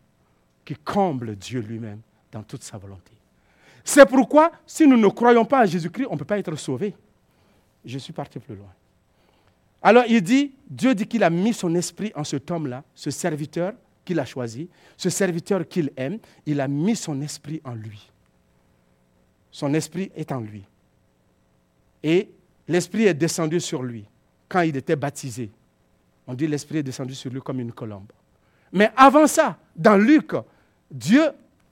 qui 0.65 0.77
comble 0.77 1.35
Dieu 1.35 1.61
lui-même 1.61 2.01
dans 2.31 2.45
toute 2.45 2.63
sa 2.63 2.79
volonté. 2.79 3.11
C'est 3.83 4.07
pourquoi, 4.07 4.53
si 4.65 4.87
nous 4.87 4.97
ne 4.97 5.09
croyons 5.09 5.45
pas 5.45 5.65
en 5.65 5.67
Jésus-Christ, 5.67 6.07
on 6.09 6.15
ne 6.15 6.19
peut 6.19 6.25
pas 6.25 6.39
être 6.39 6.55
sauvé. 6.55 6.95
Je 7.85 7.99
suis 7.99 8.13
parti 8.13 8.39
plus 8.39 8.55
loin. 8.55 8.73
Alors 9.83 10.05
il 10.07 10.23
dit, 10.23 10.53
Dieu 10.71 10.95
dit 10.95 11.09
qu'il 11.09 11.25
a 11.25 11.31
mis 11.31 11.53
son 11.53 11.75
esprit 11.75 12.13
en 12.15 12.23
cet 12.23 12.49
homme-là, 12.53 12.85
ce 12.95 13.11
serviteur 13.11 13.73
qu'il 14.05 14.21
a 14.21 14.25
choisi, 14.25 14.69
ce 14.97 15.11
serviteur 15.11 15.67
qu'il 15.67 15.91
aime, 15.97 16.19
il 16.47 16.61
a 16.61 16.69
mis 16.69 16.95
son 16.95 17.21
esprit 17.21 17.61
en 17.65 17.75
lui. 17.75 18.13
Son 19.55 19.73
esprit 19.73 20.11
est 20.17 20.33
en 20.33 20.41
lui. 20.41 20.65
Et 22.03 22.29
l'esprit 22.67 23.05
est 23.05 23.15
descendu 23.15 23.61
sur 23.61 23.85
lui 23.85 24.05
quand 24.49 24.63
il 24.63 24.77
était 24.77 24.97
baptisé. 24.97 25.49
On 26.27 26.35
dit 26.35 26.49
l'esprit 26.49 26.79
est 26.79 26.83
descendu 26.83 27.15
sur 27.15 27.31
lui 27.31 27.41
comme 27.41 27.61
une 27.61 27.71
colombe. 27.71 28.11
Mais 28.73 28.91
avant 28.97 29.29
ça, 29.29 29.57
dans 29.77 29.97
Luc, 29.97 30.33
Dieu 30.91 31.23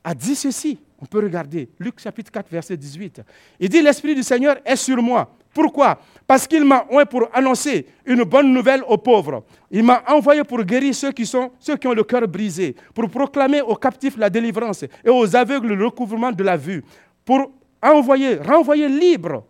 a 0.04 0.14
dit 0.14 0.36
ceci. 0.36 0.78
On 1.00 1.06
peut 1.06 1.18
regarder 1.18 1.70
Luc 1.80 1.98
chapitre 1.98 2.30
4, 2.30 2.48
verset 2.52 2.76
18. 2.76 3.22
Il 3.58 3.68
dit, 3.68 3.82
l'Esprit 3.82 4.14
du 4.14 4.22
Seigneur 4.22 4.58
est 4.64 4.76
sur 4.76 5.02
moi. 5.02 5.34
Pourquoi? 5.52 5.98
Parce 6.24 6.46
qu'il 6.46 6.64
m'a 6.64 6.84
envoyé 6.84 7.06
pour 7.06 7.28
annoncer 7.32 7.84
une 8.06 8.22
bonne 8.22 8.52
nouvelle 8.52 8.84
aux 8.86 8.98
pauvres. 8.98 9.44
Il 9.72 9.82
m'a 9.82 10.04
envoyé 10.06 10.44
pour 10.44 10.62
guérir 10.62 10.94
ceux 10.94 11.10
qui, 11.10 11.26
ceux 11.26 11.76
qui 11.76 11.88
ont 11.88 11.94
le 11.94 12.04
cœur 12.04 12.28
brisé, 12.28 12.76
pour 12.94 13.10
proclamer 13.10 13.60
aux 13.60 13.74
captifs 13.74 14.16
la 14.16 14.30
délivrance 14.30 14.84
et 14.84 15.10
aux 15.10 15.34
aveugles 15.34 15.74
le 15.74 15.86
recouvrement 15.86 16.30
de 16.30 16.44
la 16.44 16.56
vue, 16.56 16.84
pour 17.24 17.50
envoyer, 17.82 18.36
renvoyer 18.36 18.88
libres 18.88 19.44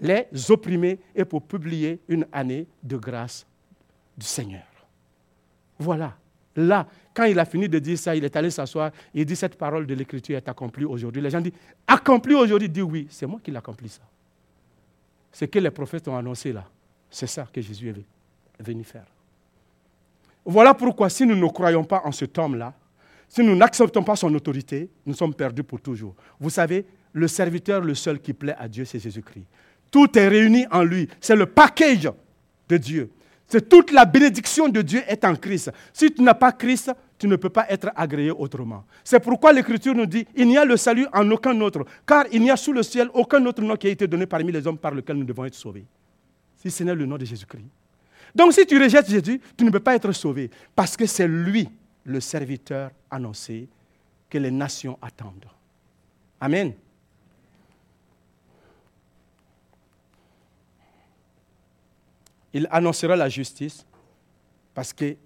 les 0.00 0.26
opprimés 0.50 0.98
et 1.14 1.24
pour 1.24 1.42
publier 1.42 2.00
une 2.08 2.26
année 2.32 2.66
de 2.82 2.96
grâce 2.96 3.46
du 4.16 4.26
Seigneur. 4.26 4.62
Voilà. 5.78 6.16
Là, 6.54 6.86
quand 7.14 7.24
il 7.24 7.38
a 7.38 7.44
fini 7.44 7.68
de 7.68 7.78
dire 7.78 7.98
ça, 7.98 8.14
il 8.14 8.24
est 8.24 8.36
allé 8.36 8.50
s'asseoir, 8.50 8.90
il 9.14 9.24
dit 9.24 9.36
cette 9.36 9.56
parole 9.56 9.86
de 9.86 9.94
l'Écriture 9.94 10.36
est 10.36 10.48
accomplie 10.48 10.84
aujourd'hui. 10.84 11.22
Les 11.22 11.30
gens 11.30 11.40
disent, 11.40 11.52
accomplie 11.86 12.34
aujourd'hui, 12.34 12.68
dit 12.68 12.82
oui, 12.82 13.06
c'est 13.10 13.26
moi 13.26 13.40
qui 13.42 13.50
l'accomplis 13.50 13.88
ça. 13.88 14.02
Ce 15.30 15.46
que 15.46 15.58
les 15.58 15.70
prophètes 15.70 16.06
ont 16.08 16.16
annoncé 16.16 16.52
là, 16.52 16.64
c'est 17.10 17.26
ça 17.26 17.46
que 17.50 17.60
Jésus 17.60 17.88
est 17.88 18.62
venu 18.62 18.84
faire. 18.84 19.06
Voilà 20.44 20.74
pourquoi 20.74 21.08
si 21.08 21.24
nous 21.24 21.36
ne 21.36 21.46
croyons 21.48 21.84
pas 21.84 22.02
en 22.04 22.12
cet 22.12 22.36
homme-là, 22.36 22.74
si 23.28 23.42
nous 23.42 23.56
n'acceptons 23.56 24.02
pas 24.02 24.16
son 24.16 24.34
autorité, 24.34 24.90
nous 25.06 25.14
sommes 25.14 25.34
perdus 25.34 25.62
pour 25.62 25.80
toujours. 25.80 26.14
Vous 26.38 26.50
savez, 26.50 26.84
le 27.12 27.28
serviteur, 27.28 27.80
le 27.82 27.94
seul 27.94 28.20
qui 28.20 28.32
plaît 28.32 28.54
à 28.58 28.68
Dieu, 28.68 28.84
c'est 28.84 28.98
Jésus-Christ. 28.98 29.44
Tout 29.90 30.18
est 30.18 30.28
réuni 30.28 30.66
en 30.70 30.82
lui. 30.82 31.08
C'est 31.20 31.36
le 31.36 31.46
package 31.46 32.10
de 32.68 32.76
Dieu. 32.76 33.10
C'est 33.46 33.68
toute 33.68 33.92
la 33.92 34.06
bénédiction 34.06 34.68
de 34.68 34.80
Dieu 34.80 35.02
est 35.06 35.24
en 35.24 35.36
Christ. 35.36 35.70
Si 35.92 36.10
tu 36.10 36.22
n'as 36.22 36.32
pas 36.32 36.52
Christ, 36.52 36.90
tu 37.18 37.28
ne 37.28 37.36
peux 37.36 37.50
pas 37.50 37.66
être 37.68 37.90
agréé 37.94 38.30
autrement. 38.30 38.84
C'est 39.04 39.20
pourquoi 39.20 39.52
l'Écriture 39.52 39.94
nous 39.94 40.06
dit, 40.06 40.26
il 40.34 40.48
n'y 40.48 40.56
a 40.56 40.64
le 40.64 40.78
salut 40.78 41.06
en 41.12 41.30
aucun 41.30 41.60
autre, 41.60 41.84
car 42.06 42.24
il 42.32 42.40
n'y 42.40 42.50
a 42.50 42.56
sous 42.56 42.72
le 42.72 42.82
ciel 42.82 43.10
aucun 43.12 43.44
autre 43.44 43.60
nom 43.60 43.76
qui 43.76 43.88
a 43.88 43.90
été 43.90 44.06
donné 44.06 44.24
parmi 44.24 44.50
les 44.50 44.66
hommes 44.66 44.78
par 44.78 44.94
lequel 44.94 45.16
nous 45.16 45.24
devons 45.24 45.44
être 45.44 45.54
sauvés. 45.54 45.84
Si 46.56 46.70
ce 46.70 46.82
n'est 46.82 46.94
le 46.94 47.04
nom 47.04 47.18
de 47.18 47.26
Jésus-Christ. 47.26 47.66
Donc 48.34 48.54
si 48.54 48.64
tu 48.64 48.82
rejettes 48.82 49.10
Jésus, 49.10 49.38
tu 49.56 49.64
ne 49.64 49.70
peux 49.70 49.80
pas 49.80 49.94
être 49.94 50.10
sauvé, 50.12 50.50
parce 50.74 50.96
que 50.96 51.04
c'est 51.04 51.28
lui, 51.28 51.68
le 52.04 52.20
serviteur 52.20 52.90
annoncé, 53.10 53.68
que 54.30 54.38
les 54.38 54.50
nations 54.50 54.98
attendent. 55.02 55.44
Amen. 56.40 56.72
Il 62.52 62.68
annoncera 62.70 63.16
la 63.16 63.28
justice, 63.28 63.86
parce 64.74 64.92
que 64.92 65.16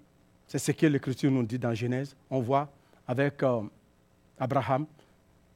c'est 0.47 0.59
ce 0.59 0.71
que 0.71 0.85
l'Écriture 0.85 1.29
nous 1.29 1.43
dit 1.43 1.59
dans 1.59 1.73
Genèse. 1.73 2.15
On 2.29 2.39
voit 2.39 2.71
avec 3.07 3.43
euh, 3.43 3.61
Abraham, 4.39 4.85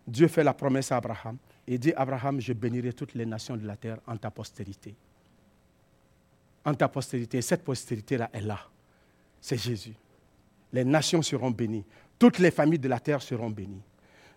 Dieu 0.08 0.28
fait 0.28 0.44
la 0.44 0.54
promesse 0.54 0.92
à 0.92 0.98
Abraham. 0.98 1.38
Il 1.68 1.80
dit, 1.80 1.94
Abraham, 1.94 2.42
je 2.42 2.54
bénirai 2.54 2.92
toutes 2.94 3.14
les 3.14 3.26
nations 3.26 3.56
de 3.56 3.66
la 3.66 3.78
terre 3.78 4.00
en 4.08 4.18
ta 4.18 4.32
postérité. 4.32 4.96
En 6.66 6.74
ta 6.74 6.88
postérité. 6.88 7.38
Et 7.38 7.42
cette 7.42 7.64
postérité-là 7.64 8.30
est 8.34 8.42
là. 8.42 8.60
C'est 9.40 9.58
Jésus. 9.58 9.94
Les 10.74 10.84
nations 10.84 11.22
seront 11.22 11.52
bénies. 11.52 11.86
Toutes 12.20 12.40
les 12.40 12.52
familles 12.52 12.80
de 12.80 12.88
la 12.88 13.00
terre 13.00 13.22
seront 13.22 13.50
bénies. 13.50 13.82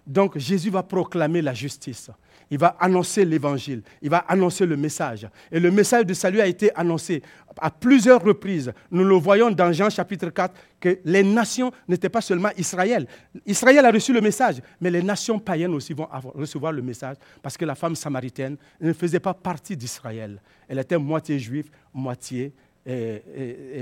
Donc 0.07 0.37
Jésus 0.39 0.71
va 0.71 0.83
proclamer 0.83 1.41
la 1.41 1.55
justice. 1.55 2.11
Il 2.51 2.59
va 2.59 2.77
annoncer 2.79 3.25
l'évangile. 3.25 3.83
Il 4.03 4.11
va 4.11 4.19
annoncer 4.19 4.67
le 4.67 4.77
message. 4.77 5.27
Et 5.51 5.59
le 5.59 5.71
message 5.71 6.05
de 6.05 6.13
salut 6.13 6.43
a 6.43 6.47
été 6.47 6.71
annoncé 6.77 7.23
à 7.57 7.71
plusieurs 7.71 8.23
reprises. 8.23 8.71
Nous 8.91 9.03
le 9.03 9.15
voyons 9.15 9.51
dans 9.51 9.73
Jean 9.73 9.89
chapitre 9.89 10.29
4 10.29 10.55
que 10.79 10.99
les 11.07 11.23
nations 11.23 11.73
n'étaient 11.89 12.11
pas 12.11 12.21
seulement 12.21 12.51
Israël. 12.59 13.09
Israël 13.47 13.85
a 13.87 13.91
reçu 13.91 14.13
le 14.13 14.21
message, 14.21 14.61
mais 14.79 14.91
les 14.91 15.03
nations 15.03 15.39
païennes 15.39 15.73
aussi 15.73 15.95
vont 15.95 16.07
recevoir 16.35 16.73
le 16.73 16.83
message 16.83 17.17
parce 17.43 17.57
que 17.57 17.65
la 17.65 17.75
femme 17.75 17.97
samaritaine 17.97 18.59
ne 18.79 18.93
faisait 18.93 19.21
pas 19.21 19.33
partie 19.33 19.77
d'Israël. 19.77 20.39
Elle 20.69 20.81
était 20.81 20.99
moitié 20.99 21.39
juive, 21.39 21.71
moitié 21.95 22.53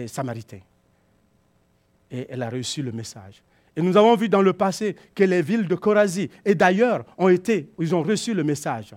samaritaine. 0.06 0.62
Et 2.12 2.26
elle 2.28 2.42
a 2.42 2.48
reçu 2.50 2.80
le 2.80 2.92
message. 2.92 3.42
Et 3.74 3.82
nous 3.82 3.96
avons 3.96 4.16
vu 4.16 4.28
dans 4.28 4.42
le 4.42 4.52
passé 4.52 4.96
que 5.14 5.24
les 5.24 5.40
villes 5.42 5.66
de 5.66 5.74
Corazie 5.74 6.30
et 6.44 6.54
d'ailleurs 6.54 7.04
ont 7.16 7.28
été, 7.28 7.70
ils 7.78 7.94
ont 7.94 8.02
reçu 8.02 8.34
le 8.34 8.44
message. 8.44 8.94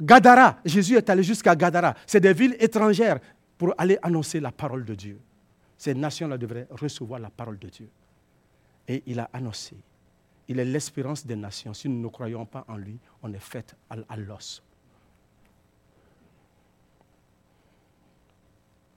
Gadara, 0.00 0.58
Jésus 0.64 0.96
est 0.96 1.08
allé 1.08 1.22
jusqu'à 1.22 1.54
Gadara. 1.54 1.94
C'est 2.06 2.20
des 2.20 2.32
villes 2.32 2.56
étrangères 2.58 3.18
pour 3.56 3.72
aller 3.78 3.98
annoncer 4.02 4.40
la 4.40 4.52
parole 4.52 4.84
de 4.84 4.94
Dieu. 4.94 5.20
Ces 5.78 5.94
nations-là 5.94 6.36
devraient 6.36 6.66
recevoir 6.70 7.20
la 7.20 7.30
parole 7.30 7.58
de 7.58 7.68
Dieu. 7.68 7.88
Et 8.88 9.02
il 9.06 9.20
a 9.20 9.30
annoncé. 9.32 9.76
Il 10.48 10.58
est 10.58 10.64
l'espérance 10.64 11.26
des 11.26 11.36
nations. 11.36 11.74
Si 11.74 11.88
nous 11.88 12.00
ne 12.00 12.08
croyons 12.08 12.44
pas 12.44 12.64
en 12.68 12.76
lui, 12.76 12.98
on 13.22 13.32
est 13.32 13.38
fait 13.42 13.74
à 13.90 14.16
l'os. 14.16 14.62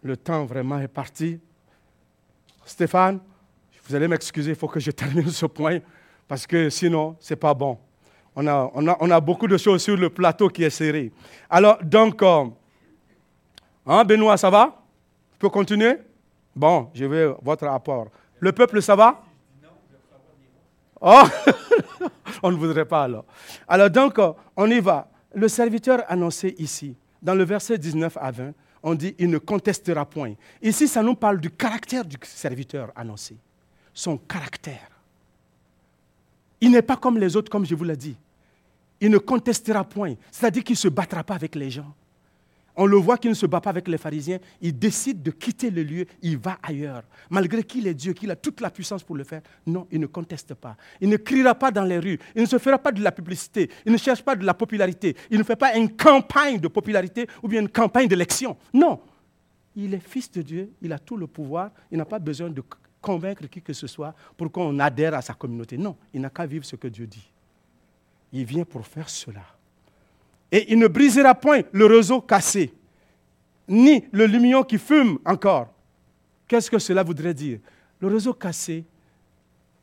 Le 0.01 0.15
temps 0.15 0.45
vraiment 0.45 0.79
est 0.79 0.87
parti. 0.87 1.39
Stéphane, 2.65 3.19
vous 3.89 3.95
allez 3.95 4.07
m'excuser, 4.07 4.51
il 4.51 4.55
faut 4.55 4.67
que 4.67 4.79
je 4.79 4.91
termine 4.91 5.29
ce 5.31 5.47
point, 5.47 5.79
parce 6.27 6.45
que 6.45 6.69
sinon, 6.69 7.15
ce 7.19 7.33
n'est 7.33 7.37
pas 7.39 7.55
bon. 7.55 7.75
On 8.35 8.45
a, 8.45 8.69
on, 8.75 8.87
a, 8.87 8.95
on 8.99 9.09
a, 9.09 9.19
beaucoup 9.19 9.47
de 9.47 9.57
choses 9.57 9.81
sur 9.81 9.97
le 9.97 10.11
plateau 10.11 10.47
qui 10.47 10.63
est 10.63 10.69
serré. 10.69 11.11
Alors, 11.49 11.83
donc, 11.83 12.21
euh, 12.21 12.45
hein, 13.87 14.03
Benoît, 14.03 14.37
ça 14.37 14.51
va? 14.51 14.83
Je 15.33 15.39
peux 15.39 15.49
continuer? 15.49 15.97
Bon, 16.55 16.91
je 16.93 17.03
vais 17.05 17.33
votre 17.41 17.65
rapport. 17.65 18.09
Le 18.39 18.51
peuple, 18.51 18.79
ça 18.79 18.95
va? 18.95 19.23
Oh 21.01 21.23
On 22.43 22.51
ne 22.51 22.57
voudrait 22.57 22.85
pas 22.85 23.05
alors. 23.05 23.25
Alors, 23.67 23.89
donc, 23.89 24.19
euh, 24.19 24.33
on 24.55 24.69
y 24.69 24.79
va. 24.79 25.09
Le 25.33 25.47
serviteur 25.47 26.03
annoncé 26.07 26.53
ici, 26.59 26.95
dans 27.23 27.33
le 27.33 27.43
verset 27.43 27.79
19 27.79 28.17
à 28.21 28.29
20, 28.29 28.51
on 28.83 28.93
dit 28.93 29.15
il 29.17 29.31
ne 29.31 29.39
contestera 29.39 30.05
point. 30.05 30.35
Ici, 30.61 30.87
ça 30.87 31.01
nous 31.01 31.15
parle 31.15 31.39
du 31.39 31.49
caractère 31.49 32.05
du 32.05 32.17
serviteur 32.21 32.91
annoncé 32.95 33.35
son 33.99 34.17
caractère. 34.17 34.89
Il 36.61 36.71
n'est 36.71 36.81
pas 36.81 36.95
comme 36.95 37.17
les 37.17 37.35
autres, 37.35 37.51
comme 37.51 37.65
je 37.65 37.75
vous 37.75 37.83
l'ai 37.83 37.97
dit. 37.97 38.15
Il 39.01 39.11
ne 39.11 39.17
contestera 39.17 39.83
point, 39.83 40.15
c'est-à-dire 40.31 40.63
qu'il 40.63 40.73
ne 40.73 40.77
se 40.77 40.87
battra 40.87 41.23
pas 41.23 41.35
avec 41.35 41.55
les 41.55 41.69
gens. 41.69 41.93
On 42.77 42.85
le 42.85 42.95
voit 42.95 43.17
qu'il 43.17 43.29
ne 43.29 43.35
se 43.35 43.45
bat 43.45 43.59
pas 43.59 43.71
avec 43.71 43.89
les 43.89 43.97
pharisiens. 43.97 44.39
Il 44.61 44.77
décide 44.77 45.21
de 45.21 45.31
quitter 45.31 45.69
le 45.69 45.83
lieu, 45.83 46.05
il 46.21 46.37
va 46.37 46.57
ailleurs. 46.63 47.03
Malgré 47.29 47.61
qu'il 47.61 47.87
est 47.87 47.93
Dieu, 47.93 48.13
qu'il 48.13 48.31
a 48.31 48.37
toute 48.37 48.61
la 48.61 48.69
puissance 48.69 49.03
pour 49.03 49.17
le 49.17 49.25
faire, 49.25 49.41
non, 49.67 49.85
il 49.91 49.99
ne 49.99 50.05
conteste 50.05 50.53
pas. 50.53 50.77
Il 51.01 51.09
ne 51.09 51.17
criera 51.17 51.53
pas 51.53 51.71
dans 51.71 51.83
les 51.83 51.99
rues, 51.99 52.19
il 52.35 52.43
ne 52.43 52.47
se 52.47 52.57
fera 52.57 52.77
pas 52.77 52.93
de 52.93 53.03
la 53.03 53.11
publicité, 53.11 53.69
il 53.85 53.91
ne 53.91 53.97
cherche 53.97 54.23
pas 54.23 54.35
de 54.37 54.45
la 54.45 54.53
popularité, 54.53 55.17
il 55.29 55.37
ne 55.37 55.43
fait 55.43 55.57
pas 55.57 55.75
une 55.75 55.93
campagne 55.93 56.57
de 56.59 56.69
popularité 56.69 57.27
ou 57.43 57.49
bien 57.49 57.59
une 57.59 57.69
campagne 57.69 58.07
d'élection. 58.07 58.55
Non, 58.73 59.01
il 59.75 59.93
est 59.93 59.99
fils 59.99 60.31
de 60.31 60.41
Dieu, 60.41 60.71
il 60.81 60.93
a 60.93 60.99
tout 60.99 61.17
le 61.17 61.27
pouvoir, 61.27 61.71
il 61.91 61.97
n'a 61.97 62.05
pas 62.05 62.19
besoin 62.19 62.49
de 62.49 62.63
convaincre 63.01 63.47
qui 63.47 63.61
que 63.61 63.73
ce 63.73 63.87
soit 63.87 64.13
pour 64.35 64.51
qu'on 64.51 64.77
adhère 64.79 65.13
à 65.13 65.21
sa 65.21 65.33
communauté. 65.33 65.77
Non, 65.77 65.95
il 66.13 66.21
n'a 66.21 66.29
qu'à 66.29 66.45
vivre 66.45 66.65
ce 66.65 66.75
que 66.75 66.87
Dieu 66.87 67.07
dit. 67.07 67.29
Il 68.31 68.45
vient 68.45 68.65
pour 68.65 68.85
faire 68.85 69.09
cela. 69.09 69.45
Et 70.51 70.71
il 70.71 70.79
ne 70.79 70.87
brisera 70.87 71.35
point 71.35 71.61
le 71.71 71.85
réseau 71.85 72.21
cassé, 72.21 72.73
ni 73.67 74.03
le 74.11 74.25
lumion 74.25 74.63
qui 74.63 74.77
fume 74.77 75.19
encore. 75.25 75.73
Qu'est-ce 76.47 76.71
que 76.71 76.79
cela 76.79 77.03
voudrait 77.03 77.33
dire? 77.33 77.59
Le 77.99 78.07
réseau 78.07 78.33
cassé, 78.33 78.83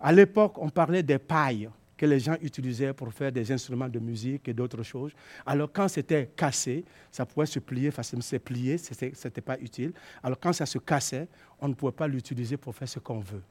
à 0.01 0.12
l'époque, 0.12 0.59
on 0.59 0.69
parlait 0.69 1.03
des 1.03 1.19
pailles 1.19 1.71
que 1.97 2.07
les 2.07 2.20
gens 2.20 2.36
utilisaient 2.42 2.92
pour 2.92 3.12
faire 3.12 3.32
des 3.32 3.51
instruments 3.51 3.88
de 3.88 3.99
musique 3.99 4.49
et 4.49 4.55
d'autres 4.55 4.82
choses. 4.82 5.12
Alors 5.44 5.70
quand 5.72 5.88
c'était 5.88 6.30
cassé, 6.36 6.84
ça 7.11 7.24
pouvait 7.24 7.47
se 7.47 7.59
plier 7.59 7.90
facilement, 7.90 8.22
c'est 8.22 8.38
plié, 8.38 8.78
ce 8.78 8.92
n'était 9.05 9.40
pas 9.40 9.59
utile. 9.59 9.92
Alors 10.22 10.38
quand 10.38 10.53
ça 10.53 10.66
se 10.66 10.78
cassait, 10.78 11.28
on 11.61 11.68
ne 11.68 11.74
pouvait 11.74 11.92
pas 11.92 12.07
l'utiliser 12.07 12.57
pour 12.57 12.74
faire 12.74 12.88
ce 12.88 12.99
qu'on 12.99 13.20
veut. 13.20 13.42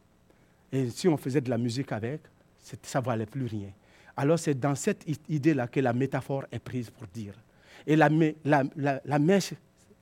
Et 0.71 0.89
si 0.89 1.07
on 1.07 1.17
faisait 1.17 1.41
de 1.41 1.49
la 1.49 1.57
musique 1.57 1.91
avec, 1.91 2.21
ça 2.59 2.99
ne 2.99 3.05
valait 3.05 3.25
plus 3.25 3.45
rien. 3.45 3.69
Alors 4.17 4.39
c'est 4.39 4.59
dans 4.59 4.75
cette 4.75 5.05
idée-là 5.27 5.67
que 5.67 5.79
la 5.79 5.93
métaphore 5.93 6.45
est 6.51 6.59
prise 6.59 6.89
pour 6.89 7.07
dire. 7.07 7.33
Et 7.87 7.95
la, 7.95 8.09
la 8.43 9.19
mèche 9.19 9.53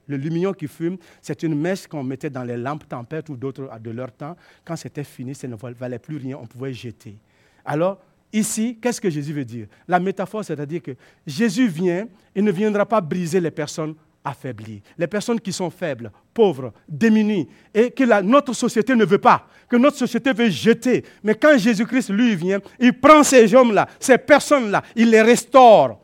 le 0.08 0.18
lumignon 0.18 0.54
qui 0.54 0.68
fume, 0.68 0.98
c'est 1.22 1.44
une 1.44 1.60
mèche 1.60 1.88
qu'on 1.88 2.04
mettait 2.04 2.30
dans 2.30 2.44
les 2.44 2.58
lampes 2.58 2.88
tempêtes 2.88 3.30
ou 3.30 3.38
d'autres 3.38 3.70
de 3.80 3.92
leur 3.92 4.12
temps. 4.12 4.36
Quand 4.66 4.76
c'était 4.76 5.04
fini, 5.04 5.34
ça 5.34 5.48
ne 5.48 5.56
valait 5.56 6.00
plus 6.00 6.18
rien, 6.18 6.38
on 6.38 6.46
pouvait 6.46 6.74
jeter. 6.74 7.18
Alors, 7.66 8.02
ici, 8.34 8.78
qu'est-ce 8.82 9.00
que 9.00 9.10
Jésus 9.10 9.32
veut 9.32 9.46
dire? 9.46 9.68
La 9.88 10.00
métaphore, 10.00 10.44
c'est-à-dire 10.44 10.82
que 10.82 10.92
Jésus 11.26 11.68
vient 11.68 12.08
et 12.36 12.42
ne 12.42 12.52
viendra 12.52 12.86
pas 12.86 13.00
briser 13.00 13.40
les 13.40 13.52
personnes 13.52 13.96
affaiblies, 14.26 14.82
les 14.98 15.08
personnes 15.08 15.40
qui 15.40 15.54
sont 15.54 15.70
faibles, 15.70 16.12
pauvres, 16.34 16.74
démunies, 16.88 17.48
et 17.74 17.92
que 17.92 18.22
notre 18.22 18.54
société 18.54 18.96
ne 18.96 19.06
veut 19.06 19.18
pas, 19.18 19.48
que 19.70 19.76
notre 19.76 19.98
société 19.98 20.34
veut 20.34 20.50
jeter. 20.50 21.04
Mais 21.24 21.36
quand 21.36 21.58
Jésus-Christ, 21.58 22.10
lui, 22.10 22.36
vient, 22.36 22.60
il 22.80 22.94
prend 23.00 23.24
ces 23.24 23.54
hommes-là, 23.54 23.88
ces 24.00 24.18
personnes-là, 24.18 24.84
il 24.96 25.10
les 25.10 25.22
restaure. 25.22 26.00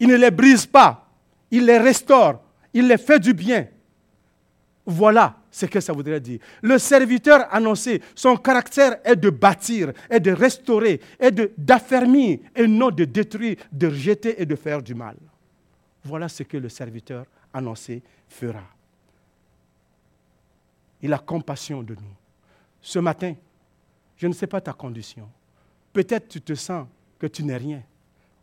Il 0.00 0.08
ne 0.08 0.16
les 0.16 0.30
brise 0.30 0.66
pas, 0.66 1.06
il 1.50 1.64
les 1.64 1.78
restaure 1.78 2.42
il 2.72 2.88
les 2.88 2.98
fait 2.98 3.18
du 3.18 3.34
bien. 3.34 3.66
Voilà 4.86 5.36
ce 5.52 5.66
que 5.66 5.78
ça 5.80 5.92
voudrait 5.92 6.18
dire. 6.18 6.40
Le 6.62 6.78
serviteur 6.78 7.46
annoncé, 7.54 8.02
son 8.14 8.36
caractère 8.36 8.96
est 9.04 9.16
de 9.16 9.28
bâtir, 9.30 9.92
est 10.08 10.18
de 10.18 10.32
restaurer, 10.32 11.00
est 11.20 11.30
d'affermir 11.58 12.38
et 12.56 12.66
non 12.66 12.90
de 12.90 13.04
détruire, 13.04 13.56
de 13.70 13.86
rejeter 13.86 14.40
et 14.40 14.46
de 14.46 14.56
faire 14.56 14.82
du 14.82 14.94
mal. 14.94 15.14
Voilà 16.02 16.28
ce 16.28 16.42
que 16.42 16.56
le 16.56 16.70
serviteur 16.70 17.26
annoncé 17.52 18.02
fera. 18.28 18.64
Il 21.02 21.12
a 21.12 21.18
compassion 21.18 21.82
de 21.82 21.94
nous. 21.94 22.16
Ce 22.80 22.98
matin, 22.98 23.34
je 24.16 24.26
ne 24.26 24.32
sais 24.32 24.46
pas 24.46 24.60
ta 24.60 24.72
condition. 24.72 25.28
Peut-être 25.92 26.28
tu 26.28 26.40
te 26.40 26.54
sens 26.54 26.86
que 27.18 27.26
tu 27.26 27.44
n'es 27.44 27.56
rien 27.56 27.82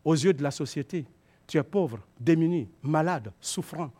aux 0.04 0.14
yeux 0.14 0.32
de 0.32 0.42
la 0.42 0.52
société. 0.52 1.04
Tu 1.46 1.58
es 1.58 1.62
pauvre, 1.64 1.98
démuni, 2.20 2.68
malade, 2.82 3.32
souffrant. 3.40 3.90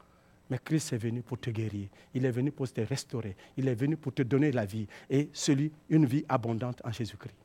Mais 0.50 0.58
Christ 0.58 0.92
est 0.92 0.98
venu 0.98 1.22
pour 1.22 1.38
te 1.38 1.48
guérir. 1.50 1.88
Il 2.12 2.24
est 2.24 2.30
venu 2.30 2.50
pour 2.50 2.70
te 2.70 2.80
restaurer. 2.80 3.36
Il 3.56 3.68
est 3.68 3.74
venu 3.74 3.96
pour 3.96 4.12
te 4.12 4.22
donner 4.22 4.50
la 4.50 4.66
vie 4.66 4.86
et 5.08 5.30
celui, 5.32 5.70
une 5.88 6.04
vie 6.04 6.24
abondante 6.28 6.82
en 6.84 6.90
Jésus-Christ. 6.90 7.36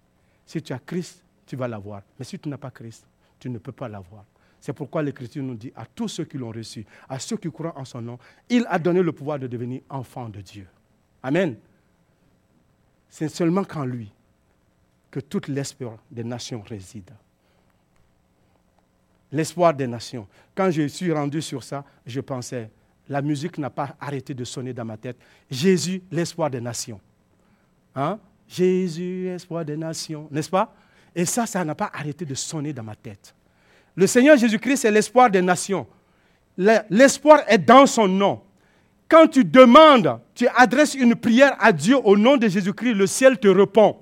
Si 0.45 0.61
tu 0.61 0.73
as 0.73 0.79
Christ, 0.79 1.23
tu 1.45 1.55
vas 1.55 1.67
l'avoir. 1.67 2.01
Mais 2.17 2.25
si 2.25 2.39
tu 2.39 2.49
n'as 2.49 2.57
pas 2.57 2.71
Christ, 2.71 3.05
tu 3.39 3.49
ne 3.49 3.59
peux 3.59 3.71
pas 3.71 3.87
l'avoir. 3.87 4.25
C'est 4.59 4.73
pourquoi 4.73 5.03
l'Écriture 5.03 5.43
nous 5.43 5.53
dit 5.53 5.71
à 5.75 5.85
tous 5.85 6.07
ceux 6.07 6.25
qui 6.25 6.39
l'ont 6.39 6.51
reçu, 6.51 6.83
à 7.07 7.19
ceux 7.19 7.37
qui 7.37 7.51
croient 7.51 7.77
en 7.77 7.85
son 7.85 8.01
nom, 8.01 8.17
il 8.49 8.65
a 8.67 8.79
donné 8.79 9.03
le 9.03 9.11
pouvoir 9.11 9.37
de 9.37 9.45
devenir 9.45 9.81
enfant 9.89 10.27
de 10.27 10.41
Dieu. 10.41 10.67
Amen. 11.21 11.55
C'est 13.07 13.29
seulement 13.29 13.63
qu'en 13.63 13.85
lui 13.85 14.11
que 15.11 15.19
toute 15.19 15.47
l'espoir 15.47 15.99
des 16.09 16.23
nations 16.23 16.61
réside. 16.61 17.11
L'espoir 19.31 19.73
des 19.73 19.87
nations. 19.87 20.27
Quand 20.55 20.71
je 20.71 20.87
suis 20.87 21.11
rendu 21.11 21.41
sur 21.41 21.63
ça, 21.63 21.85
je 22.05 22.19
pensais, 22.21 22.71
la 23.07 23.21
musique 23.21 23.57
n'a 23.57 23.69
pas 23.69 23.95
arrêté 23.99 24.33
de 24.33 24.43
sonner 24.43 24.73
dans 24.73 24.85
ma 24.85 24.97
tête. 24.97 25.17
Jésus, 25.49 26.01
l'espoir 26.11 26.49
des 26.49 26.61
nations. 26.61 26.99
Hein? 27.95 28.19
Jésus, 28.47 29.27
espoir 29.27 29.65
des 29.65 29.77
nations, 29.77 30.27
n'est-ce 30.31 30.49
pas? 30.49 30.73
Et 31.15 31.25
ça, 31.25 31.45
ça 31.45 31.63
n'a 31.63 31.75
pas 31.75 31.89
arrêté 31.93 32.25
de 32.25 32.35
sonner 32.35 32.73
dans 32.73 32.83
ma 32.83 32.95
tête. 32.95 33.33
Le 33.95 34.05
Seigneur 34.05 34.37
Jésus-Christ 34.37 34.85
est 34.85 34.91
l'espoir 34.91 35.29
des 35.29 35.41
nations. 35.41 35.87
L'espoir 36.57 37.41
est 37.47 37.57
dans 37.57 37.85
son 37.85 38.07
nom. 38.07 38.41
Quand 39.07 39.27
tu 39.27 39.45
demandes, 39.45 40.19
tu 40.33 40.47
adresses 40.55 40.95
une 40.95 41.15
prière 41.15 41.55
à 41.59 41.71
Dieu 41.71 41.95
au 42.03 42.17
nom 42.17 42.37
de 42.37 42.47
Jésus-Christ, 42.47 42.93
le 42.93 43.07
ciel 43.07 43.37
te 43.39 43.47
répond. 43.47 43.97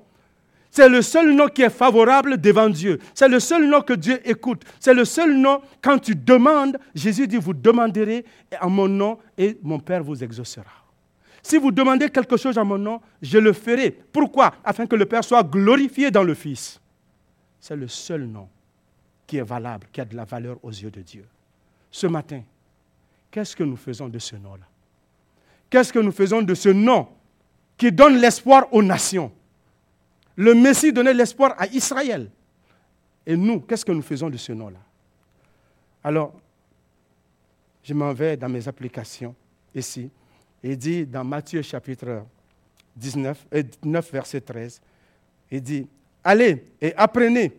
C'est 0.76 0.90
le 0.90 1.04
seul 1.04 1.36
nom 1.36 1.50
qui 1.50 1.62
est 1.62 1.70
favorable 1.70 2.42
devant 2.42 2.68
Dieu. 2.68 2.98
C'est 3.14 3.28
le 3.28 3.40
seul 3.40 3.70
nom 3.70 3.82
que 3.82 3.94
Dieu 3.94 4.20
écoute. 4.28 4.64
C'est 4.80 4.96
le 4.96 5.06
seul 5.06 5.38
nom, 5.38 5.62
quand 5.80 6.00
tu 6.00 6.16
demandes, 6.16 6.80
Jésus 6.96 7.28
dit, 7.28 7.38
vous 7.38 7.54
demanderez 7.54 8.26
en 8.60 8.72
mon 8.72 8.88
nom 8.88 9.20
et 9.38 9.56
mon 9.62 9.80
Père 9.80 10.04
vous 10.04 10.24
exaucera. 10.24 10.66
Si 11.44 11.60
vous 11.60 11.70
demandez 11.70 12.10
quelque 12.10 12.38
chose 12.38 12.58
en 12.58 12.66
mon 12.66 12.80
nom, 12.80 13.02
je 13.22 13.38
le 13.38 13.54
ferai. 13.54 13.92
Pourquoi? 13.92 14.56
Afin 14.64 14.88
que 14.88 14.96
le 14.96 15.06
Père 15.06 15.24
soit 15.24 15.44
glorifié 15.44 16.10
dans 16.10 16.24
le 16.24 16.34
Fils. 16.34 16.82
C'est 17.60 17.76
le 17.76 17.88
seul 17.88 18.24
nom 18.24 18.50
qui 19.28 19.38
est 19.38 19.44
valable, 19.44 19.86
qui 19.92 20.02
a 20.02 20.06
de 20.06 20.16
la 20.16 20.26
valeur 20.26 20.58
aux 20.64 20.72
yeux 20.72 20.90
de 20.90 21.02
Dieu. 21.02 21.26
Ce 21.92 22.08
matin, 22.08 22.42
qu'est-ce 23.30 23.56
que 23.56 23.64
nous 23.64 23.78
faisons 23.78 24.10
de 24.10 24.18
ce 24.18 24.36
nom-là? 24.38 24.66
Qu'est-ce 25.70 25.94
que 25.94 26.00
nous 26.00 26.12
faisons 26.12 26.42
de 26.42 26.56
ce 26.56 26.70
nom 26.70 27.10
qui 27.78 27.92
donne 27.92 28.18
l'espoir 28.18 28.66
aux 28.74 28.82
nations? 28.82 29.32
Le 30.36 30.54
Messie 30.54 30.92
donnait 30.92 31.14
l'espoir 31.14 31.56
à 31.58 31.68
Israël. 31.68 32.30
Et 33.26 33.36
nous, 33.36 33.62
qu'est-ce 33.62 33.86
que 33.86 33.92
nous 33.92 34.02
faisons 34.02 34.30
de 34.30 34.38
ce 34.38 34.52
nom-là? 34.52 34.80
Alors, 36.04 36.34
je 37.84 37.94
m'en 37.94 38.14
vais 38.14 38.36
dans 38.36 38.50
mes 38.50 38.68
applications 38.68 39.36
ici. 39.74 40.10
Il 40.62 40.78
dit 40.78 41.06
dans 41.06 41.24
Matthieu 41.24 41.62
chapitre 41.62 42.26
19, 42.96 43.48
9, 43.84 44.12
verset 44.12 44.42
13, 44.42 44.82
il 45.52 45.62
dit, 45.62 45.88
allez 46.24 46.66
et 46.82 46.94
apprenez 46.96 47.52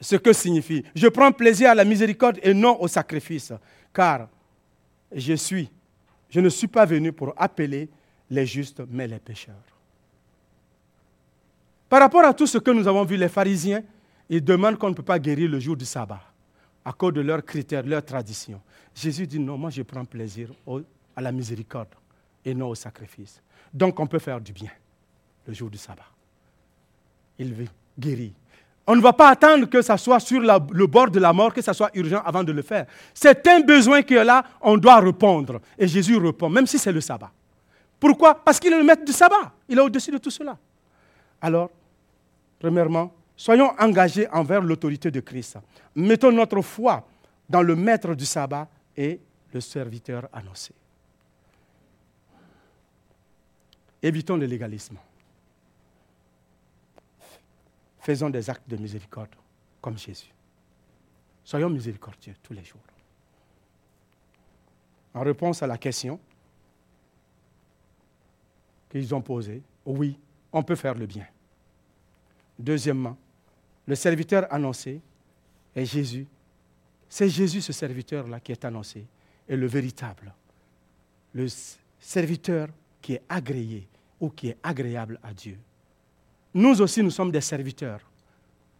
ce 0.00 0.16
que 0.16 0.32
signifie. 0.32 0.84
Je 0.94 1.06
prends 1.08 1.32
plaisir 1.32 1.70
à 1.70 1.74
la 1.74 1.84
miséricorde 1.84 2.38
et 2.42 2.52
non 2.52 2.80
au 2.80 2.88
sacrifice, 2.88 3.52
car 3.92 4.28
je 5.14 5.34
suis, 5.34 5.70
je 6.28 6.40
ne 6.40 6.48
suis 6.48 6.66
pas 6.66 6.84
venu 6.84 7.12
pour 7.12 7.32
appeler 7.36 7.88
les 8.30 8.46
justes, 8.46 8.82
mais 8.88 9.06
les 9.06 9.18
pécheurs. 9.18 9.73
Par 11.88 12.00
rapport 12.00 12.24
à 12.24 12.34
tout 12.34 12.46
ce 12.46 12.58
que 12.58 12.70
nous 12.70 12.86
avons 12.88 13.04
vu, 13.04 13.16
les 13.16 13.28
pharisiens, 13.28 13.82
ils 14.28 14.42
demandent 14.42 14.78
qu'on 14.78 14.90
ne 14.90 14.94
peut 14.94 15.02
pas 15.02 15.18
guérir 15.18 15.50
le 15.50 15.60
jour 15.60 15.76
du 15.76 15.84
sabbat 15.84 16.20
à 16.84 16.92
cause 16.92 17.12
de 17.14 17.20
leurs 17.20 17.44
critères, 17.44 17.84
leurs 17.84 18.04
traditions. 18.04 18.60
Jésus 18.94 19.26
dit 19.26 19.38
non, 19.38 19.56
moi 19.56 19.70
je 19.70 19.82
prends 19.82 20.04
plaisir 20.04 20.50
à 21.16 21.20
la 21.20 21.32
miséricorde 21.32 21.88
et 22.44 22.54
non 22.54 22.68
au 22.68 22.74
sacrifice. 22.74 23.40
Donc 23.72 23.98
on 23.98 24.06
peut 24.06 24.18
faire 24.18 24.40
du 24.40 24.52
bien 24.52 24.70
le 25.46 25.54
jour 25.54 25.70
du 25.70 25.78
sabbat. 25.78 26.06
Il 27.38 27.54
veut 27.54 27.68
guérir. 27.98 28.32
On 28.86 28.94
ne 28.94 29.00
va 29.00 29.14
pas 29.14 29.30
attendre 29.30 29.66
que 29.66 29.80
ça 29.80 29.96
soit 29.96 30.20
sur 30.20 30.40
le 30.40 30.86
bord 30.86 31.10
de 31.10 31.18
la 31.18 31.32
mort, 31.32 31.54
que 31.54 31.62
ça 31.62 31.72
soit 31.72 31.90
urgent 31.94 32.22
avant 32.24 32.44
de 32.44 32.52
le 32.52 32.60
faire. 32.60 32.86
C'est 33.14 33.46
un 33.48 33.60
besoin 33.60 34.02
qui 34.02 34.14
est 34.14 34.24
là, 34.24 34.44
on 34.60 34.76
doit 34.76 35.00
répondre. 35.00 35.60
Et 35.78 35.88
Jésus 35.88 36.18
répond, 36.18 36.50
même 36.50 36.66
si 36.66 36.78
c'est 36.78 36.92
le 36.92 37.00
sabbat. 37.00 37.32
Pourquoi? 37.98 38.34
Parce 38.34 38.60
qu'il 38.60 38.72
est 38.72 38.78
le 38.78 38.84
maître 38.84 39.04
du 39.04 39.12
sabbat. 39.12 39.52
Il 39.68 39.78
est 39.78 39.80
au-dessus 39.80 40.10
de 40.10 40.18
tout 40.18 40.30
cela. 40.30 40.58
Alors, 41.44 41.70
premièrement, 42.58 43.12
soyons 43.36 43.70
engagés 43.78 44.26
envers 44.30 44.62
l'autorité 44.62 45.10
de 45.10 45.20
Christ. 45.20 45.58
Mettons 45.94 46.32
notre 46.32 46.62
foi 46.62 47.06
dans 47.46 47.60
le 47.60 47.76
maître 47.76 48.14
du 48.14 48.24
sabbat 48.24 48.66
et 48.96 49.20
le 49.52 49.60
serviteur 49.60 50.26
annoncé. 50.32 50.72
Évitons 54.02 54.38
le 54.38 54.46
légalisme. 54.46 54.96
Faisons 58.00 58.30
des 58.30 58.48
actes 58.48 58.66
de 58.66 58.78
miséricorde 58.78 59.34
comme 59.82 59.98
Jésus. 59.98 60.32
Soyons 61.44 61.68
miséricordieux 61.68 62.36
tous 62.42 62.54
les 62.54 62.64
jours. 62.64 62.80
En 65.12 65.20
réponse 65.20 65.62
à 65.62 65.66
la 65.66 65.76
question 65.76 66.18
qu'ils 68.88 69.14
ont 69.14 69.20
posée, 69.20 69.62
oui, 69.84 70.18
on 70.50 70.62
peut 70.62 70.76
faire 70.76 70.94
le 70.94 71.04
bien. 71.04 71.26
Deuxièmement, 72.58 73.16
le 73.86 73.94
serviteur 73.94 74.46
annoncé 74.52 75.00
est 75.74 75.84
Jésus. 75.84 76.26
C'est 77.08 77.28
Jésus, 77.28 77.60
ce 77.60 77.72
serviteur-là, 77.72 78.40
qui 78.40 78.52
est 78.52 78.64
annoncé, 78.64 79.06
est 79.48 79.56
le 79.56 79.66
véritable. 79.66 80.32
Le 81.32 81.46
serviteur 81.98 82.68
qui 83.02 83.14
est 83.14 83.22
agréé 83.28 83.86
ou 84.20 84.30
qui 84.30 84.48
est 84.48 84.56
agréable 84.62 85.18
à 85.22 85.34
Dieu. 85.34 85.58
Nous 86.54 86.80
aussi, 86.80 87.02
nous 87.02 87.10
sommes 87.10 87.32
des 87.32 87.40
serviteurs. 87.40 88.00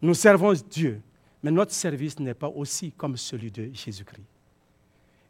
Nous 0.01 0.15
servons 0.15 0.53
Dieu, 0.71 1.01
mais 1.43 1.51
notre 1.51 1.73
service 1.73 2.19
n'est 2.21 2.35
pas 2.35 2.49
aussi 2.49 2.93
comme 2.93 3.17
celui 3.17 3.51
de 3.51 3.71
Jésus-Christ. 3.73 4.25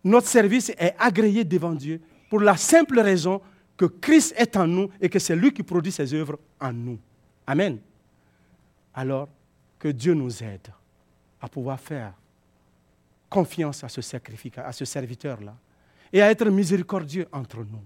Notre 0.05 0.29
service 0.29 0.71
est 0.71 0.95
agréé 0.99 1.45
devant 1.45 1.73
Dieu 1.73 2.01
pour 2.29 2.41
la 2.41 2.57
simple 2.57 3.01
raison 3.01 3.41
que 3.77 3.87
Christ 3.87 4.35
est 4.37 4.57
en 4.57 4.67
nous 4.67 4.91
et 5.01 5.09
que 5.09 5.19
c'est 5.19 5.35
lui 5.35 5.53
qui 5.53 5.63
produit 5.63 5.91
ses 5.91 6.13
œuvres 6.13 6.39
en 6.61 6.73
nous. 6.73 6.99
Amen 7.47 7.79
alors 8.95 9.29
que 9.79 9.89
Dieu 9.89 10.15
nous 10.15 10.43
aide 10.43 10.69
à 11.41 11.49
pouvoir 11.49 11.79
faire 11.79 12.15
confiance 13.29 13.83
à 13.83 13.89
ce 13.89 14.01
sacrificateur, 14.01 14.69
à 14.69 14.73
ce 14.73 14.85
serviteur-là, 14.85 15.57
et 16.13 16.23
à 16.23 16.31
être 16.31 16.49
miséricordieux 16.49 17.27
entre 17.33 17.59
nous. 17.59 17.83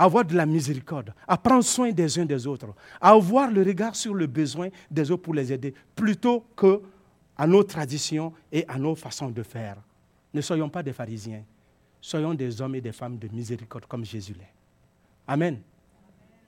avoir 0.00 0.24
de 0.24 0.34
la 0.34 0.46
miséricorde, 0.46 1.12
à 1.28 1.36
prendre 1.36 1.62
soin 1.62 1.92
des 1.92 2.18
uns 2.18 2.24
des 2.24 2.46
autres, 2.46 2.68
à 3.00 3.10
avoir 3.10 3.50
le 3.50 3.62
regard 3.62 3.94
sur 3.94 4.14
le 4.14 4.26
besoin 4.26 4.68
des 4.90 5.10
autres 5.10 5.22
pour 5.22 5.34
les 5.34 5.52
aider, 5.52 5.74
plutôt 5.94 6.46
que 6.56 6.80
à 7.36 7.46
nos 7.46 7.62
traditions 7.62 8.32
et 8.50 8.66
à 8.66 8.78
nos 8.78 8.94
façons 8.94 9.28
de 9.30 9.42
faire. 9.42 9.76
Ne 10.32 10.40
soyons 10.40 10.70
pas 10.70 10.82
des 10.82 10.92
pharisiens, 10.94 11.42
soyons 12.00 12.32
des 12.32 12.60
hommes 12.62 12.74
et 12.76 12.80
des 12.80 12.92
femmes 12.92 13.18
de 13.18 13.28
miséricorde 13.28 13.84
comme 13.86 14.04
Jésus 14.04 14.34
l'est. 14.34 14.52
Amen. 15.26 15.60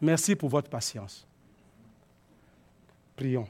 Merci 0.00 0.34
pour 0.34 0.48
votre 0.48 0.70
patience. 0.70 1.26
Prions. 3.16 3.48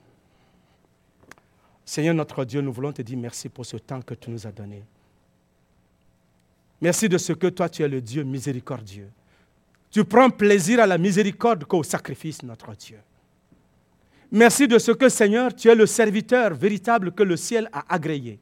Seigneur 1.84 2.14
notre 2.14 2.44
Dieu, 2.44 2.60
nous 2.60 2.72
voulons 2.72 2.92
te 2.92 3.02
dire 3.02 3.18
merci 3.18 3.48
pour 3.48 3.66
ce 3.66 3.76
temps 3.76 4.00
que 4.00 4.14
tu 4.14 4.30
nous 4.30 4.46
as 4.46 4.52
donné. 4.52 4.82
Merci 6.80 7.08
de 7.08 7.18
ce 7.18 7.32
que 7.32 7.46
toi, 7.48 7.68
tu 7.68 7.82
es 7.82 7.88
le 7.88 8.00
Dieu 8.00 8.24
miséricordieux. 8.24 9.08
Tu 9.90 10.04
prends 10.04 10.30
plaisir 10.30 10.80
à 10.80 10.86
la 10.86 10.98
miséricorde 10.98 11.64
qu'au 11.64 11.82
sacrifice, 11.82 12.42
notre 12.42 12.74
Dieu. 12.74 12.98
Merci 14.30 14.66
de 14.66 14.78
ce 14.78 14.90
que, 14.92 15.08
Seigneur, 15.08 15.54
tu 15.54 15.68
es 15.68 15.74
le 15.74 15.84
serviteur 15.86 16.54
véritable 16.54 17.12
que 17.12 17.22
le 17.22 17.36
ciel 17.36 17.68
a 17.72 17.84
agréé, 17.94 18.40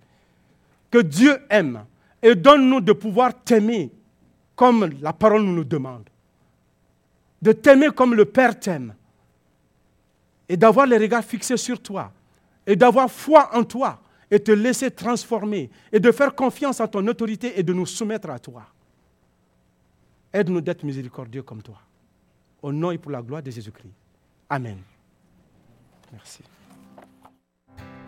que 0.91 0.99
Dieu 0.99 1.37
aime, 1.51 1.85
et 2.23 2.37
donne-nous 2.37 2.81
de 2.81 2.93
pouvoir 2.93 3.43
t'aimer 3.43 3.91
comme 4.55 4.91
la 5.01 5.13
parole 5.13 5.43
nous 5.43 5.65
demande, 5.65 6.09
de 7.43 7.51
t'aimer 7.53 7.89
comme 7.89 8.15
le 8.15 8.27
Père 8.27 8.59
t'aime, 8.61 8.95
et 10.51 10.57
d'avoir 10.57 10.85
les 10.85 10.99
regards 10.99 11.23
fixés 11.23 11.57
sur 11.57 11.81
toi, 11.81 12.13
et 12.67 12.75
d'avoir 12.75 13.09
foi 13.09 13.57
en 13.57 13.63
toi, 13.63 14.03
et 14.29 14.41
te 14.41 14.51
laisser 14.51 14.91
transformer, 14.91 15.71
et 15.93 16.01
de 16.01 16.11
faire 16.11 16.35
confiance 16.35 16.81
en 16.81 16.89
ton 16.89 17.07
autorité 17.07 17.57
et 17.57 17.63
de 17.63 17.73
nous 17.73 17.87
soumettre 17.87 18.29
à 18.31 18.39
toi. 18.41 18.67
Aide-nous 20.33 20.61
d'être 20.61 20.83
miséricordieux 20.83 21.45
comme 21.45 21.63
toi. 21.63 21.79
Au 22.63 22.73
nom 22.73 22.91
et 22.91 22.99
pour 22.99 23.13
la 23.13 23.23
gloire 23.23 23.45
de 23.45 23.51
Jésus-Christ. 23.53 23.93
Amen. 24.49 24.79
Merci. 26.13 26.43